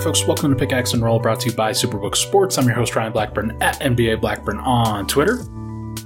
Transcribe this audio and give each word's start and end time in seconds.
Right, 0.00 0.04
folks, 0.04 0.26
welcome 0.26 0.50
to 0.50 0.56
Pickaxe 0.56 0.94
and 0.94 1.02
Roll, 1.02 1.18
brought 1.18 1.40
to 1.40 1.50
you 1.50 1.54
by 1.54 1.72
Superbook 1.72 2.16
Sports. 2.16 2.56
I'm 2.56 2.64
your 2.64 2.74
host, 2.74 2.96
Ryan 2.96 3.12
Blackburn, 3.12 3.58
at 3.60 3.78
NBA 3.80 4.22
Blackburn 4.22 4.56
on 4.56 5.06
Twitter, 5.06 5.44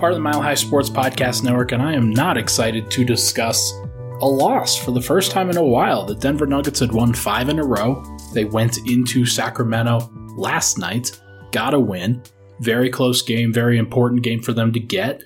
part 0.01 0.11
of 0.11 0.17
the 0.17 0.21
Mile 0.21 0.43
High 0.43 0.57
Sports 0.57 0.91
Podcast 0.91 1.45
Network, 1.45 1.71
and 1.71 1.81
I 1.81 1.93
am 1.93 2.11
not 2.11 2.37
excited 2.37 2.91
to 2.91 3.05
discuss 3.05 3.73
a 4.21 4.27
loss 4.27 4.77
for 4.77 4.91
the 4.91 5.01
first 5.01 5.31
time 5.31 5.49
in 5.49 5.57
a 5.57 5.63
while. 5.63 6.05
The 6.05 6.17
Denver 6.17 6.45
Nuggets 6.45 6.81
had 6.81 6.91
won 6.91 7.15
five 7.15 7.49
in 7.49 7.61
a 7.61 7.65
row. 7.65 8.03
They 8.33 8.45
went 8.45 8.79
into 8.79 9.25
Sacramento 9.25 10.11
last 10.37 10.77
night, 10.77 11.21
got 11.53 11.73
a 11.73 11.79
win. 11.79 12.21
Very 12.59 12.91
close 12.91 13.23
game, 13.23 13.53
very 13.53 13.79
important 13.79 14.23
game 14.23 14.43
for 14.43 14.53
them 14.53 14.73
to 14.73 14.81
get. 14.81 15.23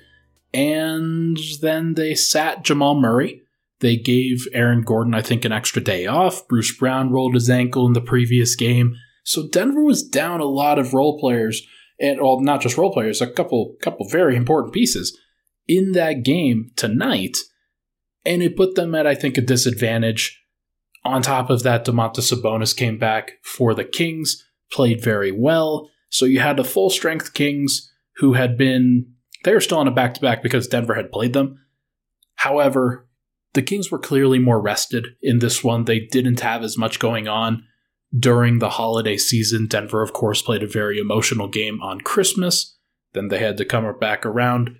And 0.53 1.39
then 1.63 1.95
they 1.95 2.13
sat 2.13 2.63
Jamal 2.63 2.93
Murray 2.93 3.41
they 3.79 3.95
gave 3.95 4.47
Aaron 4.53 4.81
Gordon, 4.81 5.13
I 5.13 5.21
think, 5.21 5.45
an 5.45 5.51
extra 5.51 5.81
day 5.81 6.05
off. 6.05 6.47
Bruce 6.47 6.75
Brown 6.75 7.11
rolled 7.11 7.33
his 7.33 7.49
ankle 7.49 7.87
in 7.87 7.93
the 7.93 8.01
previous 8.01 8.55
game. 8.55 8.95
So 9.23 9.47
Denver 9.47 9.83
was 9.83 10.07
down 10.07 10.41
a 10.41 10.45
lot 10.45 10.79
of 10.79 10.93
role 10.93 11.19
players, 11.19 11.65
and 11.99 12.19
well, 12.21 12.41
not 12.41 12.61
just 12.61 12.77
role 12.77 12.91
players, 12.91 13.21
a 13.21 13.27
couple 13.27 13.75
couple 13.81 14.07
very 14.07 14.35
important 14.35 14.73
pieces 14.73 15.17
in 15.67 15.93
that 15.93 16.23
game 16.23 16.71
tonight. 16.75 17.37
And 18.25 18.43
it 18.43 18.57
put 18.57 18.75
them 18.75 18.95
at, 18.95 19.07
I 19.07 19.15
think, 19.15 19.37
a 19.37 19.41
disadvantage. 19.41 20.43
On 21.05 21.21
top 21.21 21.49
of 21.49 21.63
that, 21.63 21.85
Domantas 21.85 22.33
Sabonis 22.33 22.75
came 22.75 22.97
back 22.97 23.33
for 23.41 23.73
the 23.73 23.85
Kings, 23.85 24.45
played 24.71 25.01
very 25.01 25.31
well. 25.31 25.89
So 26.09 26.25
you 26.25 26.39
had 26.39 26.57
the 26.57 26.63
full 26.65 26.89
strength 26.89 27.33
Kings 27.33 27.91
who 28.17 28.33
had 28.33 28.57
been 28.57 29.13
they 29.45 29.53
were 29.53 29.61
still 29.61 29.77
on 29.77 29.87
a 29.87 29.91
back 29.91 30.15
to 30.15 30.21
back 30.21 30.43
because 30.43 30.67
Denver 30.67 30.95
had 30.95 31.11
played 31.11 31.33
them. 31.33 31.59
However, 32.35 33.07
the 33.53 33.61
Kings 33.61 33.89
were 33.89 33.99
clearly 33.99 34.39
more 34.39 34.61
rested 34.61 35.07
in 35.21 35.39
this 35.39 35.63
one. 35.63 35.85
They 35.85 35.99
didn't 35.99 36.41
have 36.41 36.63
as 36.63 36.77
much 36.77 36.99
going 36.99 37.27
on 37.27 37.63
during 38.17 38.59
the 38.59 38.71
holiday 38.71 39.17
season. 39.17 39.67
Denver, 39.67 40.01
of 40.01 40.13
course, 40.13 40.41
played 40.41 40.63
a 40.63 40.67
very 40.67 40.99
emotional 40.99 41.47
game 41.47 41.81
on 41.81 42.01
Christmas. 42.01 42.77
Then 43.13 43.29
they 43.29 43.39
had 43.39 43.57
to 43.57 43.65
come 43.65 43.91
back 43.99 44.25
around 44.25 44.77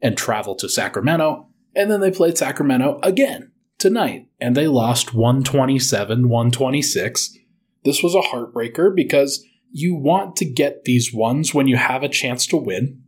and 0.00 0.16
travel 0.16 0.54
to 0.56 0.68
Sacramento. 0.68 1.48
And 1.74 1.90
then 1.90 2.00
they 2.00 2.10
played 2.10 2.36
Sacramento 2.36 2.98
again 3.02 3.52
tonight. 3.78 4.28
And 4.40 4.56
they 4.56 4.66
lost 4.66 5.14
127 5.14 6.28
126. 6.28 7.38
This 7.84 8.02
was 8.02 8.14
a 8.14 8.20
heartbreaker 8.20 8.94
because 8.94 9.44
you 9.70 9.94
want 9.94 10.36
to 10.36 10.44
get 10.44 10.84
these 10.84 11.12
ones 11.12 11.54
when 11.54 11.66
you 11.66 11.76
have 11.76 12.02
a 12.02 12.08
chance 12.08 12.46
to 12.48 12.56
win. 12.56 13.02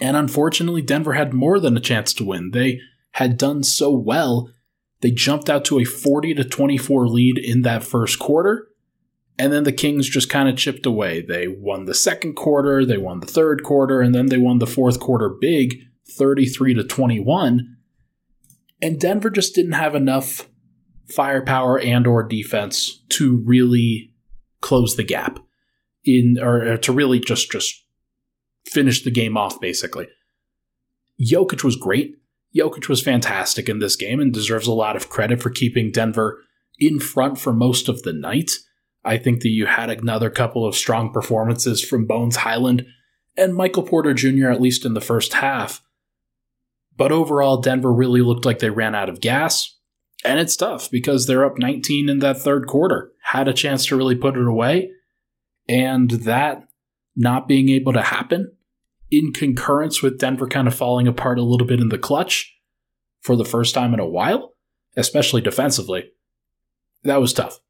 And 0.00 0.16
unfortunately, 0.16 0.82
Denver 0.82 1.14
had 1.14 1.34
more 1.34 1.58
than 1.58 1.76
a 1.76 1.80
chance 1.80 2.14
to 2.14 2.24
win. 2.24 2.52
They 2.52 2.80
had 3.12 3.38
done 3.38 3.62
so 3.62 3.90
well, 3.90 4.50
they 5.00 5.10
jumped 5.10 5.48
out 5.48 5.64
to 5.66 5.78
a 5.78 5.84
40 5.84 6.34
to 6.34 6.44
24 6.44 7.08
lead 7.08 7.38
in 7.38 7.62
that 7.62 7.82
first 7.82 8.18
quarter. 8.18 8.68
And 9.38 9.52
then 9.52 9.64
the 9.64 9.72
Kings 9.72 10.08
just 10.08 10.28
kind 10.28 10.48
of 10.48 10.56
chipped 10.56 10.84
away. 10.84 11.22
They 11.22 11.48
won 11.48 11.86
the 11.86 11.94
second 11.94 12.34
quarter, 12.34 12.84
they 12.84 12.98
won 12.98 13.20
the 13.20 13.26
third 13.26 13.62
quarter, 13.62 14.00
and 14.00 14.14
then 14.14 14.26
they 14.26 14.36
won 14.36 14.58
the 14.58 14.66
fourth 14.66 15.00
quarter 15.00 15.30
big, 15.30 15.74
33 16.10 16.74
to 16.74 16.84
21. 16.84 17.76
And 18.82 19.00
Denver 19.00 19.30
just 19.30 19.54
didn't 19.54 19.72
have 19.72 19.94
enough 19.94 20.48
firepower 21.08 21.78
and 21.78 22.06
or 22.06 22.22
defense 22.22 23.02
to 23.10 23.42
really 23.44 24.12
close 24.60 24.96
the 24.96 25.02
gap 25.02 25.38
in 26.04 26.36
or 26.40 26.76
to 26.76 26.92
really 26.92 27.18
just 27.18 27.50
just 27.50 27.84
finish 28.66 29.02
the 29.02 29.10
game 29.10 29.36
off 29.36 29.60
basically. 29.60 30.08
Jokic 31.20 31.64
was 31.64 31.76
great. 31.76 32.16
Jokic 32.56 32.88
was 32.88 33.02
fantastic 33.02 33.68
in 33.68 33.78
this 33.78 33.96
game 33.96 34.20
and 34.20 34.32
deserves 34.32 34.66
a 34.66 34.72
lot 34.72 34.96
of 34.96 35.08
credit 35.08 35.40
for 35.40 35.50
keeping 35.50 35.92
Denver 35.92 36.42
in 36.78 36.98
front 36.98 37.38
for 37.38 37.52
most 37.52 37.88
of 37.88 38.02
the 38.02 38.12
night. 38.12 38.50
I 39.04 39.18
think 39.18 39.42
that 39.42 39.48
you 39.48 39.66
had 39.66 39.90
another 39.90 40.30
couple 40.30 40.66
of 40.66 40.74
strong 40.74 41.12
performances 41.12 41.82
from 41.82 42.06
Bones 42.06 42.36
Hyland 42.36 42.86
and 43.36 43.54
Michael 43.54 43.82
Porter 43.82 44.14
Jr., 44.14 44.48
at 44.48 44.60
least 44.60 44.84
in 44.84 44.94
the 44.94 45.00
first 45.00 45.34
half. 45.34 45.82
But 46.96 47.12
overall, 47.12 47.58
Denver 47.58 47.92
really 47.92 48.20
looked 48.20 48.44
like 48.44 48.58
they 48.58 48.70
ran 48.70 48.94
out 48.94 49.08
of 49.08 49.20
gas. 49.20 49.76
And 50.22 50.38
it's 50.38 50.56
tough 50.56 50.90
because 50.90 51.26
they're 51.26 51.46
up 51.46 51.58
19 51.58 52.10
in 52.10 52.18
that 52.18 52.38
third 52.38 52.66
quarter. 52.66 53.12
Had 53.22 53.48
a 53.48 53.54
chance 53.54 53.86
to 53.86 53.96
really 53.96 54.16
put 54.16 54.36
it 54.36 54.46
away. 54.46 54.90
And 55.66 56.10
that 56.10 56.64
not 57.16 57.48
being 57.48 57.70
able 57.70 57.94
to 57.94 58.02
happen 58.02 58.52
in 59.10 59.32
concurrence 59.32 60.02
with 60.02 60.18
Denver 60.18 60.46
kind 60.46 60.68
of 60.68 60.74
falling 60.74 61.08
apart 61.08 61.38
a 61.38 61.42
little 61.42 61.66
bit 61.66 61.80
in 61.80 61.88
the 61.88 61.98
clutch 61.98 62.56
for 63.20 63.36
the 63.36 63.44
first 63.44 63.74
time 63.74 63.92
in 63.92 64.00
a 64.00 64.06
while, 64.06 64.54
especially 64.96 65.40
defensively. 65.40 66.10
That 67.02 67.20
was 67.20 67.32
tough. 67.32 67.60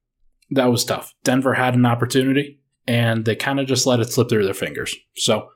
That 0.51 0.71
was 0.71 0.85
tough. 0.85 1.15
Denver 1.25 1.55
had 1.55 1.75
an 1.75 1.87
opportunity 1.87 2.61
and 2.87 3.25
they 3.25 3.37
kind 3.37 3.61
of 3.61 3.67
just 3.67 3.87
let 3.87 4.01
it 4.01 4.13
slip 4.13 4.29
through 4.29 4.45
their 4.45 4.55
fingers. 4.55 4.95
So, 5.17 5.49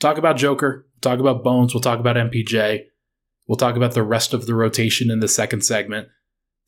talk 0.00 0.18
about 0.18 0.36
Joker, 0.36 0.86
talk 1.00 1.18
about 1.18 1.42
Bones, 1.42 1.74
we'll 1.74 1.80
talk 1.80 1.98
about 1.98 2.16
MPJ, 2.16 2.84
we'll 3.46 3.56
talk 3.56 3.76
about 3.76 3.92
the 3.92 4.02
rest 4.02 4.34
of 4.34 4.46
the 4.46 4.54
rotation 4.54 5.10
in 5.10 5.20
the 5.20 5.28
second 5.28 5.62
segment. 5.62 6.08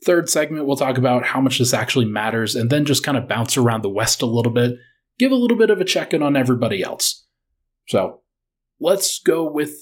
Third 0.04 0.28
segment, 0.28 0.66
we'll 0.66 0.76
talk 0.76 0.98
about 0.98 1.26
how 1.26 1.40
much 1.40 1.58
this 1.58 1.74
actually 1.74 2.06
matters 2.06 2.54
and 2.54 2.70
then 2.70 2.84
just 2.84 3.04
kind 3.04 3.16
of 3.16 3.28
bounce 3.28 3.56
around 3.56 3.82
the 3.82 3.90
West 3.90 4.22
a 4.22 4.26
little 4.26 4.52
bit, 4.52 4.76
give 5.18 5.32
a 5.32 5.36
little 5.36 5.56
bit 5.56 5.70
of 5.70 5.80
a 5.80 5.84
check 5.84 6.12
in 6.12 6.22
on 6.22 6.36
everybody 6.36 6.82
else. 6.82 7.26
So, 7.88 8.22
Let's 8.80 9.20
go 9.20 9.50
with 9.50 9.76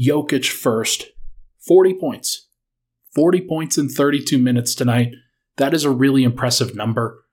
Jokic 0.00 0.48
first. 0.48 1.06
40 1.66 1.94
points. 1.94 2.48
40 3.14 3.46
points 3.48 3.78
in 3.78 3.88
32 3.88 4.38
minutes 4.38 4.74
tonight. 4.74 5.12
That 5.56 5.74
is 5.74 5.84
a 5.84 5.90
really 5.90 6.24
impressive 6.24 6.74
number. 6.74 7.24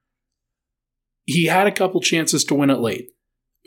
He 1.26 1.46
had 1.46 1.68
a 1.68 1.72
couple 1.72 2.02
chances 2.02 2.44
to 2.46 2.56
win 2.56 2.70
it 2.70 2.80
late. 2.80 3.10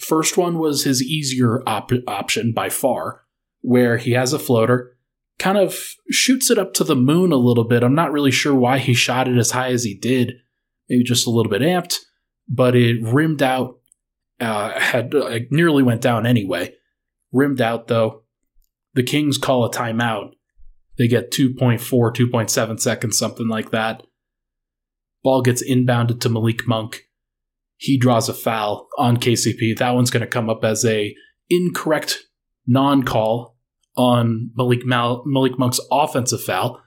First 0.00 0.36
one 0.36 0.58
was 0.58 0.84
his 0.84 1.02
easier 1.02 1.62
op- 1.66 1.90
option 2.06 2.52
by 2.52 2.68
far, 2.68 3.22
where 3.60 3.96
he 3.96 4.12
has 4.12 4.32
a 4.32 4.38
floater, 4.38 4.96
kind 5.38 5.58
of 5.58 5.76
shoots 6.10 6.50
it 6.50 6.58
up 6.58 6.72
to 6.74 6.84
the 6.84 6.96
moon 6.96 7.32
a 7.32 7.36
little 7.36 7.64
bit. 7.64 7.82
I'm 7.82 7.94
not 7.94 8.12
really 8.12 8.30
sure 8.30 8.54
why 8.54 8.78
he 8.78 8.94
shot 8.94 9.28
it 9.28 9.36
as 9.36 9.52
high 9.52 9.70
as 9.70 9.84
he 9.84 9.94
did. 9.94 10.34
Maybe 10.88 11.02
just 11.02 11.26
a 11.26 11.30
little 11.30 11.50
bit 11.50 11.62
amped, 11.62 11.98
but 12.48 12.74
it 12.76 13.02
rimmed 13.02 13.42
out, 13.42 13.78
uh, 14.40 14.78
had 14.78 15.14
uh, 15.14 15.40
nearly 15.50 15.82
went 15.82 16.00
down 16.00 16.26
anyway. 16.26 16.74
Rimmed 17.32 17.60
out, 17.60 17.88
though. 17.88 18.22
The 18.94 19.02
Kings 19.02 19.38
call 19.38 19.64
a 19.64 19.70
timeout. 19.70 20.30
They 20.96 21.06
get 21.06 21.30
2.4, 21.30 21.78
2.7 21.78 22.80
seconds, 22.80 23.16
something 23.16 23.48
like 23.48 23.70
that. 23.70 24.02
Ball 25.22 25.42
gets 25.42 25.62
inbounded 25.62 26.20
to 26.20 26.28
Malik 26.28 26.66
Monk. 26.66 27.02
He 27.76 27.96
draws 27.96 28.28
a 28.28 28.34
foul 28.34 28.88
on 28.98 29.18
KCP. 29.18 29.78
That 29.78 29.94
one's 29.94 30.10
going 30.10 30.22
to 30.22 30.26
come 30.26 30.50
up 30.50 30.64
as 30.64 30.84
a 30.84 31.14
incorrect 31.48 32.24
non-call 32.66 33.56
on 33.96 34.50
Malik, 34.56 34.84
Mal- 34.84 35.22
Malik 35.26 35.58
Monk's 35.58 35.80
offensive 35.92 36.42
foul. 36.42 36.80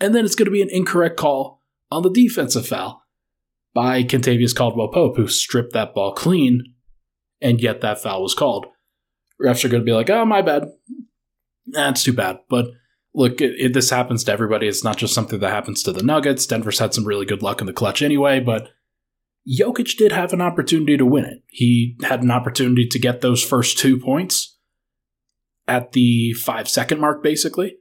And 0.00 0.14
then 0.14 0.24
it's 0.24 0.34
going 0.34 0.46
to 0.46 0.52
be 0.52 0.62
an 0.62 0.70
incorrect 0.70 1.16
call 1.16 1.60
on 1.90 2.02
the 2.02 2.10
defensive 2.10 2.66
foul 2.66 3.02
by 3.72 4.02
Kentavious 4.02 4.54
Caldwell 4.54 4.88
Pope, 4.88 5.16
who 5.16 5.28
stripped 5.28 5.72
that 5.72 5.94
ball 5.94 6.12
clean, 6.12 6.74
and 7.40 7.60
yet 7.60 7.80
that 7.80 8.00
foul 8.00 8.22
was 8.22 8.34
called 8.34 8.66
refs 9.40 9.64
are 9.64 9.68
going 9.68 9.82
to 9.82 9.86
be 9.86 9.92
like, 9.92 10.10
oh, 10.10 10.24
my 10.24 10.42
bad. 10.42 10.64
That's 11.66 12.02
too 12.02 12.12
bad. 12.12 12.40
But 12.48 12.66
look, 13.14 13.40
it, 13.40 13.54
it, 13.58 13.74
this 13.74 13.90
happens 13.90 14.24
to 14.24 14.32
everybody. 14.32 14.68
It's 14.68 14.84
not 14.84 14.98
just 14.98 15.14
something 15.14 15.40
that 15.40 15.50
happens 15.50 15.82
to 15.82 15.92
the 15.92 16.02
Nuggets. 16.02 16.46
Denver's 16.46 16.78
had 16.78 16.94
some 16.94 17.06
really 17.06 17.26
good 17.26 17.42
luck 17.42 17.60
in 17.60 17.66
the 17.66 17.72
clutch 17.72 18.02
anyway, 18.02 18.40
but 18.40 18.70
Jokic 19.48 19.96
did 19.96 20.12
have 20.12 20.32
an 20.32 20.40
opportunity 20.40 20.96
to 20.96 21.06
win 21.06 21.24
it. 21.24 21.42
He 21.48 21.96
had 22.02 22.22
an 22.22 22.30
opportunity 22.30 22.86
to 22.88 22.98
get 22.98 23.20
those 23.20 23.42
first 23.42 23.78
two 23.78 23.98
points 23.98 24.58
at 25.66 25.92
the 25.92 26.32
five 26.32 26.68
second 26.68 27.00
mark, 27.00 27.22
basically. 27.22 27.76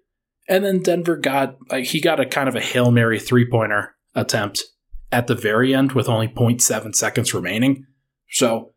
And 0.47 0.63
then 0.63 0.81
Denver 0.81 1.15
got, 1.15 1.57
he 1.73 2.01
got 2.01 2.19
a 2.19 2.25
kind 2.25 2.49
of 2.49 2.55
a 2.55 2.61
Hail 2.61 2.91
Mary 2.91 3.19
three 3.19 3.49
pointer 3.49 3.95
attempt 4.13 4.63
at 5.11 5.27
the 5.27 5.35
very 5.35 5.73
end 5.73 5.93
with 5.93 6.09
only 6.09 6.27
0.7 6.27 6.95
seconds 6.95 7.33
remaining. 7.33 7.85
So 8.29 8.72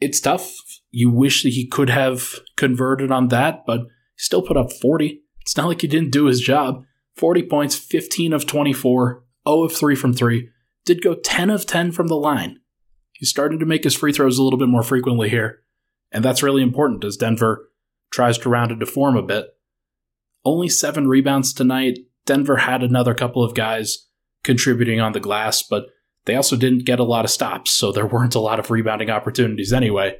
it's 0.00 0.20
tough. 0.20 0.54
You 0.90 1.10
wish 1.10 1.42
that 1.42 1.50
he 1.50 1.66
could 1.66 1.90
have 1.90 2.34
converted 2.56 3.10
on 3.10 3.28
that, 3.28 3.64
but 3.66 3.80
he 3.80 3.86
still 4.18 4.42
put 4.42 4.56
up 4.56 4.72
40. 4.72 5.22
It's 5.40 5.56
not 5.56 5.66
like 5.66 5.80
he 5.80 5.88
didn't 5.88 6.12
do 6.12 6.26
his 6.26 6.40
job. 6.40 6.84
40 7.16 7.44
points, 7.44 7.76
15 7.76 8.32
of 8.32 8.46
24, 8.46 9.24
0 9.48 9.62
of 9.64 9.72
3 9.72 9.94
from 9.94 10.12
3. 10.12 10.48
Did 10.84 11.02
go 11.02 11.14
10 11.14 11.50
of 11.50 11.66
10 11.66 11.92
from 11.92 12.08
the 12.08 12.16
line. 12.16 12.60
He's 13.12 13.30
starting 13.30 13.58
to 13.60 13.66
make 13.66 13.84
his 13.84 13.94
free 13.94 14.12
throws 14.12 14.38
a 14.38 14.42
little 14.42 14.58
bit 14.58 14.68
more 14.68 14.82
frequently 14.82 15.28
here. 15.28 15.60
And 16.12 16.24
that's 16.24 16.42
really 16.42 16.62
important 16.62 17.04
as 17.04 17.16
Denver 17.16 17.70
tries 18.10 18.38
to 18.38 18.48
round 18.48 18.72
into 18.72 18.86
form 18.86 19.16
a 19.16 19.22
bit. 19.22 19.46
Only 20.44 20.68
seven 20.68 21.08
rebounds 21.08 21.52
tonight. 21.52 21.98
Denver 22.26 22.58
had 22.58 22.82
another 22.82 23.14
couple 23.14 23.42
of 23.42 23.54
guys 23.54 24.08
contributing 24.42 25.00
on 25.00 25.12
the 25.12 25.20
glass, 25.20 25.62
but 25.62 25.86
they 26.26 26.34
also 26.36 26.56
didn't 26.56 26.86
get 26.86 27.00
a 27.00 27.04
lot 27.04 27.24
of 27.24 27.30
stops, 27.30 27.70
so 27.70 27.92
there 27.92 28.06
weren't 28.06 28.34
a 28.34 28.40
lot 28.40 28.58
of 28.58 28.70
rebounding 28.70 29.10
opportunities 29.10 29.72
anyway. 29.72 30.16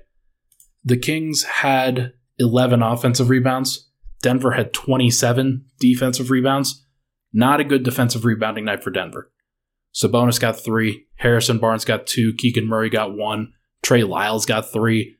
The 0.84 0.98
Kings 0.98 1.44
had 1.44 2.12
11 2.38 2.82
offensive 2.82 3.30
rebounds. 3.30 3.90
Denver 4.22 4.52
had 4.52 4.72
27 4.72 5.64
defensive 5.80 6.30
rebounds. 6.30 6.84
Not 7.32 7.60
a 7.60 7.64
good 7.64 7.82
defensive 7.82 8.24
rebounding 8.24 8.64
night 8.64 8.82
for 8.82 8.90
Denver. 8.90 9.30
Sabonis 9.94 10.40
got 10.40 10.58
three, 10.58 11.06
Harrison 11.16 11.58
Barnes 11.58 11.84
got 11.84 12.06
two, 12.06 12.34
Keegan 12.34 12.66
Murray 12.66 12.90
got 12.90 13.14
one, 13.14 13.52
Trey 13.82 14.02
Lyles 14.02 14.44
got 14.44 14.72
three, 14.72 15.16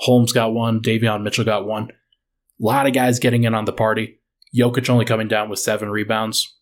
Holmes 0.00 0.32
got 0.32 0.52
one, 0.52 0.80
Davion 0.80 1.22
Mitchell 1.22 1.44
got 1.44 1.66
one. 1.66 1.90
A 1.90 2.64
lot 2.64 2.86
of 2.86 2.92
guys 2.92 3.18
getting 3.18 3.44
in 3.44 3.54
on 3.54 3.64
the 3.64 3.72
party. 3.72 4.20
Jokic 4.56 4.88
only 4.88 5.04
coming 5.04 5.28
down 5.28 5.48
with 5.48 5.58
seven 5.58 5.88
rebounds. 5.88 6.56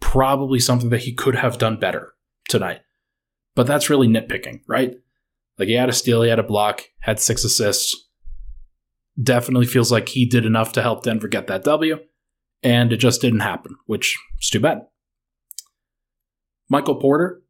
Probably 0.00 0.60
something 0.60 0.90
that 0.90 1.02
he 1.02 1.12
could 1.12 1.34
have 1.34 1.58
done 1.58 1.78
better 1.78 2.14
tonight. 2.48 2.80
But 3.54 3.66
that's 3.66 3.90
really 3.90 4.08
nitpicking, 4.08 4.60
right? 4.66 4.94
Like 5.58 5.68
he 5.68 5.74
had 5.74 5.88
a 5.88 5.92
steal, 5.92 6.22
he 6.22 6.30
had 6.30 6.38
a 6.38 6.44
block, 6.44 6.84
had 7.00 7.20
six 7.20 7.44
assists. 7.44 8.08
Definitely 9.20 9.66
feels 9.66 9.92
like 9.92 10.08
he 10.08 10.24
did 10.24 10.46
enough 10.46 10.72
to 10.72 10.82
help 10.82 11.02
Denver 11.02 11.28
get 11.28 11.46
that 11.48 11.64
W, 11.64 11.98
and 12.62 12.92
it 12.92 12.96
just 12.96 13.20
didn't 13.20 13.40
happen, 13.40 13.76
which 13.86 14.16
is 14.40 14.48
too 14.48 14.60
bad. 14.60 14.86
Michael 16.68 16.94
Porter 16.94 17.42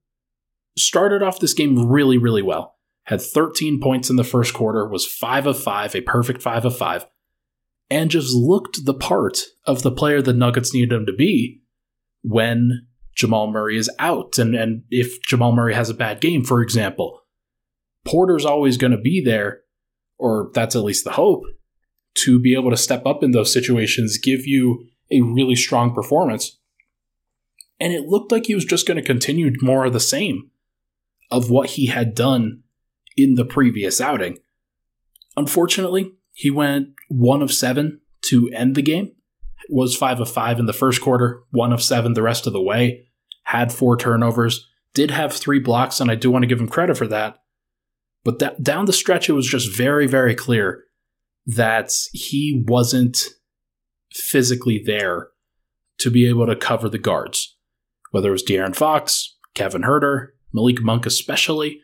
started 0.76 1.22
off 1.22 1.38
this 1.38 1.54
game 1.54 1.88
really, 1.88 2.18
really 2.18 2.42
well. 2.42 2.76
Had 3.04 3.20
13 3.20 3.80
points 3.80 4.10
in 4.10 4.16
the 4.16 4.24
first 4.24 4.54
quarter, 4.54 4.88
was 4.88 5.06
5 5.06 5.46
of 5.46 5.62
5, 5.62 5.94
a 5.94 6.00
perfect 6.00 6.42
5 6.42 6.64
of 6.64 6.76
5, 6.76 7.06
and 7.90 8.10
just 8.10 8.34
looked 8.34 8.84
the 8.84 8.94
part 8.94 9.42
of 9.66 9.82
the 9.82 9.90
player 9.90 10.22
the 10.22 10.32
Nuggets 10.32 10.72
needed 10.72 10.92
him 10.92 11.06
to 11.06 11.12
be 11.12 11.60
when 12.22 12.86
Jamal 13.20 13.52
Murray 13.52 13.76
is 13.76 13.90
out. 13.98 14.38
And, 14.38 14.54
and 14.54 14.82
if 14.90 15.22
Jamal 15.22 15.52
Murray 15.52 15.74
has 15.74 15.90
a 15.90 15.94
bad 15.94 16.22
game, 16.22 16.42
for 16.42 16.62
example, 16.62 17.20
Porter's 18.06 18.46
always 18.46 18.78
going 18.78 18.92
to 18.92 18.98
be 18.98 19.22
there, 19.22 19.60
or 20.18 20.50
that's 20.54 20.74
at 20.74 20.82
least 20.82 21.04
the 21.04 21.12
hope, 21.12 21.42
to 22.14 22.40
be 22.40 22.54
able 22.54 22.70
to 22.70 22.78
step 22.78 23.04
up 23.04 23.22
in 23.22 23.32
those 23.32 23.52
situations, 23.52 24.18
give 24.18 24.46
you 24.46 24.86
a 25.12 25.20
really 25.20 25.54
strong 25.54 25.94
performance. 25.94 26.58
And 27.78 27.92
it 27.92 28.06
looked 28.06 28.32
like 28.32 28.46
he 28.46 28.54
was 28.54 28.64
just 28.64 28.86
going 28.86 28.96
to 28.96 29.06
continue 29.06 29.52
more 29.60 29.84
of 29.84 29.92
the 29.92 30.00
same 30.00 30.50
of 31.30 31.50
what 31.50 31.70
he 31.70 31.86
had 31.86 32.14
done 32.14 32.62
in 33.18 33.34
the 33.34 33.44
previous 33.44 34.00
outing. 34.00 34.38
Unfortunately, 35.36 36.12
he 36.32 36.50
went 36.50 36.88
one 37.08 37.42
of 37.42 37.52
seven 37.52 38.00
to 38.22 38.50
end 38.54 38.76
the 38.76 38.82
game, 38.82 39.12
was 39.68 39.94
five 39.94 40.20
of 40.20 40.30
five 40.30 40.58
in 40.58 40.66
the 40.66 40.72
first 40.72 41.02
quarter, 41.02 41.42
one 41.50 41.72
of 41.72 41.82
seven 41.82 42.14
the 42.14 42.22
rest 42.22 42.46
of 42.46 42.52
the 42.54 42.62
way, 42.62 43.09
had 43.50 43.72
four 43.72 43.96
turnovers, 43.96 44.68
did 44.94 45.10
have 45.10 45.32
three 45.32 45.58
blocks, 45.58 46.00
and 46.00 46.08
I 46.08 46.14
do 46.14 46.30
want 46.30 46.44
to 46.44 46.46
give 46.46 46.60
him 46.60 46.68
credit 46.68 46.96
for 46.96 47.08
that. 47.08 47.38
But 48.22 48.38
that, 48.38 48.62
down 48.62 48.84
the 48.84 48.92
stretch, 48.92 49.28
it 49.28 49.32
was 49.32 49.48
just 49.48 49.76
very, 49.76 50.06
very 50.06 50.36
clear 50.36 50.84
that 51.46 51.92
he 52.12 52.64
wasn't 52.68 53.18
physically 54.12 54.80
there 54.84 55.30
to 55.98 56.10
be 56.12 56.28
able 56.28 56.46
to 56.46 56.54
cover 56.54 56.88
the 56.88 56.98
guards. 56.98 57.56
Whether 58.12 58.28
it 58.28 58.32
was 58.32 58.44
De'Aaron 58.44 58.76
Fox, 58.76 59.36
Kevin 59.54 59.82
Huerter, 59.82 60.28
Malik 60.52 60.80
Monk 60.80 61.04
especially, 61.04 61.80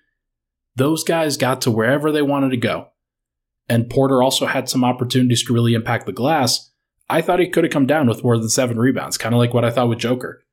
those 0.77 1.03
guys 1.03 1.37
got 1.37 1.61
to 1.63 1.71
wherever 1.73 2.13
they 2.13 2.23
wanted 2.23 2.51
to 2.51 2.57
go. 2.57 2.91
And 3.69 3.91
Porter 3.91 4.23
also 4.23 4.47
had 4.47 4.69
some 4.69 4.85
opportunities 4.85 5.43
to 5.45 5.53
really 5.53 5.75
impact 5.75 6.07
the 6.07 6.13
glass. 6.13 6.71
I 7.11 7.23
thought 7.23 7.41
he 7.41 7.49
could 7.49 7.65
have 7.65 7.73
come 7.73 7.87
down 7.87 8.07
with 8.07 8.23
more 8.23 8.39
than 8.39 8.51
seven 8.51 8.79
rebounds, 8.79 9.19
kind 9.19 9.35
of 9.35 9.41
like 9.41 9.53
what 9.53 9.65
I 9.65 9.73
thought 9.73 9.89
with 9.89 9.99
Joker. 9.99 10.45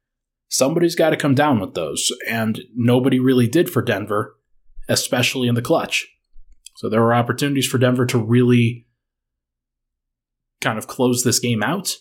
Somebody's 0.54 0.94
got 0.94 1.10
to 1.10 1.18
come 1.18 1.34
down 1.34 1.60
with 1.60 1.74
those, 1.74 2.12
and 2.30 2.62
nobody 2.76 3.20
really 3.20 3.48
did 3.48 3.72
for 3.72 3.82
Denver, 3.82 4.38
especially 4.88 5.48
in 5.48 5.56
the 5.56 5.64
clutch. 5.64 6.08
So 6.76 6.90
there 6.90 7.02
were 7.02 7.16
opportunities 7.16 7.66
for 7.66 7.80
Denver 7.80 8.06
to 8.06 8.20
really 8.20 8.86
kind 10.62 10.78
of 10.78 10.86
close 10.86 11.24
this 11.24 11.40
game 11.40 11.64
out, 11.64 11.98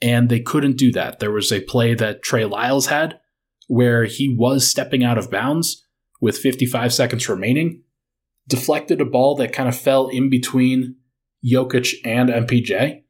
and 0.00 0.28
they 0.28 0.38
couldn't 0.38 0.78
do 0.78 0.92
that. 0.92 1.18
There 1.18 1.32
was 1.32 1.50
a 1.50 1.62
play 1.62 1.94
that 1.94 2.22
Trey 2.22 2.44
Lyles 2.44 2.86
had 2.86 3.18
where 3.66 4.04
he 4.04 4.32
was 4.38 4.70
stepping 4.70 5.02
out 5.02 5.18
of 5.18 5.28
bounds 5.28 5.84
with 6.20 6.38
55 6.38 6.94
seconds 6.94 7.28
remaining, 7.28 7.82
deflected 8.46 9.00
a 9.00 9.04
ball 9.04 9.34
that 9.34 9.52
kind 9.52 9.68
of 9.68 9.76
fell 9.76 10.06
in 10.06 10.30
between 10.30 10.94
Jokic 11.44 11.94
and 12.04 12.28
MPJ. 12.28 13.02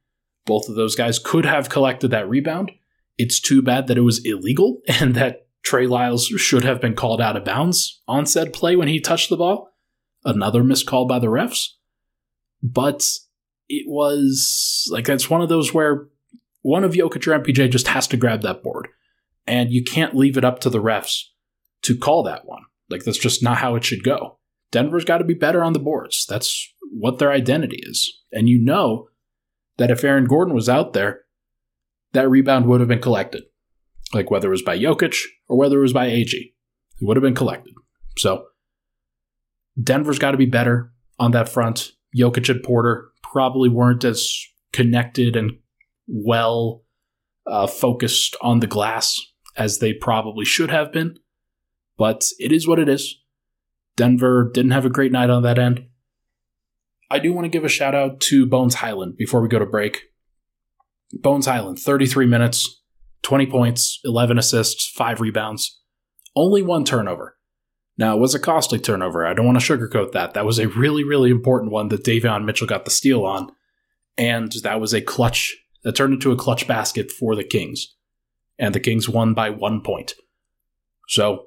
Both 0.47 0.71
of 0.71 0.75
those 0.75 0.97
guys 0.97 1.19
could 1.19 1.45
have 1.45 1.69
collected 1.69 2.13
that 2.13 2.31
rebound. 2.31 2.73
It's 3.19 3.41
too 3.41 3.63
bad 3.63 3.87
that 3.87 3.99
it 3.99 4.03
was 4.03 4.25
illegal 4.25 4.81
and 4.89 5.15
that 5.15 5.47
Trey 5.63 5.87
Lyles 5.87 6.27
should 6.27 6.65
have 6.65 6.81
been 6.81 6.95
called 6.95 7.21
out 7.21 7.37
of 7.37 7.45
bounds 7.45 8.03
on 8.09 8.27
said 8.27 8.53
play 8.53 8.77
when 8.77 8.89
he 8.89 9.01
touched 9.01 9.29
the 9.29 9.37
ball. 9.37 9.71
Another 10.25 10.65
missed 10.65 10.87
call 10.87 11.07
by 11.07 11.19
the 11.19 11.29
refs. 11.29 11.69
But 12.63 13.07
it 13.69 13.85
was 13.87 14.89
like 14.91 15.07
that's 15.07 15.31
one 15.31 15.41
of 15.41 15.49
those 15.49 15.73
where 15.73 16.09
one 16.63 16.85
of 16.85 16.93
Jokic 16.93 17.27
or 17.27 17.39
MPJ 17.39 17.71
just 17.71 17.89
has 17.89 18.07
to 18.09 18.17
grab 18.17 18.43
that 18.43 18.63
board. 18.63 18.89
And 19.47 19.71
you 19.71 19.83
can't 19.83 20.15
leave 20.15 20.37
it 20.37 20.45
up 20.45 20.61
to 20.61 20.71
the 20.71 20.83
refs 20.83 21.23
to 21.83 21.97
call 21.97 22.23
that 22.25 22.45
one. 22.45 22.63
Like 22.91 23.05
that's 23.05 23.19
just 23.19 23.43
not 23.43 23.59
how 23.59 23.77
it 23.77 23.85
should 23.85 24.05
go. 24.05 24.39
Denver's 24.71 25.05
got 25.05 25.19
to 25.19 25.25
be 25.25 25.35
better 25.35 25.65
on 25.65 25.73
the 25.73 25.79
boards. 25.79 26.27
That's 26.29 26.73
what 26.91 27.19
their 27.19 27.33
identity 27.33 27.81
is. 27.83 28.21
And 28.33 28.49
you 28.49 28.63
know 28.63 29.09
that 29.79 29.91
if 29.91 30.05
Aaron 30.05 30.27
Gordon 30.27 30.55
was 30.55 30.69
out 30.69 30.93
there, 30.93 31.23
that 32.13 32.29
rebound 32.29 32.67
would 32.67 32.81
have 32.81 32.89
been 32.89 33.01
collected. 33.01 33.45
Like 34.13 34.31
whether 34.31 34.49
it 34.49 34.53
was 34.53 34.63
by 34.63 34.79
Jokic 34.79 35.17
or 35.49 35.57
whether 35.57 35.79
it 35.79 35.83
was 35.83 35.93
by 35.93 36.07
AG, 36.07 36.37
it 36.37 37.05
would 37.05 37.17
have 37.17 37.23
been 37.23 37.35
collected. 37.35 37.75
So 38.19 38.47
Denver's 39.81 40.19
got 40.19 40.33
to 40.33 40.37
be 40.37 40.47
better 40.47 40.93
on 41.19 41.31
that 41.33 41.49
front. 41.49 41.93
Jokic 42.17 42.49
and 42.49 42.63
Porter 42.63 43.11
probably 43.23 43.69
weren't 43.69 44.05
as 44.05 44.33
connected 44.73 45.37
and 45.37 45.53
well 46.07 46.83
uh, 47.47 47.67
focused 47.67 48.37
on 48.41 48.61
the 48.61 48.67
glass 48.67 49.21
as 49.57 49.79
they 49.79 49.93
probably 49.93 50.45
should 50.45 50.71
have 50.71 50.93
been. 50.93 51.17
But 51.97 52.27
it 52.39 52.51
is 52.51 52.67
what 52.67 52.79
it 52.79 52.89
is. 52.89 53.21
Denver 53.97 54.51
didn't 54.53 54.71
have 54.71 54.87
a 54.87 54.91
great 54.91 55.13
night 55.13 55.31
on 55.31 55.43
that 55.43 55.59
end. 55.59 55.87
I 57.11 57.19
do 57.19 57.33
want 57.33 57.45
to 57.45 57.51
give 57.51 57.65
a 57.65 57.69
shout 57.69 57.95
out 57.95 58.21
to 58.21 58.47
Bones 58.47 58.77
Hyland 58.77 59.17
before 59.17 59.43
we 59.43 59.49
go 59.49 59.59
to 59.59 59.67
break. 59.67 60.10
Bones 61.13 61.47
Hyland, 61.47 61.79
33 61.79 62.27
minutes, 62.27 62.83
20 63.23 63.47
points, 63.47 64.01
11 64.05 64.39
assists, 64.39 64.89
5 64.91 65.21
rebounds, 65.21 65.81
only 66.37 66.63
one 66.63 66.85
turnover. 66.85 67.37
Now, 67.99 68.17
it 68.17 68.21
was 68.21 68.35
a 68.35 68.41
costly 68.41 68.79
turnover. 68.79 69.27
I 69.27 69.35
don't 69.35 69.45
want 69.45 69.61
to 69.61 69.77
sugarcoat 69.77 70.13
that. 70.13 70.33
That 70.33 70.47
was 70.47 70.59
a 70.59 70.69
really, 70.69 71.05
really 71.05 71.31
important 71.31 71.71
one 71.71 71.89
that 71.89 72.05
Davion 72.05 72.45
Mitchell 72.45 72.67
got 72.67 72.85
the 72.85 72.91
steal 72.91 73.25
on. 73.25 73.51
And 74.17 74.53
that 74.63 74.81
was 74.81 74.95
a 74.95 75.03
clutch, 75.03 75.55
that 75.83 75.97
turned 75.97 76.15
into 76.15 76.33
a 76.33 76.37
clutch 76.37 76.67
basket 76.67 77.11
for 77.11 77.35
the 77.35 77.45
Kings. 77.45 77.95
And 78.59 78.75
the 78.75 78.81
Kings 78.81 79.09
won 79.09 79.35
by 79.35 79.51
one 79.51 79.83
point. 79.83 80.15
So, 81.09 81.47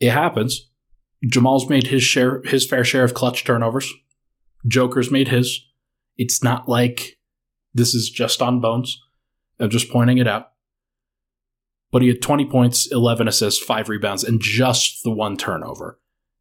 it 0.00 0.10
happens. 0.10 0.70
Jamal's 1.24 1.68
made 1.68 1.88
his 1.88 2.02
share, 2.02 2.42
his 2.44 2.66
fair 2.66 2.84
share 2.84 3.04
of 3.04 3.14
clutch 3.14 3.44
turnovers. 3.44 3.92
Joker's 4.66 5.10
made 5.10 5.28
his. 5.28 5.60
It's 6.16 6.42
not 6.42 6.68
like 6.68 7.17
this 7.74 7.94
is 7.94 8.10
just 8.10 8.42
on 8.42 8.60
Bones. 8.60 9.00
I'm 9.60 9.70
just 9.70 9.90
pointing 9.90 10.18
it 10.18 10.28
out. 10.28 10.52
But 11.90 12.02
he 12.02 12.08
had 12.08 12.22
20 12.22 12.46
points, 12.46 12.90
11 12.90 13.28
assists, 13.28 13.62
5 13.62 13.88
rebounds, 13.88 14.24
and 14.24 14.40
just 14.40 15.02
the 15.04 15.10
one 15.10 15.36
turnover. 15.36 15.98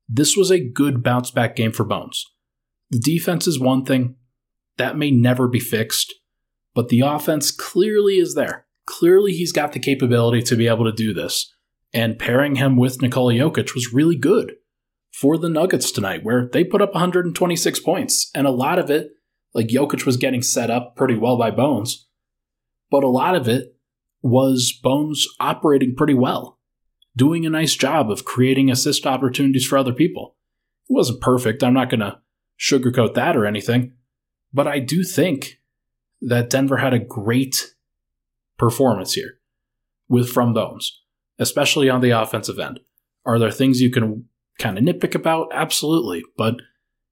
This 0.10 0.36
was 0.36 0.52
a 0.52 0.60
good 0.60 1.04
bounce 1.04 1.32
back 1.32 1.56
game 1.56 1.72
for 1.72 1.84
Bones. 1.84 2.26
The 2.90 3.00
defense 3.00 3.48
is 3.48 3.60
one 3.60 3.86
thing. 3.86 4.16
That 4.78 4.98
may 4.98 5.12
never 5.12 5.48
be 5.48 5.60
fixed. 5.60 6.14
But 6.74 6.90
the 6.90 7.02
offense 7.02 7.52
clearly 7.52 8.18
is 8.18 8.36
there. 8.36 8.66
Clearly, 8.86 9.34
he's 9.34 9.52
got 9.52 9.74
the 9.74 9.80
capability 9.80 10.42
to 10.44 10.56
be 10.56 10.68
able 10.68 10.86
to 10.86 10.92
do 10.92 11.14
this 11.14 11.54
and 11.94 12.20
pairing 12.20 12.56
him 12.56 12.78
with 12.78 13.02
Nikola 13.02 13.34
Jokic 13.34 13.74
was 13.74 13.94
really 13.94 14.16
good 14.16 14.54
for 15.12 15.38
the 15.38 15.50
Nuggets 15.50 15.92
tonight, 15.92 16.24
where 16.24 16.48
they 16.52 16.64
put 16.64 16.82
up 16.82 16.94
126 16.94 17.80
points. 17.80 18.30
And 18.36 18.46
a 18.46 18.52
lot 18.52 18.80
of 18.80 18.90
it, 18.90 19.10
like 19.58 19.68
Jokic 19.68 20.06
was 20.06 20.16
getting 20.16 20.42
set 20.42 20.72
up 20.72 20.96
pretty 20.96 21.16
well 21.16 21.38
by 21.38 21.52
Bones, 21.52 22.08
but 22.90 23.04
a 23.04 23.10
lot 23.10 23.36
of 23.36 23.50
it 23.50 23.76
was 24.22 24.72
Bones 24.82 25.28
operating 25.40 25.96
pretty 25.96 26.14
well, 26.14 26.60
doing 27.16 27.46
a 27.46 27.50
nice 27.50 27.76
job 27.76 28.10
of 28.10 28.24
creating 28.24 28.72
assist 28.72 29.06
opportunities 29.06 29.66
for 29.66 29.78
other 29.78 29.94
people. 29.94 30.38
It 30.90 30.94
wasn't 30.94 31.20
perfect. 31.20 31.62
I'm 31.62 31.74
not 31.74 31.90
going 31.90 32.00
to 32.00 32.20
sugarcoat 32.58 33.14
that 33.16 33.36
or 33.36 33.46
anything, 33.46 33.92
but 34.54 34.68
I 34.68 34.80
do 34.80 35.04
think 35.04 35.60
that 36.22 36.50
Denver 36.50 36.78
had 36.78 36.94
a 36.94 37.00
great 37.00 37.74
performance 38.58 39.14
here 39.14 39.40
with 40.08 40.30
from 40.30 40.54
Bones 40.54 41.02
especially 41.40 41.90
on 41.90 42.02
the 42.02 42.12
offensive 42.12 42.60
end. 42.60 42.80
Are 43.26 43.40
there 43.40 43.52
things 43.52 43.82
you 43.82 43.92
can 43.92 44.26
kind 44.60 44.78
of 44.78 44.84
nitpick 44.84 45.16
about? 45.16 45.50
Absolutely. 45.52 46.24
But 46.38 46.56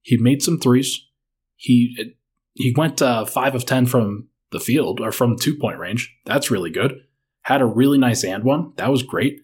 he 0.01 0.17
made 0.17 0.41
some 0.41 0.59
threes. 0.59 1.07
He 1.55 2.14
he 2.55 2.73
went 2.75 3.01
uh, 3.01 3.25
five 3.25 3.53
of 3.53 3.65
ten 3.65 3.85
from 3.85 4.29
the 4.51 4.59
field 4.59 4.99
or 4.99 5.11
from 5.11 5.37
two 5.37 5.55
point 5.55 5.77
range. 5.77 6.15
That's 6.25 6.49
really 6.49 6.71
good. 6.71 7.01
Had 7.43 7.61
a 7.61 7.65
really 7.65 7.97
nice 7.97 8.23
and 8.23 8.43
one. 8.43 8.73
That 8.77 8.89
was 8.89 9.03
great. 9.03 9.41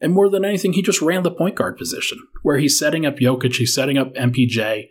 And 0.00 0.12
more 0.12 0.28
than 0.28 0.44
anything, 0.44 0.72
he 0.72 0.82
just 0.82 1.02
ran 1.02 1.22
the 1.22 1.30
point 1.30 1.56
guard 1.56 1.76
position 1.76 2.18
where 2.42 2.58
he's 2.58 2.78
setting 2.78 3.06
up 3.06 3.16
Jokic, 3.16 3.56
he's 3.56 3.74
setting 3.74 3.98
up 3.98 4.14
MPJ, 4.14 4.90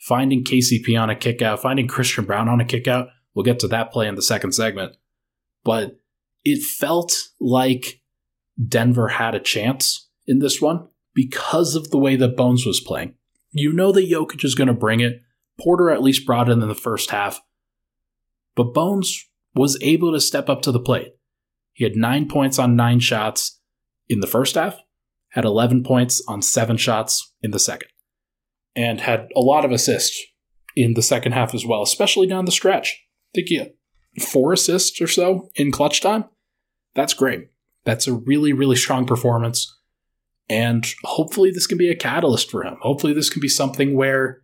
finding 0.00 0.44
KCP 0.44 1.00
on 1.00 1.10
a 1.10 1.16
kickout, 1.16 1.60
finding 1.60 1.88
Christian 1.88 2.24
Braun 2.24 2.48
on 2.48 2.60
a 2.60 2.64
kickout. 2.64 3.08
We'll 3.34 3.44
get 3.44 3.58
to 3.60 3.68
that 3.68 3.92
play 3.92 4.08
in 4.08 4.16
the 4.16 4.22
second 4.22 4.52
segment. 4.52 4.96
But 5.62 6.00
it 6.44 6.62
felt 6.62 7.14
like 7.40 8.00
Denver 8.66 9.08
had 9.08 9.34
a 9.34 9.40
chance 9.40 10.08
in 10.26 10.38
this 10.38 10.60
one 10.60 10.88
because 11.14 11.74
of 11.74 11.90
the 11.90 11.98
way 11.98 12.16
that 12.16 12.36
Bones 12.36 12.66
was 12.66 12.80
playing. 12.80 13.14
You 13.52 13.72
know 13.72 13.92
that 13.92 14.08
Jokic 14.08 14.44
is 14.44 14.54
going 14.54 14.68
to 14.68 14.74
bring 14.74 15.00
it. 15.00 15.20
Porter 15.58 15.90
at 15.90 16.02
least 16.02 16.26
brought 16.26 16.48
it 16.48 16.52
in 16.52 16.60
the 16.60 16.74
first 16.74 17.10
half. 17.10 17.40
But 18.54 18.74
Bones 18.74 19.26
was 19.54 19.78
able 19.82 20.12
to 20.12 20.20
step 20.20 20.48
up 20.48 20.62
to 20.62 20.72
the 20.72 20.80
plate. 20.80 21.12
He 21.72 21.84
had 21.84 21.96
nine 21.96 22.28
points 22.28 22.58
on 22.58 22.76
nine 22.76 23.00
shots 23.00 23.60
in 24.08 24.20
the 24.20 24.26
first 24.26 24.54
half, 24.54 24.78
had 25.30 25.44
11 25.44 25.82
points 25.82 26.22
on 26.28 26.42
seven 26.42 26.76
shots 26.76 27.32
in 27.42 27.52
the 27.52 27.58
second, 27.58 27.88
and 28.74 29.00
had 29.00 29.28
a 29.36 29.40
lot 29.40 29.64
of 29.64 29.70
assists 29.70 30.20
in 30.76 30.94
the 30.94 31.02
second 31.02 31.32
half 31.32 31.54
as 31.54 31.64
well, 31.64 31.82
especially 31.82 32.26
down 32.26 32.44
the 32.44 32.52
stretch. 32.52 32.98
I 32.98 33.30
think 33.36 33.48
he 33.48 33.56
had 33.56 33.72
four 34.20 34.52
assists 34.52 35.00
or 35.00 35.06
so 35.06 35.48
in 35.54 35.70
clutch 35.70 36.00
time. 36.00 36.24
That's 36.94 37.14
great. 37.14 37.48
That's 37.84 38.06
a 38.06 38.12
really, 38.12 38.52
really 38.52 38.76
strong 38.76 39.06
performance. 39.06 39.76
And 40.48 40.84
hopefully, 41.04 41.52
this 41.52 41.68
can 41.68 41.78
be 41.78 41.90
a 41.90 41.96
catalyst 41.96 42.50
for 42.50 42.64
him. 42.64 42.76
Hopefully, 42.80 43.12
this 43.12 43.30
can 43.30 43.40
be 43.40 43.48
something 43.48 43.96
where 43.96 44.42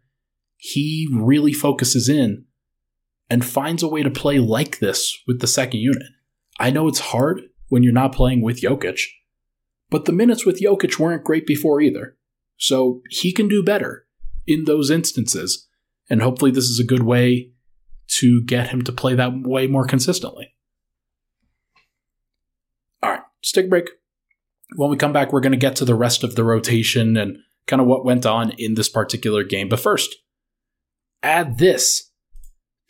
he 0.66 1.08
really 1.12 1.52
focuses 1.52 2.08
in 2.08 2.44
and 3.30 3.44
finds 3.44 3.84
a 3.84 3.88
way 3.88 4.02
to 4.02 4.10
play 4.10 4.40
like 4.40 4.80
this 4.80 5.16
with 5.24 5.40
the 5.40 5.46
second 5.46 5.78
unit. 5.78 6.08
I 6.58 6.70
know 6.70 6.88
it's 6.88 6.98
hard 6.98 7.42
when 7.68 7.84
you're 7.84 7.92
not 7.92 8.14
playing 8.14 8.42
with 8.42 8.60
Jokic, 8.60 9.00
but 9.90 10.06
the 10.06 10.12
minutes 10.12 10.44
with 10.44 10.60
Jokic 10.60 10.98
weren't 10.98 11.22
great 11.22 11.46
before 11.46 11.80
either. 11.80 12.16
So 12.56 13.02
he 13.10 13.32
can 13.32 13.46
do 13.46 13.62
better 13.62 14.06
in 14.44 14.64
those 14.64 14.90
instances. 14.90 15.68
And 16.10 16.20
hopefully, 16.20 16.50
this 16.50 16.64
is 16.64 16.80
a 16.80 16.84
good 16.84 17.04
way 17.04 17.52
to 18.18 18.42
get 18.44 18.70
him 18.70 18.82
to 18.82 18.92
play 18.92 19.14
that 19.14 19.32
way 19.42 19.68
more 19.68 19.86
consistently. 19.86 20.54
All 23.04 23.10
right, 23.10 23.22
stick 23.42 23.68
break. 23.68 23.90
When 24.74 24.90
we 24.90 24.96
come 24.96 25.12
back, 25.12 25.32
we're 25.32 25.40
going 25.40 25.52
to 25.52 25.58
get 25.58 25.76
to 25.76 25.84
the 25.84 25.94
rest 25.94 26.24
of 26.24 26.34
the 26.34 26.44
rotation 26.44 27.16
and 27.16 27.38
kind 27.68 27.80
of 27.80 27.86
what 27.86 28.04
went 28.04 28.26
on 28.26 28.50
in 28.58 28.74
this 28.74 28.88
particular 28.88 29.44
game. 29.44 29.68
But 29.68 29.80
first, 29.80 30.16
add 31.22 31.58
this 31.58 32.10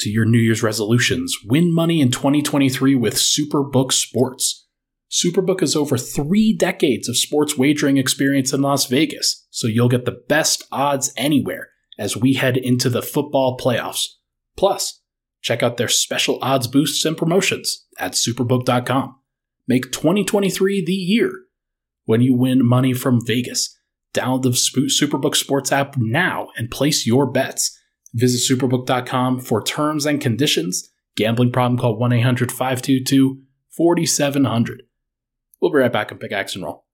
to 0.00 0.10
your 0.10 0.24
New 0.24 0.38
Year's 0.38 0.62
resolutions. 0.62 1.36
Win 1.46 1.72
money 1.72 2.00
in 2.00 2.10
2023 2.10 2.94
with 2.94 3.14
Superbook 3.14 3.92
Sports. 3.92 4.66
Superbook 5.10 5.60
has 5.60 5.76
over 5.76 5.96
three 5.96 6.54
decades 6.54 7.08
of 7.08 7.16
sports 7.16 7.56
wagering 7.56 7.96
experience 7.96 8.52
in 8.52 8.60
Las 8.60 8.86
Vegas, 8.86 9.46
so 9.50 9.66
you'll 9.66 9.88
get 9.88 10.04
the 10.04 10.22
best 10.28 10.64
odds 10.72 11.12
anywhere 11.16 11.68
as 11.98 12.16
we 12.16 12.34
head 12.34 12.56
into 12.56 12.90
the 12.90 13.02
football 13.02 13.56
playoffs. 13.56 14.06
Plus, 14.56 15.00
check 15.40 15.62
out 15.62 15.76
their 15.76 15.88
special 15.88 16.38
odds 16.42 16.66
boosts 16.66 17.04
and 17.04 17.16
promotions 17.16 17.86
at 17.98 18.12
superbook.com. 18.12 19.16
Make 19.68 19.92
2023 19.92 20.84
the 20.84 20.92
year 20.92 21.32
when 22.04 22.20
you 22.20 22.34
win 22.34 22.66
money 22.66 22.92
from 22.92 23.24
Vegas. 23.24 23.76
Download 24.14 24.42
the 24.42 24.50
Superbook 24.50 25.36
Sports 25.36 25.72
app 25.72 25.96
now 25.96 26.48
and 26.56 26.70
place 26.70 27.06
your 27.06 27.30
bets. 27.30 27.78
Visit 28.16 28.50
superbook.com 28.50 29.40
for 29.40 29.62
terms 29.62 30.06
and 30.06 30.18
conditions. 30.18 30.90
Gambling 31.16 31.52
problem 31.52 31.78
call 31.78 31.98
1 31.98 32.14
800 32.14 32.50
522 32.50 33.42
4700. 33.68 34.84
We'll 35.60 35.70
be 35.70 35.76
right 35.76 35.92
back 35.92 36.10
on 36.12 36.18
Pickaxe 36.18 36.54
and 36.54 36.64
Roll. 36.64 36.86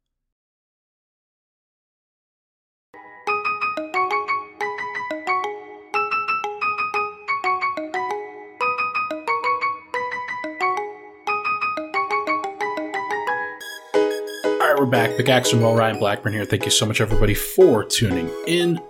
All 14.45 14.59
right, 14.59 14.75
we're 14.77 14.87
back. 14.87 15.17
Pickaxe 15.17 15.53
and 15.53 15.63
Roll 15.63 15.77
Ryan 15.77 16.01
Blackburn 16.01 16.33
here. 16.33 16.45
Thank 16.45 16.65
you 16.65 16.73
so 16.73 16.85
much, 16.85 17.01
everybody, 17.01 17.35
for 17.35 17.85
tuning 17.85 18.29
in. 18.49 18.81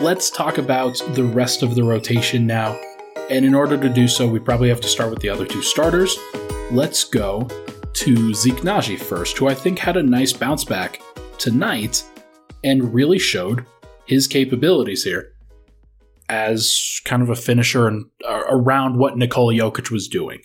Let's 0.00 0.28
talk 0.28 0.58
about 0.58 1.00
the 1.14 1.22
rest 1.22 1.62
of 1.62 1.76
the 1.76 1.84
rotation 1.84 2.48
now. 2.48 2.76
And 3.30 3.44
in 3.44 3.54
order 3.54 3.78
to 3.78 3.88
do 3.88 4.08
so, 4.08 4.26
we 4.26 4.40
probably 4.40 4.68
have 4.68 4.80
to 4.80 4.88
start 4.88 5.10
with 5.10 5.20
the 5.20 5.28
other 5.28 5.46
two 5.46 5.62
starters. 5.62 6.18
Let's 6.72 7.04
go 7.04 7.48
to 7.92 8.34
Zeke 8.34 8.56
Nnaji 8.56 8.98
first, 8.98 9.38
who 9.38 9.46
I 9.46 9.54
think 9.54 9.78
had 9.78 9.96
a 9.96 10.02
nice 10.02 10.32
bounce 10.32 10.64
back 10.64 11.00
tonight 11.38 12.02
and 12.64 12.92
really 12.92 13.20
showed 13.20 13.66
his 14.06 14.26
capabilities 14.26 15.04
here 15.04 15.32
as 16.28 17.00
kind 17.04 17.22
of 17.22 17.30
a 17.30 17.36
finisher 17.36 17.86
and 17.86 18.06
uh, 18.28 18.42
around 18.48 18.98
what 18.98 19.16
Nikola 19.16 19.54
Jokic 19.54 19.92
was 19.92 20.08
doing. 20.08 20.40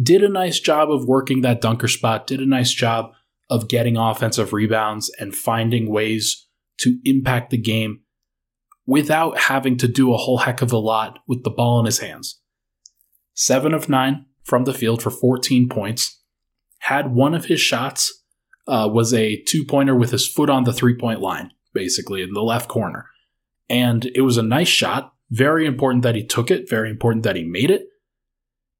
Did 0.00 0.22
a 0.22 0.28
nice 0.28 0.60
job 0.60 0.90
of 0.90 1.06
working 1.06 1.40
that 1.40 1.62
dunker 1.62 1.88
spot, 1.88 2.26
did 2.26 2.40
a 2.40 2.46
nice 2.46 2.72
job 2.72 3.12
of 3.48 3.68
getting 3.68 3.96
offensive 3.96 4.52
rebounds 4.52 5.10
and 5.18 5.34
finding 5.34 5.90
ways 5.90 6.46
to 6.80 6.98
impact 7.04 7.50
the 7.50 7.56
game 7.56 8.00
without 8.86 9.38
having 9.38 9.76
to 9.78 9.88
do 9.88 10.12
a 10.12 10.18
whole 10.18 10.38
heck 10.38 10.62
of 10.62 10.72
a 10.72 10.78
lot 10.78 11.20
with 11.26 11.42
the 11.44 11.50
ball 11.50 11.80
in 11.80 11.86
his 11.86 12.00
hands. 12.00 12.40
Seven 13.34 13.74
of 13.74 13.88
nine 13.88 14.26
from 14.42 14.64
the 14.64 14.74
field 14.74 15.02
for 15.02 15.10
14 15.10 15.68
points. 15.68 16.20
Had 16.80 17.14
one 17.14 17.34
of 17.34 17.46
his 17.46 17.60
shots 17.60 18.22
uh, 18.68 18.88
was 18.90 19.12
a 19.12 19.42
two 19.48 19.64
pointer 19.64 19.94
with 19.94 20.10
his 20.10 20.28
foot 20.28 20.50
on 20.50 20.64
the 20.64 20.72
three 20.72 20.96
point 20.96 21.20
line, 21.20 21.50
basically 21.72 22.22
in 22.22 22.32
the 22.32 22.42
left 22.42 22.68
corner. 22.68 23.06
And 23.68 24.04
it 24.14 24.20
was 24.20 24.36
a 24.36 24.42
nice 24.42 24.68
shot. 24.68 25.12
Very 25.30 25.66
important 25.66 26.02
that 26.02 26.14
he 26.14 26.24
took 26.24 26.50
it, 26.50 26.68
very 26.68 26.90
important 26.90 27.24
that 27.24 27.36
he 27.36 27.42
made 27.42 27.70
it. 27.70 27.86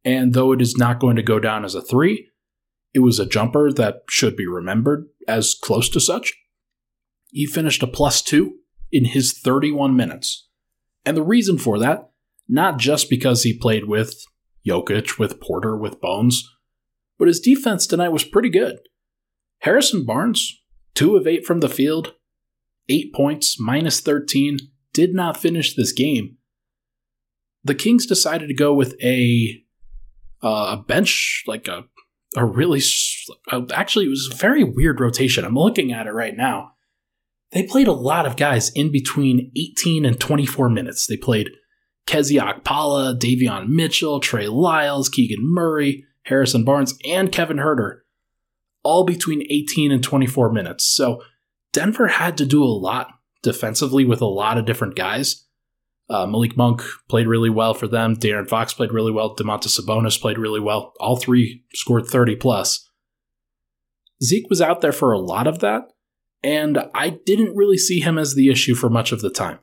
And 0.04 0.34
though 0.34 0.52
it 0.52 0.60
is 0.60 0.76
not 0.76 1.00
going 1.00 1.16
to 1.16 1.22
go 1.22 1.40
down 1.40 1.64
as 1.64 1.74
a 1.74 1.80
three, 1.80 2.28
it 2.92 2.98
was 3.00 3.18
a 3.18 3.26
jumper 3.26 3.72
that 3.72 4.02
should 4.08 4.36
be 4.36 4.46
remembered 4.46 5.06
as 5.26 5.54
close 5.54 5.88
to 5.88 6.00
such. 6.00 6.34
He 7.30 7.46
finished 7.46 7.82
a 7.82 7.86
plus 7.86 8.20
two 8.20 8.58
in 8.94 9.06
his 9.06 9.36
31 9.36 9.96
minutes. 9.96 10.48
And 11.04 11.16
the 11.16 11.22
reason 11.22 11.58
for 11.58 11.80
that, 11.80 12.10
not 12.48 12.78
just 12.78 13.10
because 13.10 13.42
he 13.42 13.58
played 13.58 13.86
with 13.86 14.24
Jokic, 14.66 15.18
with 15.18 15.40
Porter, 15.40 15.76
with 15.76 16.00
Bones, 16.00 16.48
but 17.18 17.26
his 17.26 17.40
defense 17.40 17.88
tonight 17.88 18.10
was 18.10 18.22
pretty 18.22 18.48
good. 18.48 18.78
Harrison 19.58 20.06
Barnes, 20.06 20.62
two 20.94 21.16
of 21.16 21.26
eight 21.26 21.44
from 21.44 21.58
the 21.58 21.68
field, 21.68 22.14
eight 22.88 23.12
points, 23.12 23.58
minus 23.58 24.00
13, 24.00 24.58
did 24.92 25.12
not 25.12 25.36
finish 25.36 25.74
this 25.74 25.92
game. 25.92 26.36
The 27.64 27.74
Kings 27.74 28.06
decided 28.06 28.46
to 28.46 28.54
go 28.54 28.72
with 28.72 28.94
a 29.02 29.60
uh, 30.42 30.76
a 30.78 30.84
bench, 30.86 31.42
like 31.46 31.66
a 31.66 31.86
a 32.36 32.44
really 32.44 32.80
actually 33.72 34.04
it 34.04 34.10
was 34.10 34.30
a 34.30 34.36
very 34.36 34.62
weird 34.62 35.00
rotation. 35.00 35.44
I'm 35.44 35.54
looking 35.56 35.92
at 35.92 36.06
it 36.06 36.12
right 36.12 36.36
now. 36.36 36.73
They 37.54 37.62
played 37.62 37.86
a 37.86 37.92
lot 37.92 38.26
of 38.26 38.36
guys 38.36 38.70
in 38.72 38.90
between 38.90 39.52
18 39.56 40.04
and 40.04 40.18
24 40.18 40.68
minutes. 40.68 41.06
They 41.06 41.16
played 41.16 41.50
KZ 42.06 42.38
Okpala, 42.40 43.18
Davion 43.18 43.68
Mitchell, 43.68 44.18
Trey 44.18 44.48
Lyles, 44.48 45.08
Keegan 45.08 45.38
Murray, 45.40 46.04
Harrison 46.24 46.64
Barnes, 46.64 46.98
and 47.06 47.30
Kevin 47.30 47.58
Huerter, 47.58 48.00
all 48.82 49.04
between 49.04 49.46
18 49.48 49.92
and 49.92 50.02
24 50.02 50.52
minutes. 50.52 50.84
So 50.84 51.22
Denver 51.72 52.08
had 52.08 52.36
to 52.38 52.46
do 52.46 52.62
a 52.62 52.66
lot 52.66 53.08
defensively 53.42 54.04
with 54.04 54.20
a 54.20 54.26
lot 54.26 54.58
of 54.58 54.66
different 54.66 54.96
guys. 54.96 55.46
Uh, 56.10 56.26
Malik 56.26 56.56
Monk 56.56 56.82
played 57.08 57.28
really 57.28 57.50
well 57.50 57.72
for 57.72 57.86
them. 57.86 58.16
De'Aaron 58.16 58.48
Fox 58.48 58.74
played 58.74 58.92
really 58.92 59.12
well. 59.12 59.34
Domantas 59.34 59.78
Sabonis 59.78 60.20
played 60.20 60.38
really 60.38 60.60
well. 60.60 60.92
All 60.98 61.16
three 61.16 61.62
scored 61.72 62.06
30 62.06 62.36
plus. 62.36 62.90
Zeke 64.22 64.50
was 64.50 64.60
out 64.60 64.80
there 64.80 64.92
for 64.92 65.12
a 65.12 65.18
lot 65.18 65.46
of 65.46 65.60
that, 65.60 65.84
and 66.44 66.78
I 66.94 67.18
didn't 67.24 67.56
really 67.56 67.78
see 67.78 68.00
him 68.00 68.18
as 68.18 68.34
the 68.34 68.50
issue 68.50 68.74
for 68.74 68.90
much 68.90 69.12
of 69.12 69.22
the 69.22 69.30
time. 69.30 69.60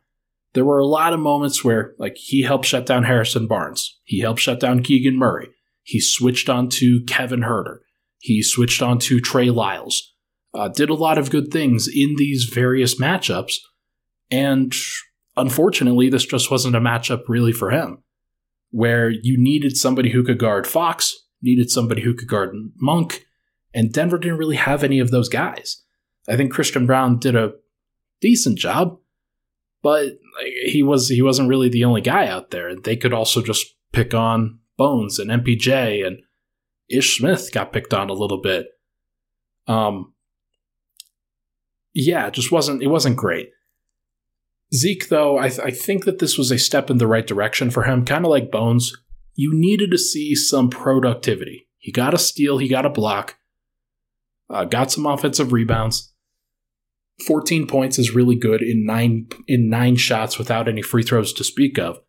There 0.53 0.65
were 0.65 0.79
a 0.79 0.85
lot 0.85 1.13
of 1.13 1.19
moments 1.19 1.63
where, 1.63 1.93
like, 1.99 2.17
he 2.17 2.41
helped 2.41 2.65
shut 2.65 2.87
down 2.87 3.03
Harrison 3.03 3.47
Barnes. 3.47 3.99
He 4.03 4.19
helped 4.19 4.41
shut 4.41 4.59
down 4.59 4.81
Keegan 4.81 5.15
Murray. 5.15 5.49
He 5.83 6.01
switched 6.01 6.49
on 6.49 6.69
to 6.69 7.03
Kevin 7.05 7.41
Huerter. 7.41 7.77
He 8.17 8.41
switched 8.41 8.81
on 8.81 8.97
to 8.99 9.21
Trey 9.21 9.51
Lyles. 9.51 10.13
Uh, 10.53 10.67
did 10.69 10.89
a 10.89 10.95
lot 10.95 11.19
of 11.19 11.29
good 11.29 11.51
things 11.51 11.87
in 11.87 12.15
these 12.17 12.45
various 12.45 12.99
matchups. 12.99 13.57
And 14.31 14.73
unfortunately, 15.37 16.09
this 16.09 16.25
just 16.25 16.49
wasn't 16.49 16.75
a 16.75 16.81
matchup 16.81 17.21
really 17.27 17.53
for 17.53 17.69
him, 17.69 18.03
where 18.71 19.09
you 19.09 19.37
needed 19.37 19.77
somebody 19.77 20.09
who 20.09 20.23
could 20.23 20.39
guard 20.39 20.65
Fox, 20.65 21.15
needed 21.43 21.69
somebody 21.69 22.01
who 22.01 22.15
could 22.15 22.27
guard 22.27 22.55
Monk, 22.77 23.23
and 23.71 23.93
Denver 23.93 24.17
didn't 24.17 24.39
really 24.39 24.57
have 24.57 24.83
any 24.83 24.99
of 24.99 25.11
those 25.11 25.29
guys. 25.29 25.83
I 26.27 26.37
think 26.37 26.51
Christian 26.51 26.85
Braun 26.85 27.19
did 27.19 27.35
a 27.35 27.53
decent 28.21 28.57
job, 28.57 28.97
but 29.81 30.19
he 30.65 30.83
was 30.83 31.09
he 31.09 31.21
wasn't 31.21 31.49
really 31.49 31.69
the 31.69 31.85
only 31.85 32.01
guy 32.01 32.27
out 32.27 32.51
there. 32.51 32.75
They 32.75 32.95
could 32.95 33.13
also 33.13 33.41
just 33.41 33.65
pick 33.91 34.13
on 34.13 34.59
Bones 34.77 35.19
and 35.19 35.29
MPJ 35.29 36.05
and 36.05 36.19
Ish 36.89 37.17
Smith 37.17 37.49
got 37.51 37.73
picked 37.73 37.93
on 37.93 38.09
a 38.09 38.13
little 38.13 38.41
bit. 38.41 38.67
Um, 39.67 40.13
yeah, 41.93 42.27
it 42.27 42.33
just 42.33 42.51
wasn't 42.51 42.81
it 42.81 42.87
wasn't 42.87 43.17
great. 43.17 43.49
Zeke, 44.73 45.09
though, 45.09 45.37
I, 45.37 45.49
th- 45.49 45.59
I 45.59 45.71
think 45.71 46.05
that 46.05 46.19
this 46.19 46.37
was 46.37 46.49
a 46.49 46.57
step 46.57 46.89
in 46.89 46.97
the 46.97 47.07
right 47.07 47.27
direction 47.27 47.71
for 47.71 47.83
him, 47.83 48.05
kind 48.05 48.23
of 48.23 48.31
like 48.31 48.51
Bones. 48.51 48.95
You 49.35 49.51
needed 49.53 49.91
to 49.91 49.97
see 49.97 50.33
some 50.33 50.69
productivity. 50.69 51.67
He 51.77 51.91
got 51.91 52.13
a 52.13 52.17
steal, 52.17 52.57
he 52.57 52.67
got 52.67 52.85
a 52.85 52.89
block, 52.89 53.37
uh, 54.49 54.65
got 54.65 54.91
some 54.91 55.05
offensive 55.05 55.51
rebounds. 55.51 56.10
14 57.25 57.67
points 57.67 57.99
is 57.99 58.15
really 58.15 58.35
good 58.35 58.61
in 58.61 58.85
nine 58.85 59.27
in 59.47 59.69
nine 59.69 59.95
shots 59.95 60.37
without 60.37 60.67
any 60.67 60.81
free 60.81 61.03
throws 61.03 61.33
to 61.33 61.43
speak 61.43 61.77
of. 61.77 61.99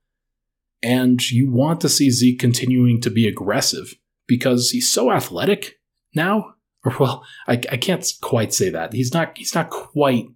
And 0.82 1.30
you 1.30 1.50
want 1.50 1.80
to 1.82 1.88
see 1.88 2.10
Zeke 2.10 2.40
continuing 2.40 3.00
to 3.02 3.10
be 3.10 3.28
aggressive 3.28 3.94
because 4.26 4.70
he's 4.70 4.90
so 4.90 5.10
athletic 5.10 5.80
now. 6.14 6.54
Or 6.84 6.96
well, 6.98 7.24
I, 7.46 7.52
I 7.52 7.76
can't 7.76 8.04
quite 8.22 8.52
say 8.52 8.68
that. 8.70 8.92
He's 8.92 9.14
not 9.14 9.38
he's 9.38 9.54
not 9.54 9.70
quite 9.70 10.26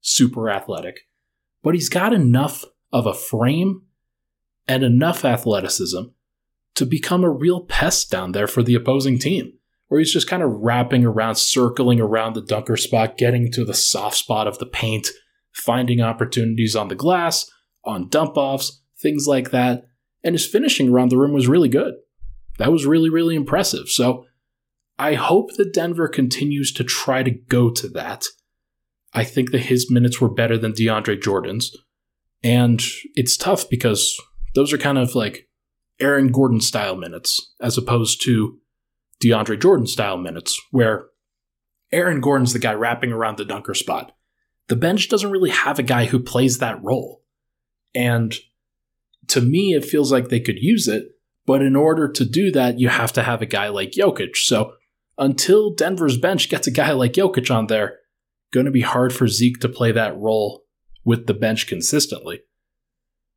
super 0.00 0.48
athletic, 0.48 1.00
but 1.62 1.74
he's 1.74 1.90
got 1.90 2.14
enough 2.14 2.64
of 2.90 3.06
a 3.06 3.12
frame 3.12 3.82
and 4.66 4.82
enough 4.82 5.26
athleticism 5.26 6.04
to 6.74 6.86
become 6.86 7.22
a 7.22 7.28
real 7.28 7.60
pest 7.60 8.10
down 8.10 8.32
there 8.32 8.46
for 8.46 8.62
the 8.62 8.74
opposing 8.74 9.18
team 9.18 9.57
where 9.88 9.98
he's 9.98 10.12
just 10.12 10.28
kind 10.28 10.42
of 10.42 10.50
wrapping 10.50 11.04
around, 11.04 11.36
circling 11.36 12.00
around 12.00 12.34
the 12.34 12.42
dunker 12.42 12.76
spot, 12.76 13.18
getting 13.18 13.50
to 13.52 13.64
the 13.64 13.74
soft 13.74 14.16
spot 14.16 14.46
of 14.46 14.58
the 14.58 14.66
paint, 14.66 15.08
finding 15.52 16.00
opportunities 16.00 16.76
on 16.76 16.88
the 16.88 16.94
glass, 16.94 17.50
on 17.84 18.08
dump 18.08 18.36
offs, 18.36 18.82
things 19.00 19.26
like 19.26 19.50
that. 19.50 19.86
And 20.22 20.34
his 20.34 20.46
finishing 20.46 20.90
around 20.90 21.10
the 21.10 21.16
rim 21.16 21.32
was 21.32 21.48
really 21.48 21.68
good. 21.68 21.94
That 22.58 22.72
was 22.72 22.86
really, 22.86 23.08
really 23.08 23.34
impressive. 23.34 23.88
So 23.88 24.26
I 24.98 25.14
hope 25.14 25.54
that 25.56 25.72
Denver 25.72 26.08
continues 26.08 26.72
to 26.72 26.84
try 26.84 27.22
to 27.22 27.30
go 27.30 27.70
to 27.70 27.88
that. 27.90 28.24
I 29.14 29.24
think 29.24 29.52
that 29.52 29.62
his 29.62 29.90
minutes 29.90 30.20
were 30.20 30.28
better 30.28 30.58
than 30.58 30.72
DeAndre 30.72 31.22
Jordan's. 31.22 31.74
And 32.42 32.82
it's 33.14 33.36
tough 33.36 33.68
because 33.70 34.20
those 34.54 34.72
are 34.72 34.78
kind 34.78 34.98
of 34.98 35.14
like 35.14 35.48
Aaron 36.00 36.28
Gordon 36.28 36.60
style 36.60 36.96
minutes 36.96 37.54
as 37.60 37.78
opposed 37.78 38.22
to 38.24 38.58
DeAndre 39.22 39.60
Jordan 39.60 39.86
style 39.86 40.18
minutes, 40.18 40.60
where 40.70 41.06
Aaron 41.92 42.20
Gordon's 42.20 42.52
the 42.52 42.58
guy 42.58 42.74
wrapping 42.74 43.12
around 43.12 43.38
the 43.38 43.44
dunker 43.44 43.74
spot. 43.74 44.12
The 44.68 44.76
bench 44.76 45.08
doesn't 45.08 45.30
really 45.30 45.50
have 45.50 45.78
a 45.78 45.82
guy 45.82 46.06
who 46.06 46.18
plays 46.18 46.58
that 46.58 46.82
role. 46.82 47.22
And 47.94 48.34
to 49.28 49.40
me, 49.40 49.74
it 49.74 49.84
feels 49.84 50.12
like 50.12 50.28
they 50.28 50.40
could 50.40 50.58
use 50.58 50.88
it, 50.88 51.04
but 51.46 51.62
in 51.62 51.74
order 51.74 52.08
to 52.10 52.24
do 52.24 52.50
that, 52.52 52.78
you 52.78 52.88
have 52.88 53.12
to 53.14 53.22
have 53.22 53.40
a 53.40 53.46
guy 53.46 53.68
like 53.68 53.92
Jokic. 53.92 54.36
So 54.36 54.74
until 55.16 55.74
Denver's 55.74 56.18
bench 56.18 56.48
gets 56.48 56.66
a 56.66 56.70
guy 56.70 56.92
like 56.92 57.14
Jokic 57.14 57.54
on 57.54 57.66
there, 57.66 57.98
going 58.52 58.66
to 58.66 58.72
be 58.72 58.82
hard 58.82 59.12
for 59.12 59.26
Zeke 59.28 59.58
to 59.60 59.68
play 59.68 59.92
that 59.92 60.16
role 60.16 60.64
with 61.04 61.26
the 61.26 61.34
bench 61.34 61.66
consistently. 61.66 62.40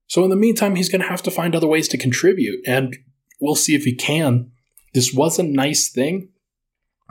So 0.08 0.24
in 0.26 0.30
the 0.30 0.36
meantime, 0.36 0.76
he's 0.76 0.90
going 0.90 1.02
to 1.02 1.08
have 1.08 1.24
to 1.24 1.32
find 1.32 1.56
other 1.56 1.68
ways 1.68 1.88
to 1.90 1.98
contribute, 1.98 2.60
and 2.68 2.98
we'll 3.40 3.56
see 3.56 3.76
if 3.76 3.84
he 3.84 3.96
can 3.96 4.52
this 4.94 5.14
was 5.14 5.40
a 5.40 5.44
nice 5.44 5.90
thing, 5.90 6.30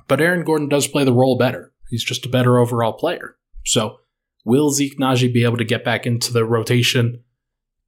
but 0.08 0.20
Aaron 0.20 0.44
Gordon 0.44 0.68
does 0.68 0.86
play 0.86 1.04
the 1.04 1.12
role 1.12 1.38
better. 1.38 1.72
He's 1.88 2.04
just 2.04 2.26
a 2.26 2.30
better 2.30 2.58
overall 2.58 2.92
player. 2.92 3.36
So, 3.64 3.96
will 4.44 4.70
Zeke 4.70 4.98
Nnaji 4.98 5.32
be 5.32 5.44
able 5.44 5.56
to 5.56 5.64
get 5.64 5.84
back 5.84 6.06
into 6.06 6.32
the 6.32 6.44
rotation 6.44 7.24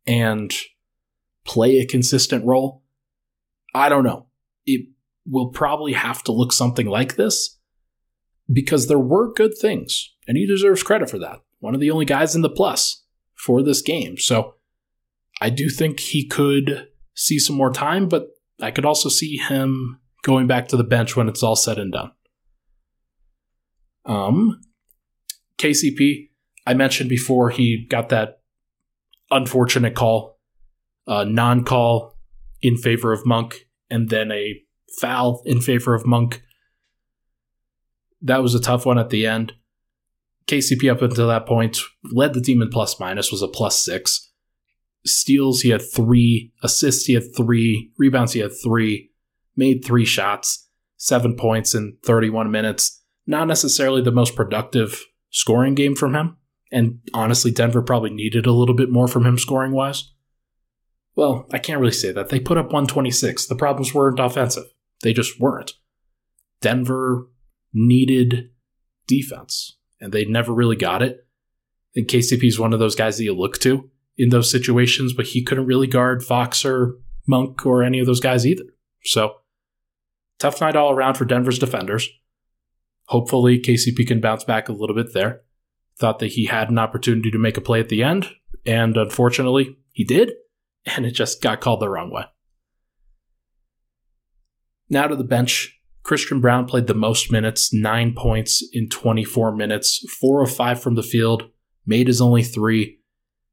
and 0.06 0.52
play 1.44 1.78
a 1.78 1.86
consistent 1.86 2.44
role? 2.44 2.82
I 3.74 3.88
don't 3.88 4.04
know. 4.04 4.26
It 4.66 4.88
will 5.26 5.50
probably 5.50 5.92
have 5.92 6.22
to 6.24 6.32
look 6.32 6.52
something 6.52 6.86
like 6.86 7.16
this 7.16 7.58
because 8.52 8.88
there 8.88 8.98
were 8.98 9.32
good 9.32 9.52
things, 9.56 10.14
and 10.26 10.36
he 10.36 10.46
deserves 10.46 10.82
credit 10.82 11.08
for 11.08 11.18
that. 11.18 11.40
One 11.60 11.74
of 11.74 11.80
the 11.80 11.90
only 11.90 12.04
guys 12.04 12.34
in 12.34 12.42
the 12.42 12.50
plus 12.50 13.04
for 13.34 13.62
this 13.62 13.82
game. 13.82 14.18
So, 14.18 14.56
I 15.40 15.50
do 15.50 15.68
think 15.68 16.00
he 16.00 16.26
could 16.26 16.88
see 17.14 17.38
some 17.38 17.56
more 17.56 17.72
time, 17.72 18.08
but 18.08 18.28
I 18.60 18.70
could 18.70 18.84
also 18.84 19.08
see 19.08 19.36
him 19.36 20.00
going 20.22 20.46
back 20.46 20.68
to 20.68 20.76
the 20.76 20.84
bench 20.84 21.16
when 21.16 21.28
it's 21.28 21.42
all 21.42 21.56
said 21.56 21.78
and 21.78 21.92
done. 21.92 22.12
Um, 24.04 24.60
KCP, 25.58 26.30
I 26.66 26.74
mentioned 26.74 27.08
before 27.08 27.50
he 27.50 27.86
got 27.88 28.08
that 28.10 28.40
unfortunate 29.30 29.94
call, 29.94 30.38
uh, 31.06 31.24
non 31.24 31.64
call 31.64 32.16
in 32.60 32.76
favor 32.76 33.12
of 33.12 33.26
Monk, 33.26 33.66
and 33.90 34.08
then 34.08 34.30
a 34.30 34.60
foul 35.00 35.42
in 35.44 35.60
favor 35.60 35.94
of 35.94 36.06
Monk. 36.06 36.42
That 38.20 38.42
was 38.42 38.54
a 38.54 38.60
tough 38.60 38.86
one 38.86 38.98
at 38.98 39.10
the 39.10 39.26
end. 39.26 39.54
KCP 40.46 40.90
up 40.90 41.02
until 41.02 41.28
that 41.28 41.46
point 41.46 41.78
led 42.12 42.34
the 42.34 42.40
team 42.40 42.62
in 42.62 42.68
plus 42.68 42.98
minus, 43.00 43.30
was 43.30 43.42
a 43.42 43.48
plus 43.48 43.82
six 43.82 44.31
steals, 45.04 45.60
he 45.60 45.70
had 45.70 45.82
three. 45.82 46.52
Assists, 46.62 47.06
he 47.06 47.14
had 47.14 47.34
three. 47.36 47.92
Rebounds, 47.98 48.32
he 48.32 48.40
had 48.40 48.52
three. 48.62 49.10
Made 49.56 49.84
three 49.84 50.04
shots, 50.04 50.68
seven 50.96 51.36
points 51.36 51.74
in 51.74 51.98
31 52.04 52.50
minutes. 52.50 53.02
Not 53.26 53.48
necessarily 53.48 54.02
the 54.02 54.10
most 54.10 54.34
productive 54.34 55.04
scoring 55.30 55.74
game 55.74 55.94
from 55.94 56.14
him. 56.14 56.36
And 56.70 57.00
honestly, 57.12 57.50
Denver 57.50 57.82
probably 57.82 58.10
needed 58.10 58.46
a 58.46 58.52
little 58.52 58.74
bit 58.74 58.90
more 58.90 59.06
from 59.06 59.26
him 59.26 59.36
scoring 59.36 59.72
wise. 59.72 60.12
Well, 61.14 61.46
I 61.52 61.58
can't 61.58 61.80
really 61.80 61.92
say 61.92 62.12
that. 62.12 62.30
They 62.30 62.40
put 62.40 62.56
up 62.56 62.66
126. 62.66 63.46
The 63.46 63.54
problems 63.54 63.92
weren't 63.92 64.18
offensive, 64.18 64.64
they 65.02 65.12
just 65.12 65.38
weren't. 65.38 65.72
Denver 66.62 67.28
needed 67.74 68.50
defense, 69.06 69.76
and 70.00 70.12
they 70.12 70.24
never 70.24 70.54
really 70.54 70.76
got 70.76 71.02
it. 71.02 71.26
And 71.94 72.06
KCP 72.06 72.44
is 72.44 72.58
one 72.58 72.72
of 72.72 72.78
those 72.78 72.94
guys 72.94 73.18
that 73.18 73.24
you 73.24 73.34
look 73.34 73.58
to 73.58 73.90
in 74.16 74.28
those 74.28 74.50
situations, 74.50 75.12
but 75.12 75.26
he 75.26 75.42
couldn't 75.42 75.66
really 75.66 75.86
guard 75.86 76.22
Fox 76.22 76.64
or 76.64 76.96
Monk 77.26 77.64
or 77.64 77.82
any 77.82 77.98
of 77.98 78.06
those 78.06 78.20
guys 78.20 78.46
either. 78.46 78.64
So, 79.04 79.36
tough 80.38 80.60
night 80.60 80.76
all 80.76 80.92
around 80.92 81.14
for 81.14 81.24
Denver's 81.24 81.58
defenders. 81.58 82.08
Hopefully, 83.06 83.58
KCP 83.58 84.06
can 84.06 84.20
bounce 84.20 84.44
back 84.44 84.68
a 84.68 84.72
little 84.72 84.96
bit 84.96 85.12
there. 85.12 85.42
Thought 85.98 86.18
that 86.20 86.32
he 86.32 86.46
had 86.46 86.70
an 86.70 86.78
opportunity 86.78 87.30
to 87.30 87.38
make 87.38 87.56
a 87.56 87.60
play 87.60 87.80
at 87.80 87.88
the 87.88 88.02
end, 88.02 88.30
and 88.64 88.96
unfortunately, 88.96 89.76
he 89.92 90.04
did, 90.04 90.32
and 90.86 91.04
it 91.04 91.12
just 91.12 91.42
got 91.42 91.60
called 91.60 91.80
the 91.80 91.88
wrong 91.88 92.10
way. 92.10 92.24
Now 94.88 95.06
to 95.06 95.16
the 95.16 95.24
bench. 95.24 95.78
Christian 96.02 96.40
Braun 96.40 96.66
played 96.66 96.88
the 96.88 96.94
most 96.94 97.30
minutes, 97.30 97.72
nine 97.72 98.12
points 98.12 98.66
in 98.72 98.88
24 98.88 99.54
minutes, 99.54 100.04
four 100.20 100.42
of 100.42 100.54
five 100.54 100.82
from 100.82 100.96
the 100.96 101.02
field, 101.02 101.48
made 101.86 102.08
his 102.08 102.20
only 102.20 102.42
three, 102.42 102.98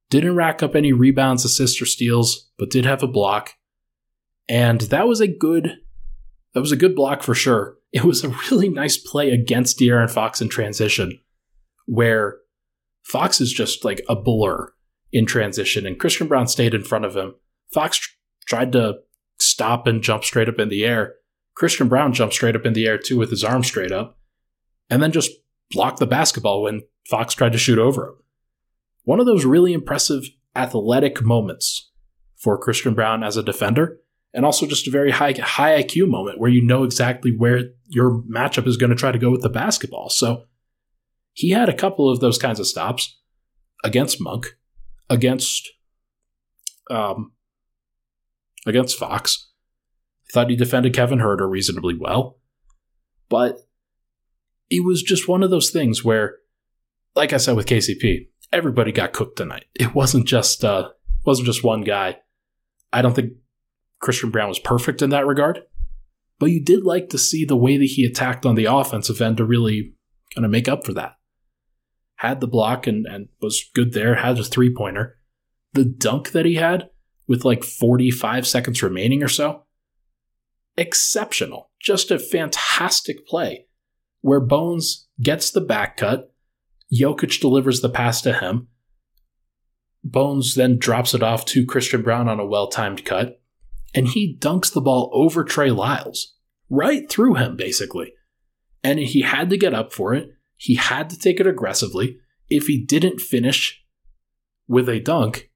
didn't 0.09 0.35
rack 0.35 0.63
up 0.63 0.75
any 0.75 0.91
rebounds, 0.91 1.45
assists, 1.45 1.81
or 1.81 1.85
steals, 1.85 2.49
but 2.57 2.69
did 2.69 2.85
have 2.85 3.03
a 3.03 3.07
block. 3.07 3.55
And 4.47 4.81
that 4.81 5.07
was 5.07 5.21
a 5.21 5.27
good 5.27 5.77
that 6.53 6.61
was 6.61 6.71
a 6.71 6.77
good 6.77 6.95
block 6.95 7.21
for 7.21 7.35
sure. 7.35 7.77
It 7.91 8.03
was 8.03 8.23
a 8.23 8.35
really 8.51 8.69
nice 8.69 8.97
play 8.97 9.31
against 9.31 9.79
De'Aaron 9.79 10.09
Fox 10.09 10.41
in 10.41 10.49
transition, 10.49 11.19
where 11.85 12.37
Fox 13.03 13.39
is 13.39 13.53
just 13.53 13.85
like 13.85 14.01
a 14.09 14.15
blur 14.15 14.71
in 15.11 15.25
transition, 15.25 15.85
and 15.85 15.99
Christian 15.99 16.27
Braun 16.27 16.47
stayed 16.47 16.73
in 16.73 16.83
front 16.83 17.05
of 17.05 17.15
him. 17.15 17.35
Fox 17.73 17.97
tr- 17.97 18.09
tried 18.47 18.71
to 18.73 18.99
stop 19.39 19.87
and 19.87 20.03
jump 20.03 20.23
straight 20.23 20.49
up 20.49 20.59
in 20.59 20.69
the 20.69 20.85
air. 20.85 21.15
Christian 21.55 21.87
Braun 21.87 22.13
jumped 22.13 22.35
straight 22.35 22.55
up 22.55 22.65
in 22.65 22.73
the 22.73 22.87
air 22.87 22.97
too 22.97 23.17
with 23.17 23.29
his 23.29 23.43
arm 23.43 23.63
straight 23.63 23.91
up, 23.91 24.17
and 24.89 25.01
then 25.01 25.11
just 25.11 25.31
blocked 25.71 25.99
the 25.99 26.07
basketball 26.07 26.63
when 26.63 26.81
Fox 27.07 27.33
tried 27.35 27.51
to 27.51 27.57
shoot 27.59 27.79
over 27.79 28.07
him 28.07 28.15
one 29.09 29.19
of 29.19 29.25
those 29.25 29.43
really 29.43 29.73
impressive 29.73 30.21
athletic 30.55 31.23
moments 31.23 31.89
for 32.35 32.59
Christian 32.59 32.93
Braun 32.93 33.23
as 33.23 33.37
a 33.37 33.41
defender, 33.41 33.97
and 34.35 34.45
also 34.45 34.67
just 34.67 34.87
a 34.87 34.91
very 34.91 35.09
high 35.09 35.33
high 35.33 35.81
IQ 35.81 36.07
moment 36.07 36.39
where 36.39 36.51
you 36.51 36.63
know 36.63 36.83
exactly 36.83 37.33
where 37.35 37.71
your 37.87 38.21
matchup 38.31 38.67
is 38.67 38.77
going 38.77 38.91
to 38.91 38.95
try 38.95 39.11
to 39.11 39.17
go 39.17 39.31
with 39.31 39.41
the 39.41 39.49
basketball. 39.49 40.09
So 40.09 40.43
he 41.33 41.49
had 41.49 41.69
a 41.69 41.73
couple 41.73 42.07
of 42.07 42.19
those 42.19 42.37
kinds 42.37 42.59
of 42.59 42.67
stops 42.67 43.19
against 43.83 44.21
Monk, 44.21 44.45
against 45.09 45.67
um, 46.91 47.31
against 48.67 48.95
Fox. 48.95 49.49
Thought 50.31 50.51
he 50.51 50.55
defended 50.55 50.93
Kevin 50.93 51.17
Huerter 51.17 51.49
reasonably 51.49 51.97
well, 51.99 52.37
but 53.27 53.57
it 54.69 54.85
was 54.85 55.01
just 55.01 55.27
one 55.27 55.41
of 55.41 55.49
those 55.49 55.71
things 55.71 56.05
where, 56.05 56.35
like 57.15 57.33
I 57.33 57.37
said 57.37 57.55
with 57.55 57.65
KCP, 57.65 58.27
everybody 58.51 58.91
got 58.91 59.13
cooked 59.13 59.37
tonight. 59.37 59.65
It 59.75 59.93
wasn't 59.93 60.27
just 60.27 60.63
uh, 60.63 60.89
wasn't 61.25 61.47
just 61.47 61.63
one 61.63 61.81
guy. 61.81 62.17
I 62.91 63.01
don't 63.01 63.15
think 63.15 63.33
Christian 63.99 64.31
Braun 64.31 64.49
was 64.49 64.59
perfect 64.59 65.01
in 65.01 65.09
that 65.11 65.27
regard, 65.27 65.61
but 66.39 66.47
you 66.47 66.63
did 66.63 66.83
like 66.83 67.09
to 67.09 67.17
see 67.17 67.45
the 67.45 67.57
way 67.57 67.77
that 67.77 67.85
he 67.85 68.05
attacked 68.05 68.45
on 68.45 68.55
the 68.55 68.65
offensive 68.65 69.21
end 69.21 69.37
to 69.37 69.45
really 69.45 69.93
kind 70.33 70.45
of 70.45 70.51
make 70.51 70.67
up 70.67 70.85
for 70.85 70.93
that. 70.93 71.15
Had 72.15 72.41
the 72.41 72.47
block 72.47 72.87
and, 72.87 73.05
and 73.05 73.29
was 73.41 73.69
good 73.73 73.93
there, 73.93 74.15
had 74.15 74.39
a 74.39 74.43
three 74.43 74.73
pointer. 74.73 75.17
The 75.73 75.85
dunk 75.85 76.31
that 76.31 76.45
he 76.45 76.55
had 76.55 76.89
with 77.27 77.45
like 77.45 77.63
45 77.63 78.47
seconds 78.47 78.81
remaining 78.81 79.23
or 79.23 79.27
so, 79.27 79.65
exceptional. 80.75 81.69
Just 81.79 82.11
a 82.11 82.19
fantastic 82.19 83.25
play 83.27 83.67
where 84.21 84.39
Bones 84.39 85.07
gets 85.21 85.51
the 85.51 85.61
back 85.61 85.97
cut, 85.97 86.33
Jokic 86.93 87.39
delivers 87.39 87.81
the 87.81 87.89
pass 87.89 88.21
to 88.21 88.33
him. 88.33 88.67
Bones 90.03 90.55
then 90.55 90.77
drops 90.77 91.13
it 91.13 91.21
off 91.21 91.45
to 91.45 91.65
Christian 91.65 92.01
Braun 92.01 92.27
on 92.27 92.39
a 92.39 92.45
well 92.45 92.67
timed 92.67 93.05
cut, 93.05 93.41
and 93.93 94.07
he 94.07 94.37
dunks 94.39 94.71
the 94.71 94.81
ball 94.81 95.09
over 95.13 95.43
Trey 95.43 95.71
Lyles, 95.71 96.35
right 96.69 97.09
through 97.09 97.35
him, 97.35 97.55
basically. 97.55 98.13
And 98.83 98.99
he 98.99 99.21
had 99.21 99.49
to 99.49 99.57
get 99.57 99.73
up 99.73 99.91
for 99.91 100.13
it. 100.13 100.29
He 100.55 100.75
had 100.75 101.09
to 101.09 101.19
take 101.19 101.39
it 101.39 101.47
aggressively. 101.47 102.17
If 102.49 102.67
he 102.67 102.83
didn't 102.83 103.21
finish 103.21 103.83
with 104.67 104.87
a 104.89 104.99
dunk, 104.99 105.51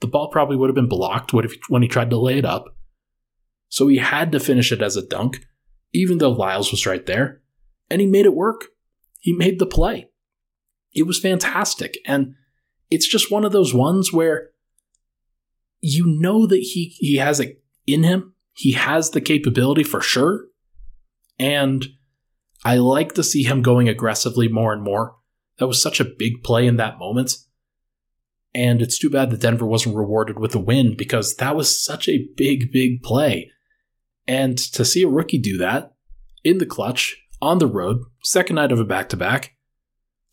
the 0.00 0.06
ball 0.06 0.28
probably 0.28 0.56
would 0.56 0.68
have 0.68 0.74
been 0.74 0.88
blocked 0.88 1.32
when 1.32 1.82
he 1.82 1.88
tried 1.88 2.10
to 2.10 2.18
lay 2.18 2.38
it 2.38 2.44
up. 2.44 2.76
So 3.68 3.88
he 3.88 3.98
had 3.98 4.32
to 4.32 4.40
finish 4.40 4.72
it 4.72 4.82
as 4.82 4.96
a 4.96 5.06
dunk, 5.06 5.46
even 5.92 6.18
though 6.18 6.30
Lyles 6.30 6.70
was 6.70 6.86
right 6.86 7.04
there. 7.04 7.42
And 7.90 8.00
he 8.00 8.06
made 8.06 8.26
it 8.26 8.34
work. 8.34 8.66
He 9.20 9.32
made 9.32 9.58
the 9.58 9.66
play. 9.66 10.08
It 10.96 11.06
was 11.06 11.20
fantastic. 11.20 11.98
And 12.06 12.34
it's 12.90 13.06
just 13.06 13.30
one 13.30 13.44
of 13.44 13.52
those 13.52 13.74
ones 13.74 14.12
where 14.12 14.50
you 15.80 16.18
know 16.18 16.46
that 16.46 16.56
he, 16.56 16.96
he 16.98 17.16
has 17.16 17.38
it 17.38 17.62
in 17.86 18.02
him. 18.02 18.34
He 18.54 18.72
has 18.72 19.10
the 19.10 19.20
capability 19.20 19.84
for 19.84 20.00
sure. 20.00 20.46
And 21.38 21.84
I 22.64 22.78
like 22.78 23.12
to 23.14 23.22
see 23.22 23.42
him 23.42 23.60
going 23.60 23.88
aggressively 23.88 24.48
more 24.48 24.72
and 24.72 24.82
more. 24.82 25.16
That 25.58 25.66
was 25.66 25.80
such 25.80 26.00
a 26.00 26.04
big 26.04 26.42
play 26.42 26.66
in 26.66 26.76
that 26.76 26.98
moment. 26.98 27.36
And 28.54 28.80
it's 28.80 28.98
too 28.98 29.10
bad 29.10 29.30
that 29.30 29.42
Denver 29.42 29.66
wasn't 29.66 29.96
rewarded 29.96 30.38
with 30.38 30.54
a 30.54 30.58
win 30.58 30.96
because 30.96 31.36
that 31.36 31.54
was 31.54 31.84
such 31.84 32.08
a 32.08 32.26
big, 32.36 32.72
big 32.72 33.02
play. 33.02 33.50
And 34.26 34.56
to 34.56 34.84
see 34.84 35.02
a 35.02 35.08
rookie 35.08 35.38
do 35.38 35.58
that 35.58 35.94
in 36.42 36.56
the 36.56 36.66
clutch, 36.66 37.16
on 37.42 37.58
the 37.58 37.66
road, 37.66 37.98
second 38.22 38.56
night 38.56 38.72
of 38.72 38.80
a 38.80 38.84
back 38.84 39.10
to 39.10 39.16
back, 39.16 39.55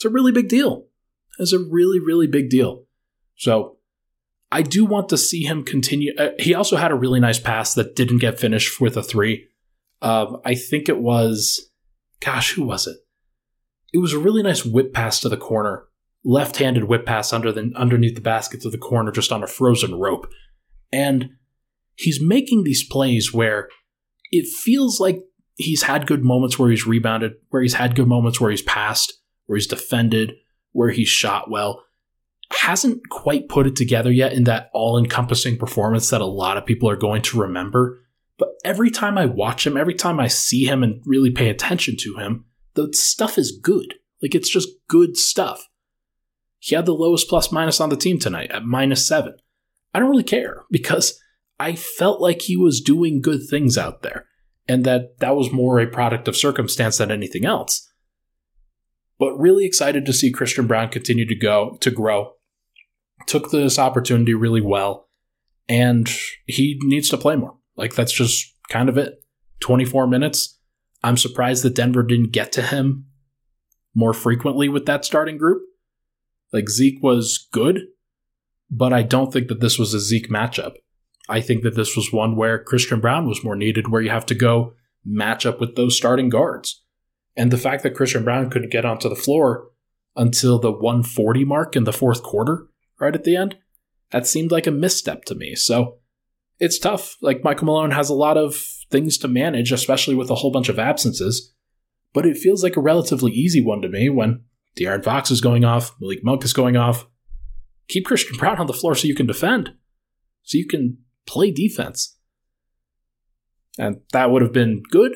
it's 0.03 0.11
a 0.11 0.13
really 0.13 0.33
big 0.33 0.49
deal. 0.49 0.87
It's 1.39 1.53
a 1.53 1.59
really, 1.59 1.97
really 1.97 2.27
big 2.27 2.49
deal. 2.49 2.83
So 3.37 3.77
I 4.51 4.61
do 4.61 4.83
want 4.83 5.07
to 5.09 5.17
see 5.17 5.43
him 5.43 5.63
continue. 5.63 6.13
Uh, 6.17 6.31
he 6.37 6.53
also 6.53 6.75
had 6.75 6.91
a 6.91 6.95
really 6.95 7.21
nice 7.21 7.39
pass 7.39 7.73
that 7.75 7.95
didn't 7.95 8.17
get 8.17 8.37
finished 8.37 8.81
with 8.81 8.97
a 8.97 9.01
three. 9.01 9.47
Um, 10.01 10.41
I 10.43 10.55
think 10.55 10.89
it 10.89 10.99
was, 10.99 11.71
gosh, 12.19 12.51
who 12.51 12.65
was 12.65 12.85
it? 12.85 12.97
It 13.93 13.99
was 13.99 14.11
a 14.11 14.19
really 14.19 14.43
nice 14.43 14.65
whip 14.65 14.93
pass 14.93 15.21
to 15.21 15.29
the 15.29 15.37
corner, 15.37 15.85
left-handed 16.25 16.83
whip 16.83 17.05
pass 17.05 17.31
under 17.31 17.53
the 17.53 17.71
underneath 17.75 18.15
the 18.15 18.21
basket 18.21 18.61
to 18.63 18.69
the 18.69 18.77
corner, 18.77 19.11
just 19.11 19.31
on 19.31 19.41
a 19.41 19.47
frozen 19.47 19.95
rope. 19.95 20.27
And 20.91 21.29
he's 21.95 22.21
making 22.21 22.63
these 22.63 22.85
plays 22.85 23.33
where 23.33 23.69
it 24.31 24.47
feels 24.47 24.99
like 24.99 25.21
he's 25.55 25.83
had 25.83 26.07
good 26.07 26.25
moments 26.25 26.59
where 26.59 26.69
he's 26.69 26.85
rebounded, 26.85 27.35
where 27.51 27.61
he's 27.61 27.75
had 27.75 27.95
good 27.95 28.07
moments 28.07 28.41
where 28.41 28.51
he's 28.51 28.61
passed, 28.61 29.13
where 29.45 29.58
he's 29.58 29.67
defended, 29.67 30.34
where 30.71 30.91
he's 30.91 31.08
shot 31.08 31.49
well. 31.49 31.84
Hasn't 32.51 33.10
quite 33.10 33.49
put 33.49 33.67
it 33.67 33.75
together 33.75 34.12
yet 34.12 34.34
in 34.34 34.43
that 34.45 34.69
all 34.73 34.97
encompassing 34.97 35.58
performance 35.58 36.10
that 36.10 36.21
a 36.21 36.25
lot 36.25 36.58
of 36.58 36.65
people 36.65 36.89
are 36.89 36.95
going 36.95 37.21
to 37.23 37.39
remember. 37.39 37.99
But 38.38 38.49
every 38.63 38.91
time 38.91 39.17
I 39.17 39.25
watch 39.25 39.65
him, 39.65 39.77
every 39.77 39.93
time 39.93 40.19
I 40.19 40.27
see 40.27 40.65
him 40.65 40.84
and 40.84 41.01
really 41.06 41.32
pay 41.32 41.49
attention 41.49 41.95
to 41.99 42.17
him, 42.17 42.45
the 42.73 42.89
stuff 42.93 43.38
is 43.38 43.58
good. 43.62 43.95
Like 44.21 44.36
it's 44.36 44.49
just 44.49 44.69
good 44.88 45.17
stuff. 45.17 45.67
He 46.60 46.75
had 46.75 46.86
the 46.86 46.93
lowest 46.93 47.27
plus 47.27 47.51
minus 47.51 47.82
on 47.82 47.89
the 47.89 47.97
team 47.97 48.19
tonight 48.19 48.51
at 48.51 48.63
minus 48.63 49.06
seven. 49.06 49.36
I 49.93 49.99
don't 49.99 50.10
really 50.10 50.23
care 50.23 50.63
because 50.71 51.19
I 51.60 51.75
felt 51.75 52.21
like 52.21 52.43
he 52.43 52.58
was 52.58 52.82
doing 52.82 53.21
good 53.21 53.41
things 53.49 53.77
out 53.77 54.01
there 54.01 54.27
and 54.67 54.86
that 54.86 55.19
that 55.19 55.36
was 55.36 55.51
more 55.51 55.79
a 55.79 55.88
product 55.88 56.27
of 56.27 56.38
circumstance 56.38 56.97
than 56.97 57.12
anything 57.12 57.45
else. 57.45 57.89
But 59.23 59.39
really 59.39 59.63
excited 59.63 60.05
to 60.05 60.12
see 60.12 60.33
Christian 60.33 60.67
Braun 60.67 60.89
continue 60.89 61.25
to 61.25 61.33
go 61.33 61.77
to 61.79 61.89
grow. 61.89 62.33
Took 63.25 63.51
this 63.51 63.79
opportunity 63.79 64.33
really 64.33 64.59
well, 64.59 65.07
and 65.69 66.12
he 66.45 66.77
needs 66.81 67.07
to 67.07 67.17
play 67.17 67.38
more. 67.38 67.55
Like 67.77 67.95
that's 67.95 68.12
just 68.12 68.53
kind 68.67 68.89
of 68.89 68.97
it. 68.97 69.23
24 69.62 70.07
minutes. 70.07 70.59
I'm 71.05 71.15
surprised 71.15 71.63
that 71.63 71.73
Denver 71.73 72.03
didn't 72.03 72.33
get 72.33 72.51
to 72.51 72.62
him 72.63 73.05
more 73.95 74.12
frequently 74.12 74.67
with 74.67 74.88
that 74.88 75.05
starting 75.05 75.38
group. 75.38 75.62
Like 76.51 76.69
Zeke 76.69 77.01
was 77.01 77.47
good, 77.53 77.79
but 78.69 78.91
I 78.91 79.03
don't 79.03 79.31
think 79.31 79.47
that 79.47 79.62
this 79.62 79.79
was 79.79 79.93
a 79.93 80.01
Zeke 80.01 80.29
matchup. 80.29 80.73
I 81.29 81.39
think 81.39 81.63
that 81.63 81.75
this 81.75 81.95
was 81.95 82.12
one 82.12 82.36
where 82.36 82.62
Christian 82.62 82.99
Braun 82.99 83.25
was 83.25 83.41
more 83.41 83.55
needed, 83.55 83.88
where 83.88 84.01
you 84.01 84.09
have 84.09 84.25
to 84.25 84.36
go 84.36 84.73
match 85.05 85.45
up 85.45 85.62
with 85.62 85.77
those 85.77 85.95
starting 85.95 86.27
guards. 86.27 86.82
And 87.35 87.51
the 87.51 87.57
fact 87.57 87.83
that 87.83 87.95
Christian 87.95 88.23
Braun 88.23 88.49
couldn't 88.49 88.71
get 88.71 88.85
onto 88.85 89.09
the 89.09 89.15
floor 89.15 89.69
until 90.15 90.59
the 90.59 90.71
140 90.71 91.45
mark 91.45 91.75
in 91.75 91.83
the 91.83 91.93
fourth 91.93 92.21
quarter, 92.21 92.67
right 92.99 93.15
at 93.15 93.23
the 93.23 93.35
end, 93.35 93.57
that 94.11 94.27
seemed 94.27 94.51
like 94.51 94.67
a 94.67 94.71
misstep 94.71 95.25
to 95.25 95.35
me. 95.35 95.55
So 95.55 95.97
it's 96.59 96.77
tough. 96.77 97.17
Like 97.21 97.43
Michael 97.43 97.65
Malone 97.65 97.91
has 97.91 98.09
a 98.09 98.13
lot 98.13 98.37
of 98.37 98.55
things 98.91 99.17
to 99.19 99.27
manage, 99.27 99.71
especially 99.71 100.13
with 100.13 100.29
a 100.29 100.35
whole 100.35 100.51
bunch 100.51 100.69
of 100.69 100.77
absences. 100.77 101.53
But 102.13 102.27
it 102.27 102.37
feels 102.37 102.63
like 102.63 102.77
a 102.77 102.81
relatively 102.81 103.31
easy 103.31 103.63
one 103.63 103.81
to 103.81 103.89
me 103.89 104.09
when 104.09 104.43
De'Aaron 104.77 105.03
Fox 105.03 105.31
is 105.31 105.41
going 105.41 105.65
off, 105.65 105.95
Malik 105.99 106.23
Monk 106.23 106.43
is 106.43 106.53
going 106.53 106.77
off. 106.77 107.07
Keep 107.87 108.05
Christian 108.05 108.37
Braun 108.37 108.59
on 108.59 108.67
the 108.67 108.73
floor 108.73 108.93
so 108.93 109.07
you 109.07 109.15
can 109.15 109.25
defend, 109.25 109.73
so 110.43 110.57
you 110.57 110.67
can 110.67 110.99
play 111.25 111.51
defense. 111.51 112.17
And 113.79 114.01
that 114.11 114.29
would 114.29 114.43
have 114.43 114.53
been 114.53 114.83
good, 114.91 115.13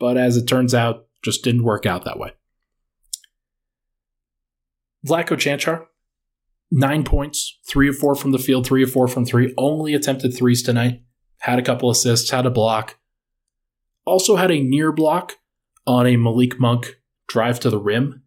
but 0.00 0.16
as 0.16 0.36
it 0.36 0.46
turns 0.46 0.74
out, 0.74 1.06
just 1.22 1.44
didn't 1.44 1.64
work 1.64 1.86
out 1.86 2.04
that 2.04 2.18
way. 2.18 2.32
Vlatko 5.06 5.36
Cancar, 5.36 5.86
nine 6.70 7.04
points, 7.04 7.58
three 7.66 7.88
or 7.88 7.92
four 7.92 8.14
from 8.14 8.32
the 8.32 8.38
field, 8.38 8.66
three 8.66 8.84
or 8.84 8.86
four 8.86 9.08
from 9.08 9.24
three, 9.24 9.54
only 9.56 9.94
attempted 9.94 10.36
threes 10.36 10.62
tonight, 10.62 11.02
had 11.38 11.58
a 11.58 11.62
couple 11.62 11.90
assists, 11.90 12.30
had 12.30 12.46
a 12.46 12.50
block. 12.50 12.98
Also 14.04 14.36
had 14.36 14.50
a 14.50 14.62
near 14.62 14.92
block 14.92 15.36
on 15.86 16.06
a 16.06 16.16
Malik 16.16 16.58
Monk 16.60 16.96
drive 17.28 17.60
to 17.60 17.70
the 17.70 17.78
rim. 17.78 18.22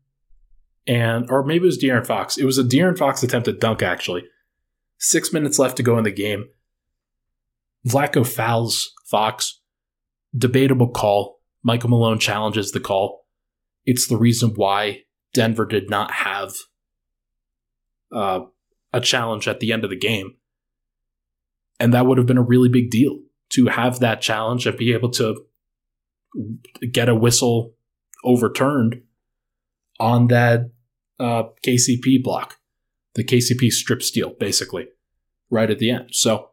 And, 0.85 1.29
or 1.29 1.43
maybe 1.43 1.63
it 1.63 1.67
was 1.67 1.81
De'Aaron 1.81 2.05
Fox. 2.05 2.37
It 2.37 2.45
was 2.45 2.57
a 2.57 2.63
De'Aaron 2.63 2.97
Fox 2.97 3.23
attempted 3.23 3.59
dunk, 3.59 3.81
actually. 3.81 4.23
Six 4.97 5.31
minutes 5.31 5.59
left 5.59 5.77
to 5.77 5.83
go 5.83 5.97
in 5.97 6.03
the 6.03 6.11
game. 6.11 6.49
Vlatko 7.87 8.25
fouls 8.25 8.91
Fox. 9.05 9.61
Debatable 10.35 10.89
call. 10.89 11.39
Michael 11.63 11.89
Malone 11.89 12.19
challenges 12.19 12.71
the 12.71 12.79
call. 12.79 13.25
It's 13.85 14.07
the 14.07 14.17
reason 14.17 14.51
why 14.55 15.03
Denver 15.33 15.65
did 15.65 15.89
not 15.89 16.11
have 16.11 16.53
uh, 18.13 18.41
a 18.91 19.01
challenge 19.01 19.47
at 19.47 19.59
the 19.59 19.71
end 19.71 19.83
of 19.83 19.89
the 19.89 19.97
game. 19.97 20.35
And 21.79 21.93
that 21.93 22.05
would 22.05 22.17
have 22.17 22.27
been 22.27 22.37
a 22.37 22.43
really 22.43 22.69
big 22.69 22.89
deal 22.89 23.19
to 23.53 23.67
have 23.67 23.99
that 23.99 24.21
challenge 24.21 24.65
and 24.65 24.77
be 24.77 24.93
able 24.93 25.09
to 25.11 25.45
get 26.91 27.09
a 27.09 27.15
whistle 27.15 27.73
overturned 28.23 29.01
on 29.99 30.27
that 30.27 30.71
uh, 31.19 31.43
KCP 31.65 32.23
block, 32.23 32.57
the 33.15 33.23
KCP 33.23 33.71
strip 33.71 34.01
steal, 34.01 34.33
basically, 34.39 34.87
right 35.49 35.69
at 35.69 35.79
the 35.79 35.91
end. 35.91 36.09
So 36.11 36.49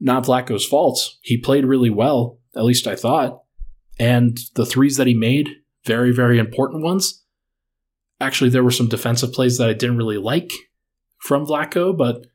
not 0.00 0.24
Vlatko's 0.24 0.66
fault. 0.66 1.16
He 1.22 1.38
played 1.38 1.64
really 1.64 1.90
well, 1.90 2.38
at 2.56 2.64
least 2.64 2.86
I 2.86 2.96
thought. 2.96 3.42
And 3.98 4.38
the 4.54 4.66
threes 4.66 4.96
that 4.96 5.06
he 5.06 5.14
made, 5.14 5.48
very, 5.84 6.12
very 6.12 6.38
important 6.38 6.82
ones. 6.82 7.24
Actually, 8.20 8.50
there 8.50 8.64
were 8.64 8.70
some 8.70 8.88
defensive 8.88 9.32
plays 9.32 9.58
that 9.58 9.68
I 9.68 9.74
didn't 9.74 9.96
really 9.96 10.18
like 10.18 10.52
from 11.18 11.46
Vlatko, 11.46 11.96
but 11.96 12.26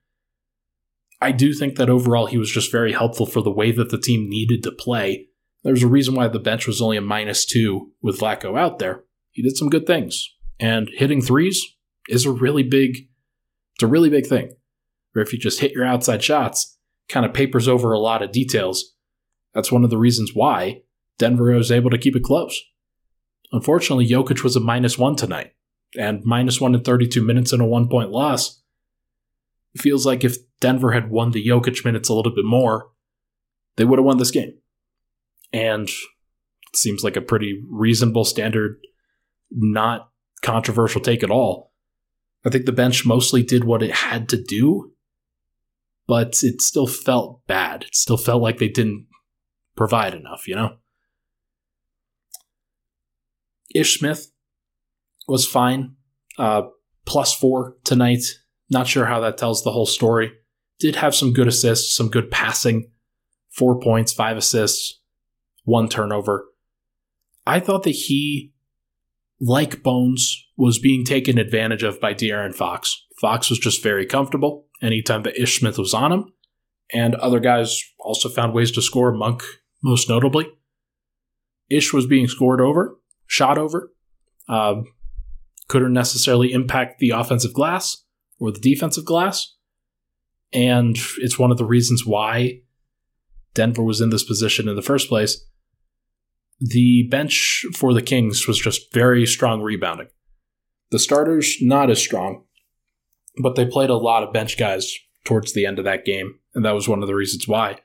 I 1.21 1.31
do 1.31 1.53
think 1.53 1.77
that 1.77 1.89
overall 1.89 2.25
he 2.25 2.37
was 2.37 2.51
just 2.51 2.71
very 2.71 2.91
helpful 2.91 3.25
for 3.25 3.41
the 3.41 3.51
way 3.51 3.71
that 3.71 3.89
the 3.89 3.99
team 3.99 4.29
needed 4.29 4.63
to 4.63 4.71
play. 4.71 5.27
There's 5.63 5.83
a 5.83 5.87
reason 5.87 6.15
why 6.15 6.27
the 6.27 6.39
bench 6.39 6.67
was 6.67 6.81
only 6.81 6.97
a 6.97 7.01
minus 7.01 7.45
two 7.45 7.91
with 8.01 8.19
Vlatko 8.19 8.59
out 8.59 8.79
there. 8.79 9.03
He 9.31 9.41
did 9.41 9.55
some 9.55 9.69
good 9.69 9.87
things. 9.87 10.29
And 10.59 10.89
hitting 10.93 11.21
threes 11.21 11.63
is 12.09 12.25
a 12.25 12.31
really 12.31 12.63
big, 12.63 13.07
it's 13.75 13.83
a 13.83 13.87
really 13.87 14.09
big 14.09 14.27
thing. 14.27 14.53
Where 15.13 15.23
if 15.23 15.31
you 15.31 15.39
just 15.39 15.61
hit 15.61 15.71
your 15.71 15.85
outside 15.85 16.23
shots, 16.23 16.77
kind 17.07 17.25
of 17.25 17.33
papers 17.33 17.67
over 17.67 17.93
a 17.93 17.99
lot 17.99 18.21
of 18.21 18.31
details. 18.31 18.93
That's 19.53 19.71
one 19.71 19.83
of 19.83 19.89
the 19.89 19.97
reasons 19.97 20.31
why 20.33 20.81
Denver 21.17 21.53
was 21.53 21.71
able 21.71 21.89
to 21.89 21.97
keep 21.97 22.15
it 22.15 22.23
close. 22.23 22.61
Unfortunately, 23.51 24.07
Jokic 24.07 24.43
was 24.43 24.55
a 24.55 24.59
minus 24.59 24.97
one 24.97 25.15
tonight, 25.15 25.53
and 25.97 26.23
minus 26.25 26.59
one 26.59 26.73
in 26.73 26.81
32 26.81 27.23
minutes 27.23 27.53
and 27.53 27.61
a 27.61 27.65
one 27.65 27.87
point 27.87 28.09
loss. 28.09 28.61
It 29.75 29.81
feels 29.81 30.05
like 30.05 30.23
if 30.23 30.37
Denver 30.59 30.91
had 30.91 31.09
won 31.09 31.31
the 31.31 31.45
Jokic 31.45 31.83
minutes 31.85 32.09
a 32.09 32.13
little 32.13 32.33
bit 32.33 32.45
more, 32.45 32.89
they 33.75 33.85
would 33.85 33.99
have 33.99 34.05
won 34.05 34.17
this 34.17 34.31
game. 34.31 34.53
And 35.51 35.87
it 35.87 36.75
seems 36.75 37.03
like 37.03 37.15
a 37.15 37.21
pretty 37.21 37.61
reasonable 37.69 38.25
standard, 38.25 38.79
not 39.51 40.09
controversial 40.41 41.01
take 41.01 41.23
at 41.23 41.31
all. 41.31 41.71
I 42.45 42.49
think 42.49 42.65
the 42.65 42.71
bench 42.71 43.05
mostly 43.05 43.41
did 43.43 43.63
what 43.63 43.83
it 43.83 43.91
had 43.91 44.29
to 44.29 44.41
do 44.41 44.93
but 46.07 46.43
it 46.43 46.61
still 46.61 46.87
felt 46.87 47.45
bad. 47.47 47.83
It 47.83 47.95
still 47.95 48.17
felt 48.17 48.41
like 48.41 48.57
they 48.57 48.67
didn't 48.67 49.07
provide 49.75 50.13
enough, 50.13 50.47
you 50.47 50.55
know? 50.55 50.77
Ish 53.73 53.99
Smith 53.99 54.31
was 55.27 55.47
fine. 55.47 55.95
Uh, 56.37 56.63
plus 57.05 57.33
four 57.33 57.77
tonight. 57.83 58.23
Not 58.69 58.87
sure 58.87 59.05
how 59.05 59.19
that 59.21 59.37
tells 59.37 59.63
the 59.63 59.71
whole 59.71 59.85
story. 59.85 60.31
Did 60.79 60.95
have 60.95 61.13
some 61.13 61.33
good 61.33 61.47
assists, 61.47 61.95
some 61.95 62.09
good 62.09 62.31
passing. 62.31 62.89
Four 63.51 63.79
points, 63.79 64.11
five 64.11 64.35
assists, 64.35 64.99
one 65.63 65.87
turnover. 65.87 66.45
I 67.45 67.59
thought 67.59 67.83
that 67.83 67.91
he 67.91 68.53
like 69.45 69.83
Bones, 69.83 70.47
was 70.55 70.79
being 70.79 71.03
taken 71.03 71.37
advantage 71.37 71.83
of 71.83 71.99
by 71.99 72.13
De'Aaron 72.13 72.55
Fox. 72.55 73.05
Fox 73.19 73.49
was 73.49 73.59
just 73.59 73.83
very 73.83 74.05
comfortable 74.05 74.67
anytime 74.81 75.23
that 75.23 75.39
Ish 75.41 75.59
Smith 75.59 75.77
was 75.77 75.93
on 75.93 76.13
him, 76.13 76.33
and 76.93 77.15
other 77.15 77.41
guys 77.41 77.83
also 77.99 78.29
found 78.29 78.53
ways 78.53 78.71
to 78.71 78.81
score, 78.81 79.11
Monk 79.11 79.43
most 79.83 80.07
notably. 80.07 80.47
Ish 81.69 81.91
was 81.91 82.05
being 82.05 82.27
scored 82.27 82.61
over, 82.61 82.97
shot 83.33 83.57
over, 83.57 83.91
uh, 84.47 84.75
couldn't 85.67 85.93
necessarily 85.93 86.51
impact 86.51 86.99
the 86.99 87.09
offensive 87.09 87.51
glass 87.51 88.05
or 88.39 88.51
the 88.51 88.59
defensive 88.59 89.05
glass. 89.05 89.55
And 90.53 90.95
it's 91.17 91.39
one 91.39 91.49
of 91.49 91.57
the 91.57 91.65
reasons 91.65 92.05
why 92.05 92.59
Denver 93.55 93.81
was 93.81 94.01
in 94.01 94.11
this 94.11 94.23
position 94.23 94.69
in 94.69 94.75
the 94.75 94.83
first 94.83 95.09
place. 95.09 95.43
The 96.59 97.07
bench 97.09 97.65
for 97.73 97.91
the 97.91 98.03
Kings 98.03 98.47
was 98.47 98.59
just 98.59 98.93
very 98.93 99.25
strong 99.25 99.61
rebounding. 99.61 100.09
The 100.91 100.99
starters, 100.99 101.57
not 101.59 101.89
as 101.89 101.99
strong, 101.99 102.43
but 103.41 103.55
they 103.55 103.65
played 103.65 103.89
a 103.89 103.95
lot 103.95 104.21
of 104.21 104.31
bench 104.31 104.59
guys 104.59 104.93
towards 105.25 105.53
the 105.53 105.65
end 105.65 105.79
of 105.79 105.85
that 105.85 106.05
game, 106.05 106.35
and 106.53 106.63
that 106.63 106.75
was 106.75 106.87
one 106.87 107.01
of 107.01 107.07
the 107.07 107.15
reasons 107.15 107.47
why. 107.47 107.79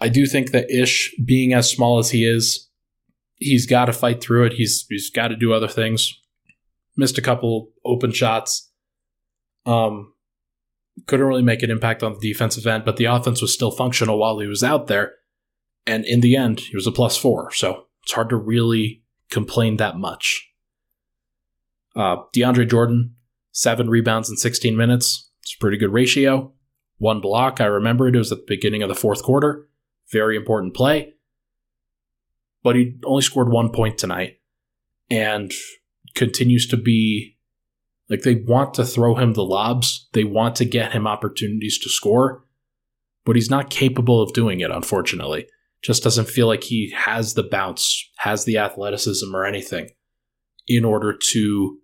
I 0.00 0.08
do 0.08 0.26
think 0.26 0.50
that 0.50 0.68
Ish, 0.68 1.14
being 1.24 1.52
as 1.52 1.70
small 1.70 1.98
as 1.98 2.10
he 2.10 2.24
is, 2.24 2.67
he's 3.38 3.66
got 3.66 3.86
to 3.86 3.92
fight 3.92 4.20
through 4.20 4.44
it. 4.46 4.54
He's 4.54 4.86
he's 4.88 5.10
got 5.10 5.28
to 5.28 5.36
do 5.36 5.52
other 5.52 5.68
things. 5.68 6.20
Missed 6.96 7.18
a 7.18 7.22
couple 7.22 7.70
open 7.84 8.12
shots. 8.12 8.70
Um, 9.66 10.12
couldn't 11.06 11.26
really 11.26 11.42
make 11.42 11.62
an 11.62 11.70
impact 11.70 12.02
on 12.02 12.14
the 12.14 12.32
defensive 12.32 12.66
end, 12.66 12.84
but 12.84 12.96
the 12.96 13.04
offense 13.04 13.40
was 13.40 13.54
still 13.54 13.70
functional 13.70 14.18
while 14.18 14.38
he 14.38 14.46
was 14.46 14.64
out 14.64 14.88
there. 14.88 15.12
And 15.86 16.04
in 16.04 16.20
the 16.20 16.36
end, 16.36 16.60
he 16.60 16.76
was 16.76 16.86
a 16.86 16.92
plus 16.92 17.16
four, 17.16 17.52
so 17.52 17.86
it's 18.02 18.12
hard 18.12 18.28
to 18.30 18.36
really 18.36 19.02
complain 19.30 19.76
that 19.76 19.96
much. 19.96 20.50
Uh, 21.94 22.16
DeAndre 22.34 22.68
Jordan, 22.68 23.14
seven 23.52 23.88
rebounds 23.88 24.28
in 24.28 24.36
16 24.36 24.76
minutes. 24.76 25.30
It's 25.42 25.54
a 25.54 25.58
pretty 25.58 25.78
good 25.78 25.92
ratio. 25.92 26.52
One 26.98 27.20
block, 27.20 27.60
I 27.60 27.66
remember 27.66 28.08
it, 28.08 28.14
it 28.14 28.18
was 28.18 28.32
at 28.32 28.38
the 28.38 28.44
beginning 28.46 28.82
of 28.82 28.88
the 28.88 28.94
fourth 28.94 29.22
quarter. 29.22 29.68
Very 30.10 30.36
important 30.36 30.74
play. 30.74 31.14
But 32.68 32.76
he 32.76 32.96
only 33.06 33.22
scored 33.22 33.48
one 33.48 33.70
point 33.70 33.96
tonight 33.96 34.40
and 35.08 35.50
continues 36.14 36.66
to 36.66 36.76
be 36.76 37.38
like 38.10 38.20
they 38.20 38.34
want 38.34 38.74
to 38.74 38.84
throw 38.84 39.14
him 39.14 39.32
the 39.32 39.42
lobs, 39.42 40.06
they 40.12 40.24
want 40.24 40.54
to 40.56 40.66
get 40.66 40.92
him 40.92 41.06
opportunities 41.06 41.78
to 41.78 41.88
score, 41.88 42.44
but 43.24 43.36
he's 43.36 43.48
not 43.48 43.70
capable 43.70 44.20
of 44.20 44.34
doing 44.34 44.60
it, 44.60 44.70
unfortunately. 44.70 45.46
Just 45.80 46.02
doesn't 46.02 46.28
feel 46.28 46.46
like 46.46 46.64
he 46.64 46.92
has 46.94 47.32
the 47.32 47.42
bounce, 47.42 48.06
has 48.18 48.44
the 48.44 48.58
athleticism 48.58 49.34
or 49.34 49.46
anything 49.46 49.88
in 50.66 50.84
order 50.84 51.16
to 51.30 51.78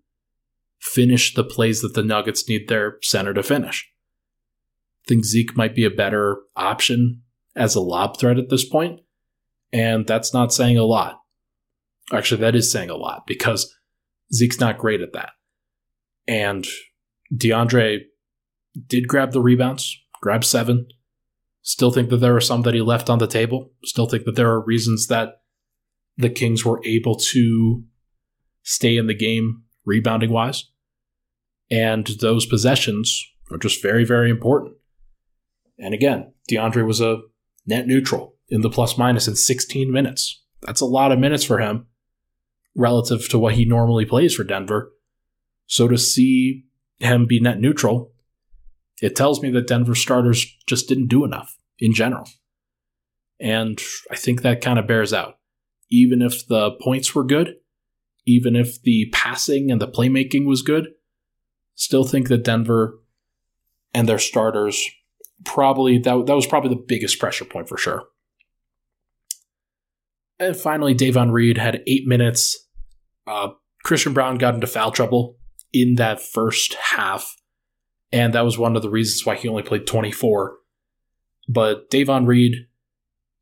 finish 0.81 1.33
the 1.33 1.45
plays 1.45 1.81
that 1.81 1.95
the 1.95 2.03
Nuggets 2.03 2.47
need 2.47 2.69
their 2.69 2.99
center 3.01 3.33
to 3.33 3.43
finish. 3.43 3.91
Think 5.09 5.25
Zeke 5.25 5.57
might 5.57 5.75
be 5.75 5.87
a 5.87 5.91
better 5.91 6.43
option 6.55 7.23
as 7.57 7.75
a 7.75 7.81
lob 7.81 8.19
threat 8.19 8.37
at 8.37 8.51
this 8.51 8.69
point, 8.69 9.01
and 9.75 10.07
that's 10.07 10.33
not 10.33 10.55
saying 10.55 10.79
a 10.79 10.85
lot. 10.85 11.21
Actually, 12.13 12.41
that 12.43 12.55
is 12.55 12.71
saying 12.71 12.91
a 12.91 12.97
lot 12.97 13.27
because 13.27 13.75
Zeke's 14.33 14.61
not 14.61 14.79
great 14.79 15.01
at 15.01 15.13
that. 15.15 15.31
And 16.29 16.65
DeAndre 17.35 18.03
did 18.87 19.09
grab 19.09 19.33
the 19.33 19.43
rebounds, 19.43 19.99
grab 20.23 20.45
seven. 20.45 20.87
Still 21.63 21.91
think 21.91 22.09
that 22.11 22.19
there 22.19 22.37
are 22.37 22.41
some 22.41 22.63
that 22.63 22.75
he 22.75 22.83
left 22.83 23.11
on 23.11 23.19
the 23.19 23.27
table. 23.27 23.73
Still 23.85 24.07
think 24.07 24.27
that 24.27 24.37
there 24.37 24.51
are 24.51 24.65
reasons 24.65 25.09
that 25.09 25.41
the 26.17 26.31
Kings 26.31 26.65
were 26.65 26.81
able 26.85 27.17
to 27.17 27.83
stay 28.63 28.97
in 28.97 29.09
the 29.09 29.15
game 29.15 29.65
rebounding 29.85 30.31
wise. 30.31 30.71
And 31.69 32.07
those 32.21 32.47
possessions 32.47 33.27
are 33.51 33.59
just 33.59 33.83
very, 33.83 34.05
very 34.05 34.31
important. 34.31 34.77
And 35.79 35.95
again, 35.95 36.33
DeAndre 36.49 36.87
was 36.87 37.01
a 37.01 37.23
net 37.67 37.89
neutral 37.89 38.34
in 38.49 38.61
the 38.61 38.71
plus 38.71 38.99
minus 38.99 39.29
in 39.29 39.37
16 39.37 39.91
minutes. 39.91 40.43
That's 40.63 40.81
a 40.81 40.87
lot 40.87 41.13
of 41.13 41.19
minutes 41.19 41.45
for 41.45 41.59
him 41.59 41.87
relative 42.75 43.29
to 43.29 43.39
what 43.39 43.55
he 43.55 43.65
normally 43.65 44.05
plays 44.05 44.35
for 44.35 44.45
Denver. 44.45 44.93
So 45.67 45.89
to 45.89 45.99
see 45.99 46.65
him 46.99 47.27
be 47.27 47.41
net 47.41 47.61
neutral, 47.61 48.13
it 49.01 49.17
tells 49.17 49.43
me 49.43 49.51
that 49.51 49.67
Denver 49.67 49.95
starters 49.95 50.47
just 50.67 50.89
didn't 50.89 51.09
do 51.09 51.25
enough 51.25 51.57
in 51.79 51.93
general. 51.93 52.29
And 53.41 53.81
I 54.11 54.17
think 54.17 54.43
that 54.43 54.61
kind 54.61 54.79
of 54.79 54.87
bears 54.87 55.13
out. 55.13 55.39
Even 55.91 56.23
if 56.23 56.47
the 56.47 56.73
points 56.81 57.15
were 57.15 57.25
good, 57.25 57.57
even 58.27 58.57
if 58.57 58.81
the 58.83 59.11
passing 59.13 59.71
and 59.71 59.81
the 59.81 59.89
playmaking 59.89 60.47
was 60.47 60.63
good, 60.63 60.89
still 61.75 62.05
think 62.05 62.29
that 62.29 62.45
Denver 62.45 63.01
and 63.93 64.09
their 64.09 64.19
starters 64.19 64.83
probably 65.45 65.99
that, 65.99 66.27
that 66.27 66.35
was 66.35 66.47
probably 66.47 66.71
the 66.71 66.85
biggest 66.87 67.19
pressure 67.19 67.45
point 67.45 67.69
for 67.69 67.77
sure. 67.77 68.05
And 70.39 70.57
finally, 70.57 70.95
Davon 70.95 71.31
Reed 71.31 71.59
had 71.59 71.83
eight 71.87 72.07
minutes. 72.07 72.69
Uh, 73.27 73.51
Christian 73.85 74.13
Braun 74.13 74.39
got 74.39 74.55
into 74.55 74.67
foul 74.67 74.91
trouble 74.91 75.37
in 75.73 75.97
that 75.97 76.21
first 76.21 76.75
half, 76.75 77.37
and 78.13 78.35
that 78.35 78.45
was 78.45 78.59
one 78.59 78.77
of 78.77 78.83
the 78.83 78.91
reasons 78.91 79.25
why 79.25 79.37
he 79.37 79.49
only 79.49 79.63
played 79.63 79.87
24. 79.87 80.57
But 81.49 81.91
Davon 81.91 82.27
Reed, 82.27 82.67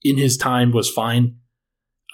in 0.02 0.18
his 0.18 0.36
time, 0.36 0.72
was 0.72 0.90
fine. 0.90 1.36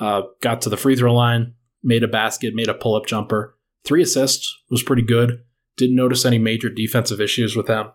Uh, 0.00 0.22
got 0.40 0.60
to 0.62 0.68
the 0.68 0.76
free 0.76 0.96
throw 0.96 1.14
line, 1.14 1.54
made 1.82 2.04
a 2.04 2.08
basket, 2.08 2.54
made 2.54 2.68
a 2.68 2.74
pull 2.74 2.94
up 2.94 3.06
jumper. 3.06 3.56
Three 3.84 4.02
assists 4.02 4.56
was 4.70 4.82
pretty 4.82 5.02
good. 5.02 5.42
Didn't 5.76 5.96
notice 5.96 6.24
any 6.24 6.38
major 6.38 6.68
defensive 6.68 7.20
issues 7.20 7.56
with 7.56 7.68
him. 7.68 7.88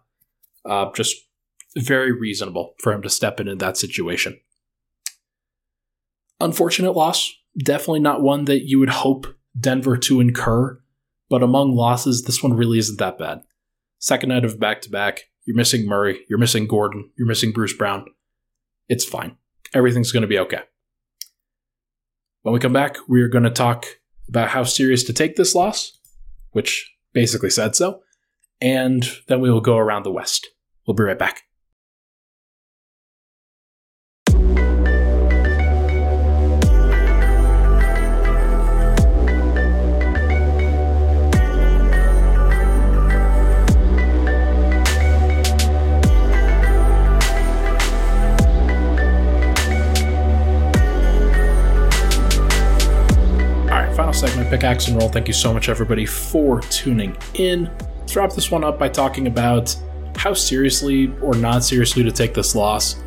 Uh, 0.65 0.91
just 0.93 1.15
very 1.76 2.12
reasonable 2.12 2.76
for 2.80 2.93
him 2.93 3.02
to 3.02 3.10
step 3.10 3.39
in 3.39 3.48
in 3.48 3.58
that 3.60 3.78
situation. 3.78 4.39
Unfortunate 6.43 6.91
loss. 6.91 7.34
Definitely 7.58 8.01
not 8.01 8.21
one 8.21 8.45
that 8.45 8.67
you 8.67 8.77
would 8.77 8.89
hope 8.89 9.27
Denver 9.58 9.95
to 9.95 10.19
incur, 10.19 10.77
but 11.29 11.41
among 11.41 11.73
losses, 11.73 12.23
this 12.23 12.43
one 12.43 12.53
really 12.53 12.79
isn't 12.79 12.99
that 12.99 13.17
bad. 13.17 13.43
Second 13.97 14.27
night 14.27 14.43
of 14.43 14.60
back 14.60 14.82
to 14.82 14.89
back, 14.89 15.21
you're 15.45 15.56
missing 15.56 15.88
Murray, 15.88 16.19
you're 16.29 16.38
missing 16.38 16.67
Gordon, 16.67 17.10
you're 17.17 17.27
missing 17.27 17.53
Bruce 17.53 17.71
Brown. 17.71 18.08
It's 18.89 19.06
fine. 19.06 19.38
Everything's 19.73 20.12
going 20.12 20.23
to 20.23 20.27
be 20.27 20.38
okay. 20.39 20.60
When 22.41 22.51
we 22.51 22.60
come 22.60 22.73
back, 22.73 22.97
we 23.08 23.21
are 23.21 23.29
going 23.29 23.45
to 23.45 23.49
talk 23.49 23.86
about 24.27 24.49
how 24.49 24.65
serious 24.65 25.06
to 25.06 25.13
take 25.13 25.38
this 25.38 25.56
loss, 25.56 25.97
which 26.51 26.93
basically 27.13 27.51
said 27.51 27.73
so, 27.73 28.01
and 28.60 29.10
then 29.29 29.39
we 29.39 29.49
will 29.49 29.62
go 29.62 29.77
around 29.77 30.03
the 30.03 30.12
West. 30.12 30.49
We'll 30.86 30.95
be 30.95 31.03
right 31.03 31.17
back. 31.17 31.43
Segment, 54.13 54.49
Pickaxe 54.49 54.88
and 54.88 54.97
Roll. 54.97 55.10
Thank 55.10 55.28
you 55.28 55.34
so 55.34 55.54
much, 55.54 55.69
everybody, 55.69 56.06
for 56.06 56.62
tuning 56.62 57.17
in. 57.34 57.69
Let's 57.99 58.15
wrap 58.15 58.32
this 58.32 58.52
one 58.52 58.63
up 58.63 58.78
by 58.78 58.89
talking 58.89 59.28
about 59.28 59.76
how 60.15 60.34
seriously 60.34 61.12
or 61.21 61.34
not 61.34 61.63
seriously 61.63 62.04
to 62.04 62.12
take 62.12 62.34
this 62.34 62.56
loss. 62.56 63.02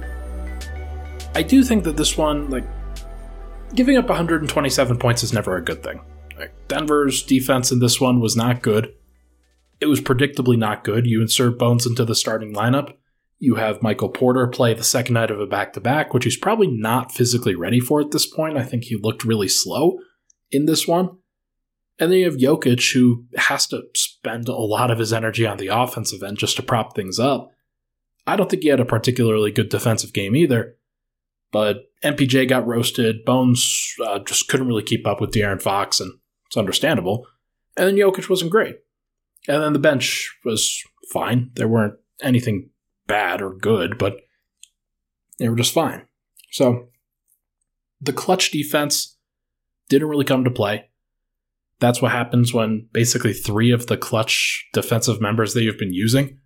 I 1.34 1.42
do 1.42 1.62
think 1.62 1.84
that 1.84 1.96
this 1.96 2.16
one, 2.16 2.50
like, 2.50 2.64
giving 3.74 3.96
up 3.96 4.08
127 4.08 4.98
points 4.98 5.22
is 5.22 5.32
never 5.32 5.56
a 5.56 5.64
good 5.64 5.82
thing. 5.82 6.00
Like, 6.36 6.52
Denver's 6.68 7.22
defense 7.22 7.70
in 7.70 7.78
this 7.78 8.00
one 8.00 8.20
was 8.20 8.36
not 8.36 8.62
good. 8.62 8.92
It 9.80 9.86
was 9.86 10.00
predictably 10.00 10.58
not 10.58 10.82
good. 10.82 11.06
You 11.06 11.20
insert 11.20 11.58
Bones 11.58 11.86
into 11.86 12.04
the 12.04 12.14
starting 12.14 12.54
lineup. 12.54 12.94
You 13.38 13.56
have 13.56 13.82
Michael 13.82 14.08
Porter 14.08 14.46
play 14.46 14.72
the 14.72 14.82
second 14.82 15.14
night 15.14 15.30
of 15.30 15.38
a 15.38 15.46
back 15.46 15.74
to 15.74 15.80
back, 15.80 16.14
which 16.14 16.24
he's 16.24 16.38
probably 16.38 16.68
not 16.68 17.12
physically 17.12 17.54
ready 17.54 17.80
for 17.80 18.00
at 18.00 18.10
this 18.10 18.26
point. 18.26 18.56
I 18.56 18.62
think 18.62 18.84
he 18.84 18.96
looked 18.96 19.24
really 19.24 19.48
slow 19.48 19.98
in 20.50 20.66
this 20.66 20.86
one. 20.86 21.18
And 21.98 22.12
then 22.12 22.18
you 22.18 22.24
have 22.26 22.36
Jokic, 22.36 22.92
who 22.92 23.24
has 23.36 23.66
to 23.68 23.84
spend 23.94 24.48
a 24.48 24.54
lot 24.54 24.90
of 24.90 24.98
his 24.98 25.12
energy 25.12 25.46
on 25.46 25.56
the 25.56 25.68
offensive 25.68 26.22
end 26.22 26.38
just 26.38 26.56
to 26.56 26.62
prop 26.62 26.94
things 26.94 27.18
up. 27.18 27.50
I 28.26 28.36
don't 28.36 28.50
think 28.50 28.62
he 28.62 28.68
had 28.68 28.80
a 28.80 28.84
particularly 28.84 29.50
good 29.50 29.70
defensive 29.70 30.12
game 30.12 30.36
either. 30.36 30.76
But 31.52 31.84
MPJ 32.04 32.48
got 32.48 32.66
roasted. 32.66 33.24
Bones 33.24 33.94
uh, 34.04 34.18
just 34.18 34.48
couldn't 34.48 34.66
really 34.66 34.82
keep 34.82 35.06
up 35.06 35.20
with 35.20 35.32
De'Aaron 35.32 35.62
Fox, 35.62 36.00
and 36.00 36.12
it's 36.46 36.56
understandable. 36.56 37.26
And 37.76 37.86
then 37.86 37.96
Jokic 37.96 38.28
wasn't 38.28 38.50
great. 38.50 38.76
And 39.48 39.62
then 39.62 39.72
the 39.72 39.78
bench 39.78 40.36
was 40.44 40.82
fine. 41.12 41.50
There 41.54 41.68
weren't 41.68 41.94
anything 42.20 42.70
bad 43.06 43.40
or 43.40 43.54
good, 43.54 43.96
but 43.96 44.16
they 45.38 45.48
were 45.48 45.56
just 45.56 45.72
fine. 45.72 46.06
So 46.50 46.88
the 48.00 48.12
clutch 48.12 48.50
defense 48.50 49.15
didn't 49.88 50.08
really 50.08 50.24
come 50.24 50.44
to 50.44 50.50
play. 50.50 50.88
That's 51.78 52.00
what 52.00 52.12
happens 52.12 52.54
when 52.54 52.88
basically 52.92 53.32
three 53.32 53.70
of 53.70 53.86
the 53.86 53.96
clutch 53.96 54.68
defensive 54.72 55.20
members 55.20 55.54
that 55.54 55.62
you've 55.62 55.78
been 55.78 55.92
using 55.92 56.38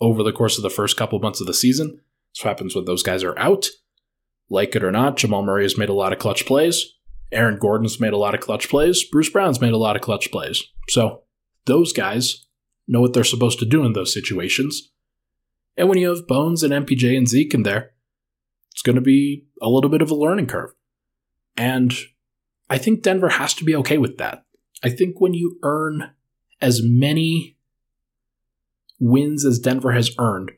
over 0.00 0.22
the 0.22 0.32
course 0.32 0.56
of 0.56 0.62
the 0.62 0.70
first 0.70 0.96
couple 0.96 1.18
months 1.18 1.40
of 1.40 1.46
the 1.46 1.54
season. 1.54 2.00
That's 2.30 2.44
what 2.44 2.50
happens 2.50 2.74
when 2.74 2.86
those 2.86 3.02
guys 3.02 3.22
are 3.22 3.38
out. 3.38 3.68
Like 4.48 4.74
it 4.74 4.82
or 4.82 4.90
not, 4.90 5.16
Jamal 5.16 5.44
Murray 5.44 5.64
has 5.64 5.78
made 5.78 5.90
a 5.90 5.94
lot 5.94 6.12
of 6.12 6.18
clutch 6.18 6.46
plays. 6.46 6.84
Aaron 7.30 7.58
Gordon's 7.58 8.00
made 8.00 8.12
a 8.12 8.18
lot 8.18 8.34
of 8.34 8.40
clutch 8.40 8.68
plays. 8.68 9.04
Bruce 9.04 9.28
Brown's 9.28 9.60
made 9.60 9.72
a 9.72 9.78
lot 9.78 9.96
of 9.96 10.02
clutch 10.02 10.32
plays. 10.32 10.64
So 10.88 11.22
those 11.66 11.92
guys 11.92 12.46
know 12.88 13.00
what 13.00 13.12
they're 13.12 13.22
supposed 13.22 13.58
to 13.60 13.64
do 13.64 13.84
in 13.84 13.92
those 13.92 14.12
situations. 14.12 14.90
And 15.76 15.88
when 15.88 15.98
you 15.98 16.08
have 16.08 16.26
Bones 16.26 16.62
and 16.62 16.72
MPJ 16.72 17.16
and 17.16 17.28
Zeke 17.28 17.54
in 17.54 17.62
there, 17.62 17.92
it's 18.72 18.82
going 18.82 18.96
to 18.96 19.02
be 19.02 19.46
a 19.62 19.68
little 19.68 19.90
bit 19.90 20.02
of 20.02 20.10
a 20.10 20.16
learning 20.16 20.46
curve. 20.46 20.70
And 21.56 21.94
I 22.70 22.78
think 22.78 23.02
Denver 23.02 23.28
has 23.28 23.52
to 23.54 23.64
be 23.64 23.74
okay 23.76 23.98
with 23.98 24.16
that. 24.18 24.44
I 24.82 24.88
think 24.90 25.20
when 25.20 25.34
you 25.34 25.58
earn 25.62 26.12
as 26.60 26.80
many 26.82 27.58
wins 29.00 29.44
as 29.44 29.58
Denver 29.58 29.92
has 29.92 30.12
earned, 30.18 30.52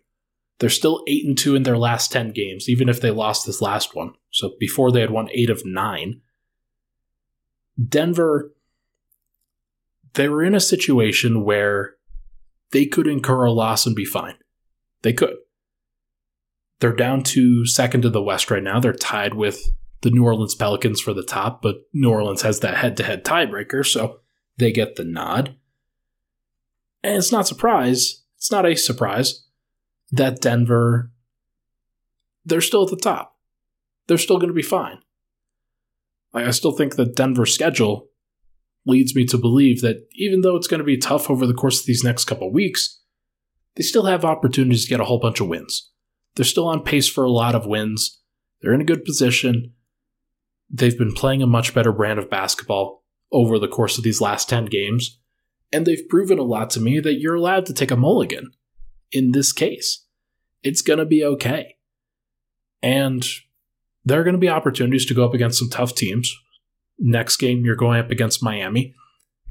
they're 0.58 0.68
still 0.68 1.02
8 1.08 1.24
and 1.26 1.38
2 1.38 1.56
in 1.56 1.62
their 1.62 1.78
last 1.78 2.12
10 2.12 2.32
games, 2.32 2.68
even 2.68 2.88
if 2.88 3.00
they 3.00 3.10
lost 3.10 3.46
this 3.46 3.62
last 3.62 3.96
one. 3.96 4.12
So 4.30 4.52
before 4.60 4.92
they 4.92 5.00
had 5.00 5.10
won 5.10 5.28
8 5.32 5.50
of 5.50 5.62
9. 5.64 6.20
Denver, 7.88 8.54
they 10.12 10.28
were 10.28 10.44
in 10.44 10.54
a 10.54 10.60
situation 10.60 11.44
where 11.44 11.96
they 12.72 12.84
could 12.84 13.06
incur 13.06 13.44
a 13.44 13.52
loss 13.52 13.86
and 13.86 13.96
be 13.96 14.04
fine. 14.04 14.34
They 15.00 15.14
could. 15.14 15.36
They're 16.80 16.94
down 16.94 17.22
to 17.24 17.64
second 17.66 18.02
to 18.02 18.10
the 18.10 18.22
West 18.22 18.50
right 18.50 18.62
now. 18.62 18.80
They're 18.80 18.92
tied 18.92 19.34
with 19.34 19.72
the 20.02 20.10
New 20.10 20.24
Orleans 20.24 20.54
Pelicans 20.54 21.00
for 21.00 21.14
the 21.14 21.22
top, 21.22 21.62
but 21.62 21.86
New 21.92 22.10
Orleans 22.10 22.42
has 22.42 22.60
that 22.60 22.76
head 22.76 22.96
to 22.98 23.04
head 23.04 23.24
tiebreaker, 23.24 23.86
so 23.86 24.20
they 24.58 24.72
get 24.72 24.96
the 24.96 25.04
nod. 25.04 25.56
And 27.02 27.16
it's 27.16 27.32
not 27.32 27.48
surprise, 27.48 28.22
it's 28.36 28.52
not 28.52 28.66
a 28.66 28.76
surprise 28.76 29.46
that 30.10 30.40
Denver 30.40 31.12
they're 32.44 32.60
still 32.60 32.82
at 32.84 32.90
the 32.90 32.96
top. 32.96 33.36
They're 34.06 34.18
still 34.18 34.38
going 34.38 34.48
to 34.48 34.54
be 34.54 34.62
fine. 34.62 34.98
I 36.34 36.50
still 36.50 36.72
think 36.72 36.96
that 36.96 37.14
Denver's 37.14 37.54
schedule 37.54 38.08
leads 38.86 39.14
me 39.14 39.24
to 39.26 39.38
believe 39.38 39.80
that 39.82 40.08
even 40.14 40.40
though 40.40 40.56
it's 40.56 40.66
going 40.66 40.78
to 40.78 40.84
be 40.84 40.96
tough 40.96 41.30
over 41.30 41.46
the 41.46 41.54
course 41.54 41.80
of 41.80 41.86
these 41.86 42.02
next 42.02 42.24
couple 42.24 42.50
weeks, 42.50 43.00
they 43.76 43.82
still 43.82 44.06
have 44.06 44.24
opportunities 44.24 44.84
to 44.84 44.90
get 44.90 45.00
a 45.00 45.04
whole 45.04 45.20
bunch 45.20 45.40
of 45.40 45.48
wins. 45.48 45.90
They're 46.34 46.44
still 46.44 46.66
on 46.66 46.82
pace 46.82 47.08
for 47.08 47.24
a 47.24 47.30
lot 47.30 47.54
of 47.54 47.66
wins. 47.66 48.20
They're 48.60 48.72
in 48.72 48.80
a 48.80 48.84
good 48.84 49.04
position. 49.04 49.74
They've 50.72 50.96
been 50.96 51.12
playing 51.12 51.42
a 51.42 51.46
much 51.46 51.74
better 51.74 51.92
brand 51.92 52.18
of 52.18 52.30
basketball 52.30 53.04
over 53.30 53.58
the 53.58 53.68
course 53.68 53.98
of 53.98 54.04
these 54.04 54.20
last 54.20 54.48
10 54.48 54.66
games, 54.66 55.18
and 55.72 55.86
they've 55.86 56.08
proven 56.08 56.38
a 56.38 56.42
lot 56.42 56.70
to 56.70 56.80
me 56.80 57.00
that 57.00 57.20
you're 57.20 57.34
allowed 57.34 57.66
to 57.66 57.74
take 57.74 57.90
a 57.90 57.96
mulligan 57.96 58.52
in 59.10 59.32
this 59.32 59.52
case. 59.52 60.06
It's 60.62 60.82
going 60.82 60.98
to 60.98 61.04
be 61.04 61.24
okay. 61.24 61.76
And 62.82 63.26
there 64.04 64.20
are 64.20 64.24
going 64.24 64.34
to 64.34 64.38
be 64.38 64.48
opportunities 64.48 65.06
to 65.06 65.14
go 65.14 65.24
up 65.24 65.34
against 65.34 65.58
some 65.58 65.70
tough 65.70 65.94
teams. 65.94 66.34
Next 66.98 67.36
game, 67.36 67.64
you're 67.64 67.76
going 67.76 68.00
up 68.00 68.10
against 68.10 68.42
Miami, 68.42 68.94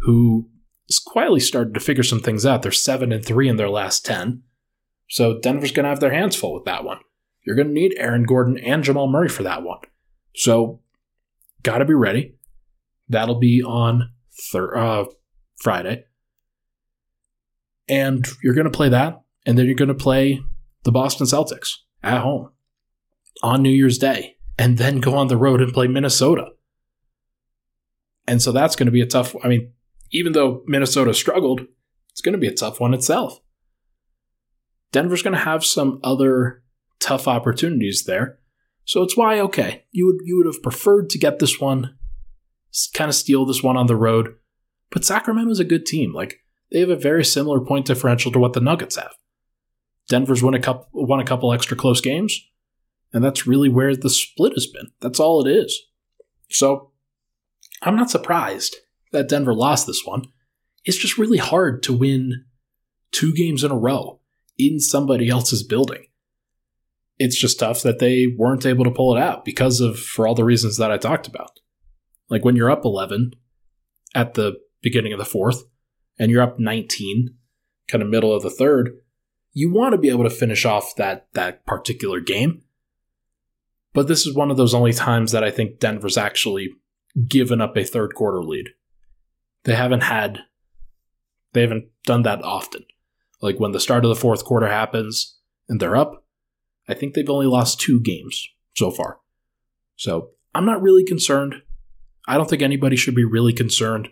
who 0.02 0.50
has 0.88 1.00
quietly 1.00 1.40
started 1.40 1.74
to 1.74 1.80
figure 1.80 2.04
some 2.04 2.20
things 2.20 2.46
out. 2.46 2.62
They're 2.62 2.72
7 2.72 3.12
and 3.12 3.26
3 3.26 3.50
in 3.50 3.58
their 3.58 3.70
last 3.70 4.06
10. 4.06 4.44
So 5.10 5.40
Denver's 5.40 5.72
going 5.72 5.84
to 5.84 5.90
have 5.90 6.00
their 6.00 6.14
hands 6.14 6.36
full 6.36 6.54
with 6.54 6.66
that 6.66 6.84
one. 6.84 7.00
You're 7.46 7.56
going 7.56 7.70
to 7.70 7.74
need 7.74 7.96
Aaron 7.98 8.24
Gordon 8.24 8.58
and 8.58 8.84
Jamal 8.84 9.08
Murray 9.08 9.30
for 9.30 9.44
that 9.44 9.64
one. 9.64 9.80
So, 10.36 10.80
got 11.64 11.80
to 11.80 11.86
be 11.86 11.94
ready. 11.94 12.36
That'll 13.10 13.40
be 13.40 13.62
on 13.62 14.12
thir- 14.52 14.76
uh, 14.76 15.06
Friday. 15.62 16.06
And 17.88 18.26
you're 18.42 18.54
going 18.54 18.66
to 18.66 18.72
play 18.72 18.90
that, 18.90 19.22
and 19.46 19.58
then 19.58 19.66
you're 19.66 19.76
going 19.76 19.90
to 19.90 19.94
play 19.94 20.42
the 20.84 20.92
Boston 20.92 21.28
Celtics 21.28 21.78
at 22.02 22.22
home 22.22 22.52
on 23.44 23.62
New 23.62 23.70
Year's 23.70 23.98
Day, 23.98 24.38
and 24.58 24.78
then 24.78 25.00
go 25.00 25.16
on 25.16 25.28
the 25.28 25.38
road 25.38 25.62
and 25.62 25.74
play 25.74 25.88
Minnesota. 25.88 26.48
And 28.28 28.42
so 28.42 28.52
that's 28.52 28.76
going 28.76 28.86
to 28.86 28.92
be 28.92 29.02
a 29.02 29.06
tough. 29.06 29.36
I 29.44 29.48
mean, 29.48 29.74
even 30.12 30.34
though 30.34 30.64
Minnesota 30.68 31.14
struggled, 31.14 31.62
it's 32.12 32.22
going 32.22 32.34
to 32.34 32.40
be 32.40 32.48
a 32.48 32.54
tough 32.54 32.80
one 32.80 32.94
itself. 32.94 33.40
Denver's 34.92 35.24
going 35.24 35.34
to 35.34 35.40
have 35.40 35.66
some 35.66 36.00
other 36.04 36.64
tough 37.00 37.28
opportunities 37.28 38.04
there. 38.04 38.40
So 38.86 39.04
it's 39.04 39.16
why 39.16 39.40
okay, 39.40 39.86
you 39.92 40.06
would 40.08 40.18
you 40.26 40.38
would 40.38 40.54
have 40.54 40.64
preferred 40.64 41.10
to 41.12 41.20
get 41.20 41.40
this 41.40 41.60
one 41.60 41.98
kind 42.94 43.10
of 43.10 43.16
steal 43.16 43.46
this 43.46 43.64
one 43.64 43.78
on 43.78 43.88
the 43.88 43.96
road. 43.96 44.36
But 44.90 45.06
Sacramento's 45.06 45.60
a 45.60 45.66
good 45.66 45.86
team. 45.86 46.14
Like 46.14 46.40
they 46.72 46.80
have 46.80 46.90
a 46.90 46.96
very 46.96 47.24
similar 47.24 47.60
point 47.60 47.86
differential 47.86 48.32
to 48.32 48.40
what 48.40 48.54
the 48.54 48.62
Nuggets 48.62 48.96
have. 48.96 49.14
Denver's 50.10 50.44
won 50.44 50.54
a 50.54 50.60
couple 50.60 50.88
won 50.94 51.20
a 51.20 51.26
couple 51.26 51.54
extra 51.54 51.78
close 51.78 52.02
games, 52.02 52.40
and 53.14 53.24
that's 53.24 53.48
really 53.48 53.70
where 53.70 53.96
the 53.96 54.10
split 54.10 54.54
has 54.54 54.68
been. 54.68 54.92
That's 55.00 55.20
all 55.20 55.46
it 55.46 55.50
is. 55.50 55.82
So 56.50 56.92
I'm 57.82 57.96
not 57.96 58.10
surprised 58.10 58.78
that 59.12 59.30
Denver 59.30 59.54
lost 59.54 59.88
this 59.88 60.04
one. 60.06 60.26
It's 60.84 60.98
just 60.98 61.18
really 61.18 61.38
hard 61.38 61.84
to 61.84 61.94
win 61.94 62.46
two 63.12 63.34
games 63.34 63.64
in 63.64 63.72
a 63.72 63.78
row 63.78 64.20
in 64.58 64.80
somebody 64.80 65.30
else's 65.30 65.64
building. 65.64 66.06
It's 67.24 67.40
just 67.40 67.60
tough 67.60 67.84
that 67.84 68.00
they 68.00 68.26
weren't 68.36 68.66
able 68.66 68.84
to 68.84 68.90
pull 68.90 69.16
it 69.16 69.22
out 69.22 69.46
because 69.46 69.80
of, 69.80 70.00
for 70.00 70.28
all 70.28 70.34
the 70.34 70.44
reasons 70.44 70.78
that 70.78 70.92
I 70.92 70.98
talked 70.98 71.28
about. 71.28 71.60
Like 72.32 72.44
when 72.44 72.56
you're 72.56 72.72
up 72.72 72.84
11 72.84 73.34
at 74.16 74.34
the 74.34 74.56
beginning 74.82 75.14
of 75.14 75.20
the 75.20 75.26
fourth 75.26 75.62
and 76.18 76.32
you're 76.32 76.42
up 76.42 76.58
19, 76.58 77.36
kind 77.88 78.02
of 78.02 78.10
middle 78.10 78.34
of 78.34 78.42
the 78.42 78.50
third, 78.50 78.98
you 79.54 79.72
want 79.72 79.92
to 79.92 80.00
be 80.00 80.10
able 80.10 80.24
to 80.24 80.32
finish 80.32 80.66
off 80.66 80.96
that, 80.96 81.28
that 81.34 81.64
particular 81.68 82.22
game. 82.22 82.64
But 83.94 84.08
this 84.08 84.26
is 84.26 84.34
one 84.36 84.50
of 84.50 84.58
those 84.58 84.74
only 84.74 84.94
times 84.94 85.32
that 85.32 85.44
I 85.44 85.52
think 85.52 85.80
Denver's 85.80 86.18
actually 86.18 86.70
given 87.28 87.62
up 87.62 87.78
a 87.78 87.84
third 87.84 88.16
quarter 88.16 88.42
lead. 88.42 88.70
They 89.66 89.76
haven't 89.76 90.02
had, 90.02 90.40
they 91.54 91.62
haven't 91.62 91.86
done 92.06 92.24
that 92.24 92.44
often. 92.44 92.84
Like 93.44 93.60
when 93.60 93.74
the 93.74 93.80
start 93.80 94.06
of 94.06 94.10
the 94.10 94.16
fourth 94.16 94.44
quarter 94.44 94.70
happens 94.70 95.38
and 95.70 95.80
they're 95.80 95.96
up, 95.96 96.21
I 96.88 96.94
think 96.94 97.14
they've 97.14 97.30
only 97.30 97.46
lost 97.46 97.80
two 97.80 98.02
games 98.02 98.48
so 98.76 98.92
far. 98.92 99.20
So 99.96 100.32
I'm 100.54 100.66
not 100.66 100.82
really 100.82 101.04
concerned. 101.04 101.56
I 102.28 102.38
don't 102.38 102.50
think 102.50 102.62
anybody 102.62 102.96
should 102.96 103.16
be 103.16 103.24
really 103.24 103.54
concerned. 103.54 104.10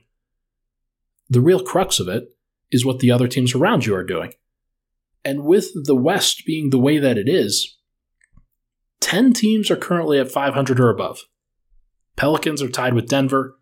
The 1.29 1.41
real 1.41 1.61
crux 1.63 1.99
of 1.99 2.07
it 2.07 2.29
is 2.71 2.85
what 2.85 2.99
the 2.99 3.11
other 3.11 3.27
teams 3.27 3.53
around 3.53 3.85
you 3.85 3.95
are 3.95 4.03
doing. 4.03 4.33
And 5.25 5.43
with 5.43 5.71
the 5.85 5.95
West 5.95 6.43
being 6.45 6.69
the 6.69 6.79
way 6.79 6.97
that 6.97 7.17
it 7.17 7.27
is, 7.27 7.77
10 9.01 9.33
teams 9.33 9.69
are 9.69 9.75
currently 9.75 10.19
at 10.19 10.31
500 10.31 10.79
or 10.79 10.89
above. 10.89 11.21
Pelicans 12.15 12.61
are 12.61 12.69
tied 12.69 12.93
with 12.93 13.07
Denver, 13.07 13.57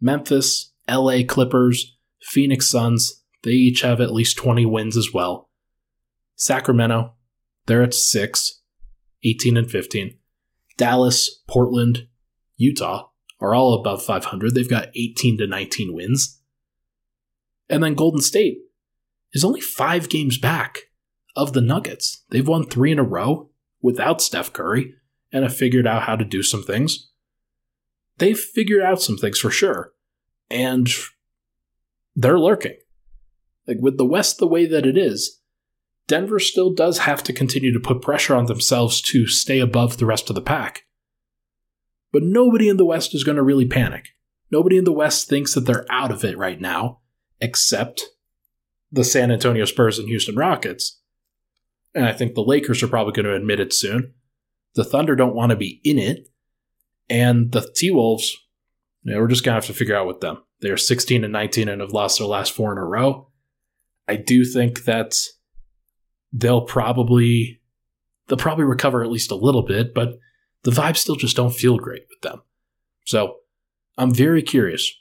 Memphis, 0.00 0.72
LA 0.88 1.18
Clippers, 1.26 1.96
Phoenix 2.22 2.68
Suns. 2.68 3.22
They 3.42 3.50
each 3.50 3.82
have 3.82 4.00
at 4.00 4.12
least 4.12 4.36
20 4.36 4.66
wins 4.66 4.96
as 4.96 5.12
well. 5.12 5.50
Sacramento, 6.34 7.14
they're 7.66 7.82
at 7.82 7.94
6, 7.94 8.62
18 9.24 9.56
and 9.56 9.70
15. 9.70 10.18
Dallas, 10.76 11.42
Portland, 11.48 12.06
Utah 12.56 13.08
are 13.40 13.54
all 13.54 13.74
above 13.74 14.02
500. 14.02 14.54
They've 14.54 14.68
got 14.68 14.88
18 14.94 15.38
to 15.38 15.46
19 15.46 15.94
wins. 15.94 16.40
And 17.68 17.82
then 17.82 17.94
Golden 17.94 18.20
State 18.20 18.58
is 19.32 19.44
only 19.44 19.60
five 19.60 20.08
games 20.08 20.38
back 20.38 20.90
of 21.34 21.52
the 21.52 21.60
Nuggets. 21.60 22.24
They've 22.30 22.46
won 22.46 22.64
three 22.64 22.92
in 22.92 22.98
a 22.98 23.04
row 23.04 23.50
without 23.82 24.22
Steph 24.22 24.52
Curry 24.52 24.94
and 25.32 25.42
have 25.42 25.56
figured 25.56 25.86
out 25.86 26.02
how 26.02 26.16
to 26.16 26.24
do 26.24 26.42
some 26.42 26.62
things. 26.62 27.10
They've 28.18 28.38
figured 28.38 28.82
out 28.82 29.02
some 29.02 29.18
things 29.18 29.38
for 29.38 29.50
sure. 29.50 29.92
And 30.48 30.88
they're 32.14 32.38
lurking. 32.38 32.76
Like 33.66 33.78
with 33.80 33.98
the 33.98 34.06
West 34.06 34.38
the 34.38 34.46
way 34.46 34.64
that 34.66 34.86
it 34.86 34.96
is, 34.96 35.40
Denver 36.08 36.38
still 36.38 36.72
does 36.72 36.98
have 36.98 37.22
to 37.24 37.32
continue 37.32 37.72
to 37.72 37.80
put 37.80 38.02
pressure 38.02 38.34
on 38.34 38.46
themselves 38.46 39.00
to 39.02 39.26
stay 39.26 39.58
above 39.58 39.96
the 39.96 40.06
rest 40.06 40.28
of 40.30 40.34
the 40.34 40.42
pack. 40.42 40.84
But 42.12 42.22
nobody 42.22 42.68
in 42.68 42.76
the 42.76 42.84
West 42.84 43.14
is 43.14 43.24
going 43.24 43.36
to 43.36 43.42
really 43.42 43.66
panic. 43.66 44.10
Nobody 44.50 44.76
in 44.76 44.84
the 44.84 44.92
West 44.92 45.28
thinks 45.28 45.54
that 45.54 45.62
they're 45.62 45.86
out 45.90 46.12
of 46.12 46.24
it 46.24 46.38
right 46.38 46.60
now, 46.60 47.00
except 47.40 48.04
the 48.92 49.04
San 49.04 49.32
Antonio 49.32 49.64
Spurs 49.64 49.98
and 49.98 50.08
Houston 50.08 50.36
Rockets. 50.36 51.00
And 51.94 52.06
I 52.06 52.12
think 52.12 52.34
the 52.34 52.44
Lakers 52.44 52.82
are 52.82 52.88
probably 52.88 53.12
going 53.12 53.26
to 53.26 53.34
admit 53.34 53.58
it 53.58 53.72
soon. 53.72 54.14
The 54.74 54.84
Thunder 54.84 55.16
don't 55.16 55.34
want 55.34 55.50
to 55.50 55.56
be 55.56 55.80
in 55.82 55.98
it. 55.98 56.28
And 57.08 57.52
the 57.52 57.68
T 57.74 57.90
Wolves, 57.90 58.36
you 59.02 59.12
know, 59.12 59.20
we're 59.20 59.28
just 59.28 59.44
going 59.44 59.54
to 59.54 59.60
have 59.60 59.66
to 59.66 59.78
figure 59.78 59.96
out 59.96 60.06
with 60.06 60.20
them. 60.20 60.42
They're 60.60 60.76
16 60.76 61.24
and 61.24 61.32
19 61.32 61.68
and 61.68 61.80
have 61.80 61.92
lost 61.92 62.18
their 62.18 62.26
last 62.26 62.52
four 62.52 62.72
in 62.72 62.78
a 62.78 62.84
row. 62.84 63.30
I 64.08 64.16
do 64.16 64.44
think 64.44 64.84
that 64.84 65.16
they'll 66.32 66.62
probably 66.62 67.60
they'll 68.26 68.38
probably 68.38 68.64
recover 68.64 69.02
at 69.02 69.10
least 69.10 69.30
a 69.30 69.36
little 69.36 69.62
bit, 69.62 69.94
but 69.94 70.18
the 70.62 70.70
vibes 70.70 70.98
still 70.98 71.16
just 71.16 71.36
don't 71.36 71.54
feel 71.54 71.76
great 71.76 72.04
with 72.10 72.20
them. 72.22 72.42
So 73.04 73.36
I'm 73.96 74.12
very 74.12 74.42
curious. 74.42 74.92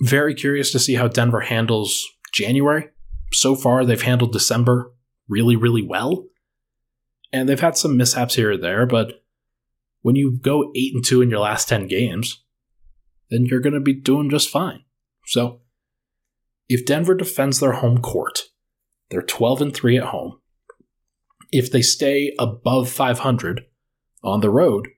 Very 0.00 0.34
curious 0.34 0.72
to 0.72 0.78
see 0.78 0.94
how 0.94 1.08
Denver 1.08 1.40
handles 1.40 2.04
January. 2.32 2.88
So 3.32 3.54
far, 3.54 3.84
they've 3.84 4.00
handled 4.00 4.32
December 4.32 4.92
really, 5.28 5.56
really 5.56 5.82
well. 5.82 6.26
And 7.32 7.48
they've 7.48 7.60
had 7.60 7.76
some 7.76 7.96
mishaps 7.96 8.36
here 8.36 8.52
or 8.52 8.56
there, 8.56 8.86
but 8.86 9.22
when 10.02 10.16
you 10.16 10.38
go 10.40 10.70
8 10.74 10.94
and 10.94 11.04
2 11.04 11.22
in 11.22 11.30
your 11.30 11.40
last 11.40 11.68
10 11.68 11.88
games, 11.88 12.44
then 13.30 13.44
you're 13.44 13.60
going 13.60 13.74
to 13.74 13.80
be 13.80 13.92
doing 13.92 14.30
just 14.30 14.48
fine. 14.48 14.84
So, 15.26 15.62
if 16.68 16.86
Denver 16.86 17.14
defends 17.14 17.58
their 17.58 17.72
home 17.72 17.98
court, 17.98 18.42
they're 19.10 19.22
12 19.22 19.62
and 19.62 19.74
3 19.74 19.98
at 19.98 20.04
home. 20.04 20.40
If 21.52 21.70
they 21.70 21.82
stay 21.82 22.34
above 22.38 22.88
500 22.88 23.64
on 24.22 24.40
the 24.40 24.50
road, 24.50 24.88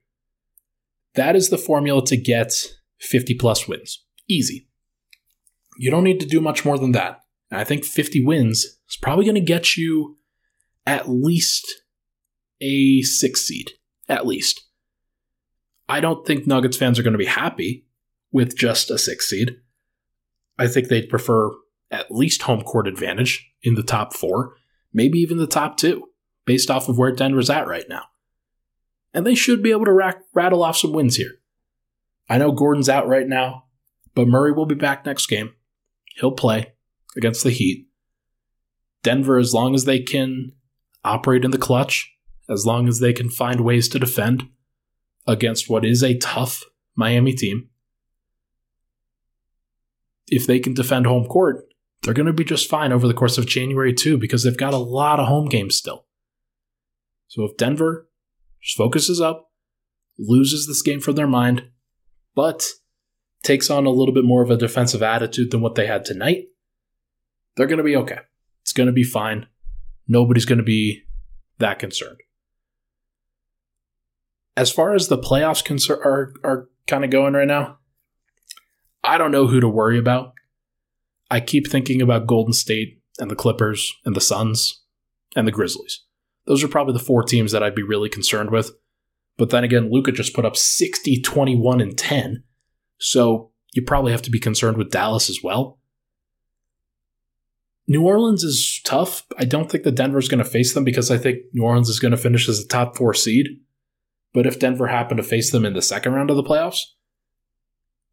that 1.15 1.35
is 1.35 1.49
the 1.49 1.57
formula 1.57 2.03
to 2.05 2.17
get 2.17 2.53
50 2.99 3.35
plus 3.35 3.67
wins. 3.67 4.03
Easy. 4.27 4.67
You 5.77 5.91
don't 5.91 6.03
need 6.03 6.19
to 6.19 6.25
do 6.25 6.41
much 6.41 6.65
more 6.65 6.77
than 6.77 6.91
that. 6.93 7.21
And 7.51 7.59
I 7.59 7.63
think 7.63 7.85
50 7.85 8.23
wins 8.25 8.79
is 8.89 8.97
probably 9.01 9.25
going 9.25 9.35
to 9.35 9.41
get 9.41 9.77
you 9.77 10.17
at 10.85 11.09
least 11.09 11.67
a 12.61 13.01
six 13.01 13.41
seed. 13.41 13.71
At 14.07 14.25
least. 14.25 14.61
I 15.87 15.99
don't 15.99 16.25
think 16.25 16.45
Nuggets 16.45 16.77
fans 16.77 16.99
are 16.99 17.03
going 17.03 17.13
to 17.13 17.19
be 17.19 17.25
happy 17.25 17.85
with 18.31 18.57
just 18.57 18.91
a 18.91 18.97
six 18.97 19.29
seed. 19.29 19.57
I 20.57 20.67
think 20.67 20.87
they'd 20.87 21.09
prefer 21.09 21.51
at 21.91 22.11
least 22.11 22.43
home 22.43 22.61
court 22.61 22.87
advantage 22.87 23.51
in 23.63 23.75
the 23.75 23.83
top 23.83 24.13
four, 24.13 24.55
maybe 24.93 25.19
even 25.19 25.37
the 25.37 25.47
top 25.47 25.77
two, 25.77 26.09
based 26.45 26.69
off 26.69 26.89
of 26.89 26.97
where 26.97 27.11
Denver's 27.11 27.49
at 27.49 27.67
right 27.67 27.85
now. 27.89 28.03
And 29.13 29.25
they 29.25 29.35
should 29.35 29.63
be 29.63 29.71
able 29.71 29.85
to 29.85 29.93
rack, 29.93 30.21
rattle 30.33 30.63
off 30.63 30.77
some 30.77 30.93
wins 30.93 31.15
here. 31.15 31.39
I 32.29 32.37
know 32.37 32.51
Gordon's 32.51 32.89
out 32.89 33.07
right 33.07 33.27
now, 33.27 33.65
but 34.13 34.27
Murray 34.27 34.51
will 34.51 34.67
be 34.67 34.75
back 34.75 35.05
next 35.05 35.25
game. 35.25 35.53
He'll 36.15 36.31
play 36.31 36.73
against 37.17 37.43
the 37.43 37.49
Heat. 37.49 37.87
Denver, 39.01 39.37
as 39.37 39.53
long 39.53 39.73
as 39.73 39.85
they 39.85 39.99
can 39.99 40.51
operate 41.03 41.45
in 41.45 41.51
the 41.51 41.57
clutch, 41.57 42.13
as 42.49 42.65
long 42.65 42.87
as 42.87 42.99
they 42.99 43.13
can 43.13 43.29
find 43.29 43.61
ways 43.61 43.87
to 43.89 43.99
defend 43.99 44.49
against 45.25 45.69
what 45.69 45.85
is 45.85 46.03
a 46.03 46.17
tough 46.17 46.63
Miami 46.95 47.33
team, 47.33 47.69
if 50.27 50.45
they 50.45 50.59
can 50.59 50.73
defend 50.73 51.07
home 51.07 51.25
court, 51.25 51.68
they're 52.03 52.13
going 52.13 52.27
to 52.27 52.33
be 52.33 52.43
just 52.43 52.69
fine 52.69 52.91
over 52.91 53.07
the 53.07 53.13
course 53.13 53.37
of 53.37 53.45
January 53.45 53.93
too, 53.93 54.17
because 54.17 54.43
they've 54.43 54.55
got 54.55 54.73
a 54.73 54.77
lot 54.77 55.19
of 55.19 55.27
home 55.27 55.47
games 55.47 55.75
still. 55.75 56.05
So 57.27 57.43
if 57.43 57.57
Denver 57.57 58.09
just 58.61 58.77
focuses 58.77 59.21
up, 59.21 59.51
loses 60.17 60.67
this 60.67 60.81
game 60.81 60.99
from 60.99 61.15
their 61.15 61.27
mind, 61.27 61.69
but 62.35 62.65
takes 63.43 63.69
on 63.69 63.85
a 63.85 63.91
little 63.91 64.13
bit 64.13 64.25
more 64.25 64.41
of 64.41 64.49
a 64.49 64.57
defensive 64.57 65.03
attitude 65.03 65.51
than 65.51 65.61
what 65.61 65.75
they 65.75 65.87
had 65.87 66.05
tonight, 66.05 66.45
they're 67.55 67.67
going 67.67 67.77
to 67.77 67.83
be 67.83 67.95
okay. 67.95 68.19
It's 68.61 68.73
going 68.73 68.87
to 68.87 68.93
be 68.93 69.03
fine. 69.03 69.47
Nobody's 70.07 70.45
going 70.45 70.57
to 70.57 70.63
be 70.63 71.03
that 71.59 71.79
concerned. 71.79 72.19
As 74.57 74.71
far 74.71 74.93
as 74.93 75.07
the 75.07 75.17
playoffs 75.17 75.63
concern 75.63 75.99
are, 76.03 76.33
are 76.43 76.69
kind 76.87 77.05
of 77.05 77.11
going 77.11 77.33
right 77.33 77.47
now, 77.47 77.77
I 79.03 79.17
don't 79.17 79.31
know 79.31 79.47
who 79.47 79.59
to 79.59 79.69
worry 79.69 79.97
about. 79.97 80.33
I 81.31 81.39
keep 81.39 81.69
thinking 81.69 82.01
about 82.01 82.27
Golden 82.27 82.53
State 82.53 83.01
and 83.19 83.29
the 83.29 83.35
Clippers 83.35 83.93
and 84.05 84.15
the 84.15 84.21
Suns 84.21 84.81
and 85.35 85.47
the 85.47 85.51
Grizzlies. 85.51 86.03
Those 86.45 86.63
are 86.63 86.67
probably 86.67 86.93
the 86.93 86.99
four 86.99 87.23
teams 87.23 87.51
that 87.51 87.61
I'd 87.61 87.75
be 87.75 87.83
really 87.83 88.09
concerned 88.09 88.49
with. 88.49 88.71
But 89.37 89.51
then 89.51 89.63
again, 89.63 89.89
Luka 89.91 90.11
just 90.11 90.33
put 90.33 90.45
up 90.45 90.57
60, 90.57 91.21
21, 91.21 91.79
and 91.79 91.97
10. 91.97 92.43
So 92.97 93.51
you 93.73 93.83
probably 93.83 94.11
have 94.11 94.21
to 94.23 94.31
be 94.31 94.39
concerned 94.39 94.77
with 94.77 94.91
Dallas 94.91 95.29
as 95.29 95.39
well. 95.43 95.79
New 97.87 98.03
Orleans 98.03 98.43
is 98.43 98.81
tough. 98.83 99.25
I 99.37 99.45
don't 99.45 99.71
think 99.71 99.83
that 99.83 99.95
Denver's 99.95 100.27
going 100.27 100.43
to 100.43 100.49
face 100.49 100.73
them 100.73 100.83
because 100.83 101.09
I 101.09 101.17
think 101.17 101.39
New 101.53 101.63
Orleans 101.63 101.89
is 101.89 101.99
going 101.99 102.11
to 102.11 102.17
finish 102.17 102.47
as 102.47 102.59
a 102.59 102.67
top 102.67 102.95
four 102.95 103.13
seed. 103.13 103.47
But 104.33 104.45
if 104.45 104.59
Denver 104.59 104.87
happened 104.87 105.17
to 105.17 105.23
face 105.23 105.51
them 105.51 105.65
in 105.65 105.73
the 105.73 105.81
second 105.81 106.13
round 106.13 106.29
of 106.29 106.35
the 106.35 106.43
playoffs, 106.43 106.81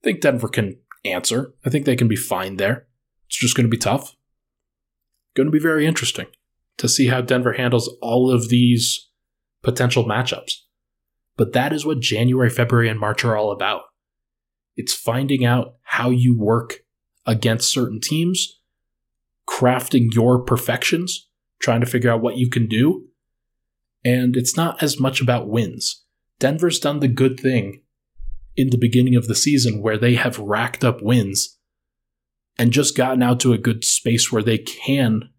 I 0.01 0.05
think 0.05 0.21
Denver 0.21 0.49
can 0.49 0.79
answer. 1.05 1.55
I 1.65 1.71
think 1.71 1.85
they 1.85 1.97
can 1.97 2.09
be 2.09 2.17
fine 2.17 2.57
there. 2.57 2.87
It's 3.27 3.39
just 3.39 3.57
going 3.57 3.67
to 3.67 3.71
be 3.71 3.79
tough. 3.79 4.17
Going 5.35 5.47
to 5.47 5.53
be 5.53 5.59
very 5.59 5.87
interesting 5.87 6.27
to 6.79 6.89
see 6.89 7.09
how 7.09 7.21
Denver 7.21 7.55
handles 7.55 7.95
all 8.01 8.31
of 8.31 8.49
these 8.49 9.09
potential 9.63 10.05
matchups. 10.05 10.53
But 11.37 11.53
that 11.53 11.73
is 11.73 11.85
what 11.85 12.01
January, 12.01 12.51
February, 12.51 12.89
and 12.89 12.99
March 12.99 13.25
are 13.25 13.37
all 13.37 13.51
about. 13.51 13.83
It's 14.77 14.95
finding 14.95 15.45
out 15.45 15.75
how 15.83 16.11
you 16.11 16.39
work 16.39 16.81
against 17.27 17.73
certain 17.73 18.01
teams, 18.01 18.61
crafting 19.49 20.15
your 20.15 20.43
perfections, 20.43 21.29
trying 21.61 21.81
to 21.81 21.87
figure 21.87 22.11
out 22.11 22.23
what 22.23 22.37
you 22.37 22.49
can 22.49 22.69
do. 22.69 23.07
And 24.05 24.37
it's 24.37 24.57
not 24.57 24.83
as 24.83 25.01
much 25.01 25.21
about 25.21 25.49
wins. 25.49 26.05
Denver's 26.39 26.79
done 26.79 27.01
the 27.01 27.09
good 27.09 27.41
thing 27.41 27.83
in 28.57 28.71
the 28.71 28.79
beginning 28.79 29.17
of 29.17 29.27
the 29.27 29.35
season 29.35 29.83
where 29.83 29.99
they 29.99 30.15
have 30.15 30.39
racked 30.39 30.85
up 30.85 31.03
wins 31.03 31.56
and 32.59 32.73
just 32.73 32.97
gotten 32.97 33.23
out 33.23 33.41
to 33.41 33.53
a 33.53 33.59
good 33.59 33.85
space 33.85 34.33
where 34.33 34.43
they 34.43 34.59
can 34.59 35.31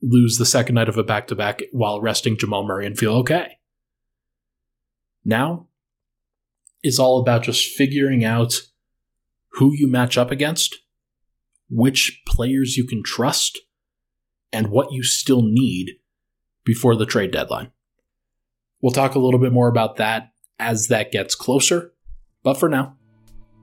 lose 0.00 0.36
the 0.36 0.46
second 0.46 0.74
night 0.74 0.88
of 0.88 0.98
a 0.98 1.04
back 1.04 1.26
to 1.28 1.34
back 1.34 1.62
while 1.72 2.00
resting 2.00 2.36
Jamal 2.36 2.66
Murray 2.66 2.86
and 2.86 2.98
feel 2.98 3.14
okay. 3.16 3.58
Now 5.24 5.68
is 6.82 6.98
all 6.98 7.20
about 7.20 7.44
just 7.44 7.66
figuring 7.66 8.24
out 8.24 8.62
who 9.52 9.72
you 9.72 9.86
match 9.86 10.18
up 10.18 10.30
against, 10.30 10.78
which 11.70 12.22
players 12.26 12.76
you 12.76 12.84
can 12.84 13.02
trust, 13.04 13.60
and 14.52 14.68
what 14.68 14.92
you 14.92 15.02
still 15.02 15.42
need 15.42 15.92
before 16.64 16.96
the 16.96 17.06
trade 17.06 17.30
deadline. 17.30 17.70
We'll 18.80 18.92
talk 18.92 19.14
a 19.14 19.20
little 19.20 19.38
bit 19.38 19.52
more 19.52 19.68
about 19.68 19.96
that 19.96 20.32
as 20.58 20.88
that 20.88 21.12
gets 21.12 21.34
closer. 21.34 21.92
But 22.42 22.54
for 22.54 22.68
now, 22.68 22.96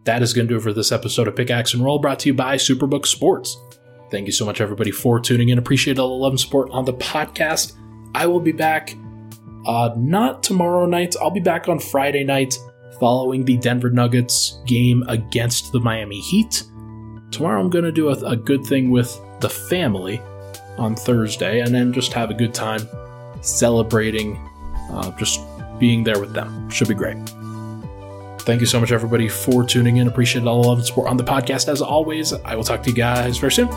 that 0.10 0.24
is 0.24 0.34
going 0.34 0.47
to 0.47 0.53
do 0.55 0.57
it 0.57 0.64
for 0.64 0.74
this 0.74 0.91
episode 0.91 1.28
of 1.28 1.36
Pickaxe 1.36 1.76
and 1.76 1.84
Roll 1.84 1.99
brought 1.99 2.18
to 2.22 2.30
you 2.30 2.34
by 2.34 2.55
Superbook 2.55 3.05
Sports. 3.05 3.55
Thank 4.10 4.26
you 4.26 4.32
so 4.32 4.43
much, 4.43 4.60
everybody, 4.60 4.89
for 4.89 5.20
tuning 5.20 5.49
in. 5.49 5.60
Appreciate 5.60 5.99
all 5.99 6.10
the 6.10 6.16
love 6.16 6.32
and 6.32 6.39
support 6.39 6.68
on 6.72 6.84
the 6.84 6.95
podcast. 6.95 7.74
I 8.16 8.26
will 8.26 8.39
be 8.39 8.51
back 8.51 8.95
uh, 9.68 9.91
not 9.95 10.41
tomorrow 10.41 10.88
night. 10.88 11.16
I'll 11.22 11.30
be 11.30 11.39
back 11.39 11.70
on 11.70 11.78
Friday 11.78 12.24
night 12.24 12.57
following 12.99 13.45
the 13.45 13.57
Denver 13.57 13.91
Nuggets 13.91 14.60
game 14.66 15.03
against 15.07 15.74
the 15.74 15.80
Miami 15.80 16.22
Heat. 16.22 16.64
Tomorrow, 17.30 17.62
I'm 17.62 17.70
going 17.70 17.86
to 17.86 17.91
do 17.91 18.10
a, 18.10 18.14
a 18.32 18.36
good 18.36 18.66
thing 18.66 18.89
with 18.89 19.16
the 19.41 19.49
family 19.49 20.20
on 20.80 20.95
Thursday 20.95 21.60
and 21.60 21.72
then 21.72 21.93
just 21.93 22.14
have 22.14 22.32
a 22.32 22.34
good 22.34 22.55
time 22.55 22.82
celebrating, 23.41 24.38
uh, 24.89 25.16
just 25.20 25.39
being 25.78 26.03
there 26.03 26.20
with 26.20 26.34
them. 26.34 26.68
Should 26.72 26.88
be 26.88 26.95
great. 26.95 27.16
Thank 28.50 28.62
you 28.62 28.66
so 28.66 28.80
much, 28.80 28.91
everybody, 28.91 29.30
for 29.30 29.64
tuning 29.64 29.97
in. 29.97 30.08
Appreciate 30.08 30.43
all 30.47 30.64
the 30.64 30.68
love 30.70 30.80
and 30.80 30.88
support 30.88 31.08
on 31.08 31.18
the 31.18 31.24
podcast. 31.24 31.68
As 31.68 31.84
always, 31.84 32.34
I 32.34 32.56
will 32.56 32.64
talk 32.64 32.82
to 32.82 32.89
you 32.89 32.95
guys 32.95 33.38
very 33.38 33.52
soon. 33.52 33.70